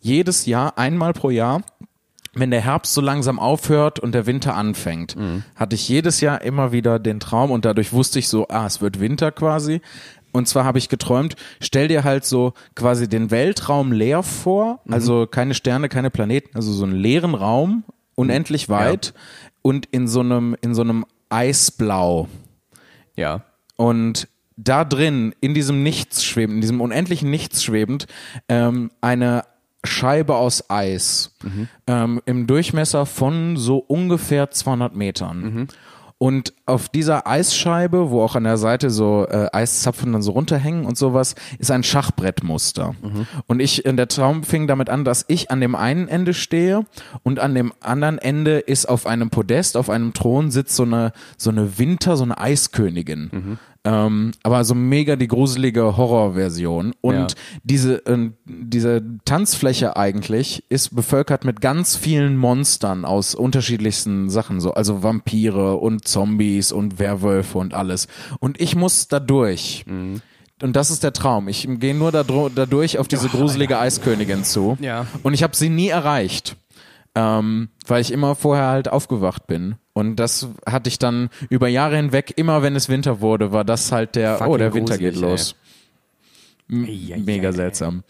jedes 0.00 0.46
Jahr, 0.46 0.78
einmal 0.78 1.12
pro 1.12 1.30
Jahr, 1.30 1.62
wenn 2.34 2.50
der 2.50 2.60
Herbst 2.60 2.94
so 2.94 3.00
langsam 3.00 3.38
aufhört 3.38 3.98
und 3.98 4.12
der 4.12 4.26
Winter 4.26 4.54
anfängt, 4.54 5.16
hatte 5.56 5.74
ich 5.74 5.88
jedes 5.88 6.20
Jahr 6.20 6.42
immer 6.42 6.72
wieder 6.72 6.98
den 6.98 7.20
Traum 7.20 7.50
und 7.50 7.64
dadurch 7.64 7.92
wusste 7.92 8.18
ich 8.18 8.28
so, 8.28 8.48
ah, 8.48 8.66
es 8.66 8.80
wird 8.80 9.00
Winter 9.00 9.32
quasi. 9.32 9.80
Und 10.32 10.46
zwar 10.46 10.64
habe 10.64 10.78
ich 10.78 10.88
geträumt, 10.88 11.36
stell 11.60 11.88
dir 11.88 12.04
halt 12.04 12.24
so 12.24 12.52
quasi 12.74 13.08
den 13.08 13.30
Weltraum 13.30 13.92
leer 13.92 14.22
vor, 14.22 14.80
also 14.88 15.26
keine 15.26 15.54
Sterne, 15.54 15.88
keine 15.88 16.10
Planeten, 16.10 16.54
also 16.54 16.72
so 16.72 16.84
einen 16.84 16.96
leeren 16.96 17.34
Raum, 17.34 17.84
unendlich 18.14 18.68
weit 18.68 19.14
und 19.62 19.86
in 19.86 20.06
so 20.06 20.20
einem, 20.20 20.56
in 20.60 20.74
so 20.74 20.82
einem 20.82 21.06
Eisblau. 21.30 22.28
Ja. 23.16 23.42
Und 23.76 24.28
da 24.56 24.84
drin, 24.84 25.34
in 25.40 25.54
diesem 25.54 25.82
Nichts 25.82 26.24
schwebend, 26.24 26.56
in 26.56 26.60
diesem 26.60 26.80
unendlichen 26.80 27.30
Nichts 27.30 27.62
schwebend, 27.62 28.06
ähm, 28.48 28.90
eine 29.00 29.44
Scheibe 29.84 30.34
aus 30.36 30.68
Eis 30.70 31.34
ähm, 31.86 32.20
im 32.26 32.46
Durchmesser 32.46 33.06
von 33.06 33.56
so 33.56 33.78
ungefähr 33.78 34.50
200 34.50 34.94
Metern. 34.96 35.68
Und 36.20 36.52
auf 36.66 36.88
dieser 36.88 37.28
Eisscheibe, 37.28 38.10
wo 38.10 38.22
auch 38.22 38.34
an 38.34 38.42
der 38.42 38.56
Seite 38.56 38.90
so 38.90 39.24
äh, 39.28 39.46
Eiszapfen 39.52 40.12
dann 40.12 40.20
so 40.20 40.32
runterhängen 40.32 40.84
und 40.84 40.98
sowas, 40.98 41.36
ist 41.60 41.70
ein 41.70 41.84
Schachbrettmuster. 41.84 42.96
Und 43.46 43.60
ich, 43.60 43.84
in 43.84 43.96
der 43.96 44.08
Traum 44.08 44.42
fing 44.42 44.66
damit 44.66 44.90
an, 44.90 45.04
dass 45.04 45.24
ich 45.28 45.52
an 45.52 45.60
dem 45.60 45.76
einen 45.76 46.08
Ende 46.08 46.34
stehe 46.34 46.84
und 47.22 47.38
an 47.38 47.54
dem 47.54 47.72
anderen 47.80 48.18
Ende 48.18 48.58
ist 48.58 48.88
auf 48.88 49.06
einem 49.06 49.30
Podest, 49.30 49.76
auf 49.76 49.88
einem 49.90 50.12
Thron 50.12 50.50
sitzt 50.50 50.74
so 50.74 50.82
eine, 50.82 51.12
so 51.36 51.50
eine 51.50 51.78
Winter, 51.78 52.16
so 52.16 52.24
eine 52.24 52.36
Eiskönigin. 52.36 53.58
Ähm, 53.84 54.32
aber 54.42 54.64
so 54.64 54.74
mega 54.74 55.16
die 55.16 55.28
gruselige 55.28 55.96
Horrorversion. 55.96 56.94
Und 57.00 57.14
Ja. 57.14 57.26
diese, 57.62 58.04
äh, 58.06 58.30
diese 58.46 59.02
Tanzfläche 59.24 59.96
eigentlich 59.96 60.64
ist 60.68 60.94
bevölkert 60.94 61.44
mit 61.44 61.60
ganz 61.60 61.96
vielen 61.96 62.36
Monstern 62.36 63.04
aus 63.04 63.34
unterschiedlichsten 63.34 64.30
Sachen, 64.30 64.60
so, 64.60 64.74
also 64.74 65.02
Vampire 65.02 65.76
und 65.76 66.06
Zombies 66.08 66.72
und 66.72 66.98
Werwölfe 66.98 67.58
und 67.58 67.72
alles. 67.72 68.08
Und 68.40 68.60
ich 68.60 68.74
muss 68.74 69.08
da 69.08 69.20
durch. 69.20 69.84
Und 70.60 70.74
das 70.74 70.90
ist 70.90 71.04
der 71.04 71.12
Traum. 71.12 71.46
Ich 71.48 71.68
gehe 71.78 71.94
nur 71.94 72.10
da, 72.10 72.22
dro- 72.24 72.50
da 72.52 72.66
durch 72.66 72.98
auf 72.98 73.06
diese 73.06 73.28
gruselige 73.28 73.78
Eiskönigin 73.78 74.42
zu. 74.42 74.76
Ja. 74.80 75.06
Und 75.22 75.34
ich 75.34 75.44
habe 75.44 75.54
sie 75.56 75.68
nie 75.68 75.88
erreicht, 75.88 76.56
ähm, 77.18 77.68
weil 77.88 78.00
ich 78.00 78.12
immer 78.12 78.36
vorher 78.36 78.68
halt 78.68 78.88
aufgewacht 78.88 79.48
bin. 79.48 79.74
Und 79.92 80.16
das 80.16 80.46
hatte 80.64 80.88
ich 80.88 81.00
dann 81.00 81.30
über 81.50 81.66
Jahre 81.66 81.96
hinweg, 81.96 82.32
immer 82.36 82.62
wenn 82.62 82.76
es 82.76 82.88
Winter 82.88 83.20
wurde, 83.20 83.50
war 83.50 83.64
das 83.64 83.90
halt 83.90 84.14
der, 84.14 84.36
Fucking 84.36 84.52
oh, 84.52 84.56
der 84.56 84.72
Winter 84.72 84.94
gruselig, 84.98 85.14
geht 85.14 85.20
los. 85.20 85.56
Ei, 86.70 87.16
Mega 87.18 87.50
seltsam. 87.52 88.04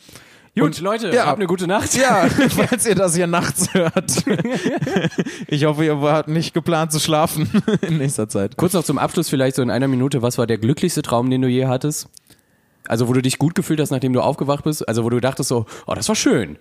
Gut, 0.54 0.64
Und- 0.64 0.80
Leute, 0.80 1.10
ja. 1.14 1.24
habt 1.26 1.38
eine 1.38 1.46
gute 1.46 1.66
Nacht. 1.66 1.94
Ja, 1.94 2.28
falls 2.50 2.86
ihr 2.86 2.96
das 2.96 3.14
hier 3.14 3.26
nachts 3.26 3.72
hört. 3.72 4.24
Ich 5.46 5.64
hoffe, 5.64 5.84
ihr 5.84 5.98
habt 5.98 6.28
nicht 6.28 6.52
geplant 6.52 6.92
zu 6.92 7.00
schlafen 7.00 7.48
in 7.80 7.96
nächster 7.98 8.28
Zeit. 8.28 8.58
Kurz 8.58 8.74
noch 8.74 8.84
zum 8.84 8.98
Abschluss 8.98 9.30
vielleicht 9.30 9.56
so 9.56 9.62
in 9.62 9.70
einer 9.70 9.88
Minute, 9.88 10.20
was 10.20 10.36
war 10.36 10.46
der 10.46 10.58
glücklichste 10.58 11.00
Traum, 11.00 11.30
den 11.30 11.40
du 11.40 11.48
je 11.48 11.66
hattest? 11.66 12.08
Also 12.86 13.08
wo 13.08 13.14
du 13.14 13.22
dich 13.22 13.38
gut 13.38 13.54
gefühlt 13.54 13.80
hast, 13.80 13.90
nachdem 13.90 14.12
du 14.12 14.20
aufgewacht 14.20 14.64
bist? 14.64 14.86
Also 14.86 15.04
wo 15.04 15.10
du 15.10 15.20
dachtest 15.20 15.48
so, 15.48 15.64
oh, 15.86 15.94
das 15.94 16.08
war 16.08 16.16
schön. 16.16 16.58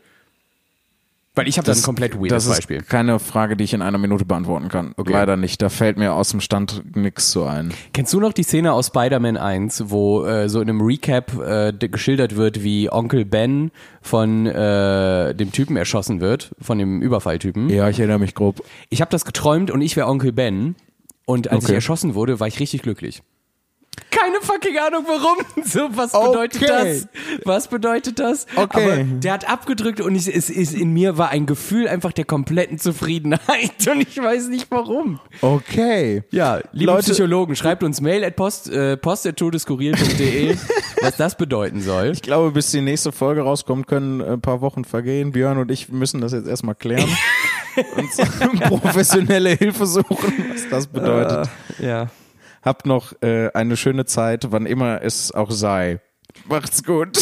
Weil 1.38 1.47
ich 1.47 1.57
habe 1.57 1.65
da 1.65 1.71
ein 1.73 1.81
komplett 1.81 2.15
weirdes 2.15 2.29
das 2.29 2.45
ist 2.47 2.55
Beispiel. 2.55 2.81
keine 2.81 3.19
Frage, 3.19 3.55
die 3.55 3.63
ich 3.63 3.73
in 3.73 3.81
einer 3.81 3.97
Minute 3.97 4.25
beantworten 4.25 4.69
kann. 4.69 4.93
Leider 5.05 5.38
nicht. 5.38 5.61
Da 5.61 5.69
fällt 5.69 5.97
mir 5.97 6.13
aus 6.13 6.29
dem 6.29 6.41
Stand 6.41 6.95
nichts 6.95 7.31
so 7.31 7.45
ein. 7.45 7.73
Kennst 7.93 8.11
du 8.13 8.19
noch 8.19 8.33
die 8.33 8.43
Szene 8.43 8.73
aus 8.73 8.88
Spider-Man 8.88 9.38
1, 9.38 9.85
wo 9.88 10.25
äh, 10.25 10.49
so 10.49 10.59
in 10.61 10.69
einem 10.69 10.81
Recap 10.81 11.31
äh, 11.39 11.71
geschildert 11.73 12.35
wird, 12.35 12.63
wie 12.63 12.91
Onkel 12.91 13.23
Ben 13.25 13.71
von 14.01 14.45
äh, 14.47 15.33
dem 15.35 15.51
Typen 15.51 15.77
erschossen 15.77 16.19
wird, 16.21 16.55
von 16.59 16.77
dem 16.79 17.01
Überfalltypen? 17.01 17.69
Ja, 17.69 17.88
ich 17.89 17.99
erinnere 17.99 18.19
mich 18.19 18.33
grob. 18.35 18.63
Ich 18.89 19.01
habe 19.01 19.11
das 19.11 19.23
geträumt 19.23 19.71
und 19.71 19.81
ich 19.81 19.95
wäre 19.95 20.07
Onkel 20.07 20.31
Ben. 20.31 20.75
Und 21.25 21.49
als 21.51 21.65
Okay. 21.65 21.73
ich 21.73 21.75
erschossen 21.75 22.15
wurde, 22.15 22.39
war 22.39 22.47
ich 22.47 22.59
richtig 22.59 22.81
glücklich. 22.81 23.21
Keine 24.11 24.39
fucking 24.41 24.77
Ahnung 24.77 25.03
warum. 25.07 25.37
So, 25.65 25.89
was 25.91 26.11
bedeutet 26.13 26.63
Okay. 26.63 26.67
das? 27.01 27.07
Was 27.43 27.67
bedeutet 27.67 28.19
das? 28.19 28.47
Okay. 28.55 28.83
Aber 28.83 29.03
der 29.03 29.33
hat 29.33 29.49
abgedrückt 29.49 29.99
und 30.01 30.15
ich, 30.15 30.27
es 30.33 30.49
ist 30.49 30.73
in 30.73 30.91
mir 30.93 31.17
war 31.17 31.29
ein 31.29 31.45
Gefühl 31.45 31.87
einfach 31.87 32.13
der 32.13 32.25
kompletten 32.25 32.79
Zufriedenheit 32.79 33.87
und 33.91 34.01
ich 34.01 34.17
weiß 34.17 34.47
nicht 34.47 34.67
warum. 34.71 35.19
Okay. 35.41 36.23
Ja, 36.31 36.59
liebe 36.71 36.91
Leute- 36.91 37.11
Psychologen, 37.11 37.55
schreibt 37.55 37.83
uns 37.83 37.99
Mail 38.01 38.23
at 38.23 38.35
post, 38.35 38.69
äh, 38.69 38.95
post.todeskurril.de, 38.97 40.55
was 41.01 41.17
das 41.17 41.35
bedeuten 41.35 41.81
soll. 41.81 42.11
Ich 42.11 42.21
glaube, 42.21 42.51
bis 42.51 42.71
die 42.71 42.81
nächste 42.81 43.11
Folge 43.11 43.41
rauskommt, 43.41 43.87
können 43.87 44.21
ein 44.21 44.41
paar 44.41 44.61
Wochen 44.61 44.85
vergehen. 44.85 45.31
Björn 45.31 45.57
und 45.57 45.69
ich 45.71 45.89
müssen 45.89 46.21
das 46.21 46.31
jetzt 46.31 46.47
erstmal 46.47 46.75
klären. 46.75 47.09
und 48.41 48.59
professionelle 48.81 49.49
Hilfe 49.51 49.85
suchen, 49.85 50.45
was 50.53 50.67
das 50.69 50.87
bedeutet. 50.87 51.49
Ja. 51.79 52.07
Habt 52.68 52.86
noch 52.86 53.13
äh, 53.22 53.49
eine 53.53 53.78
schöne 53.78 54.03
Zeit, 54.03 54.51
wann 54.51 54.65
immer 54.65 55.01
es 55.01 55.32
auch 55.32 55.51
sei. 55.51 56.01
Macht's 56.49 56.84
gut. 56.84 57.18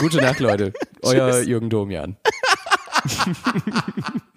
Gute 0.00 0.16
Nacht, 0.16 0.40
Leute. 0.40 0.72
Euer. 1.02 1.42
Jürgen 1.42 1.68
Domian. 1.68 2.16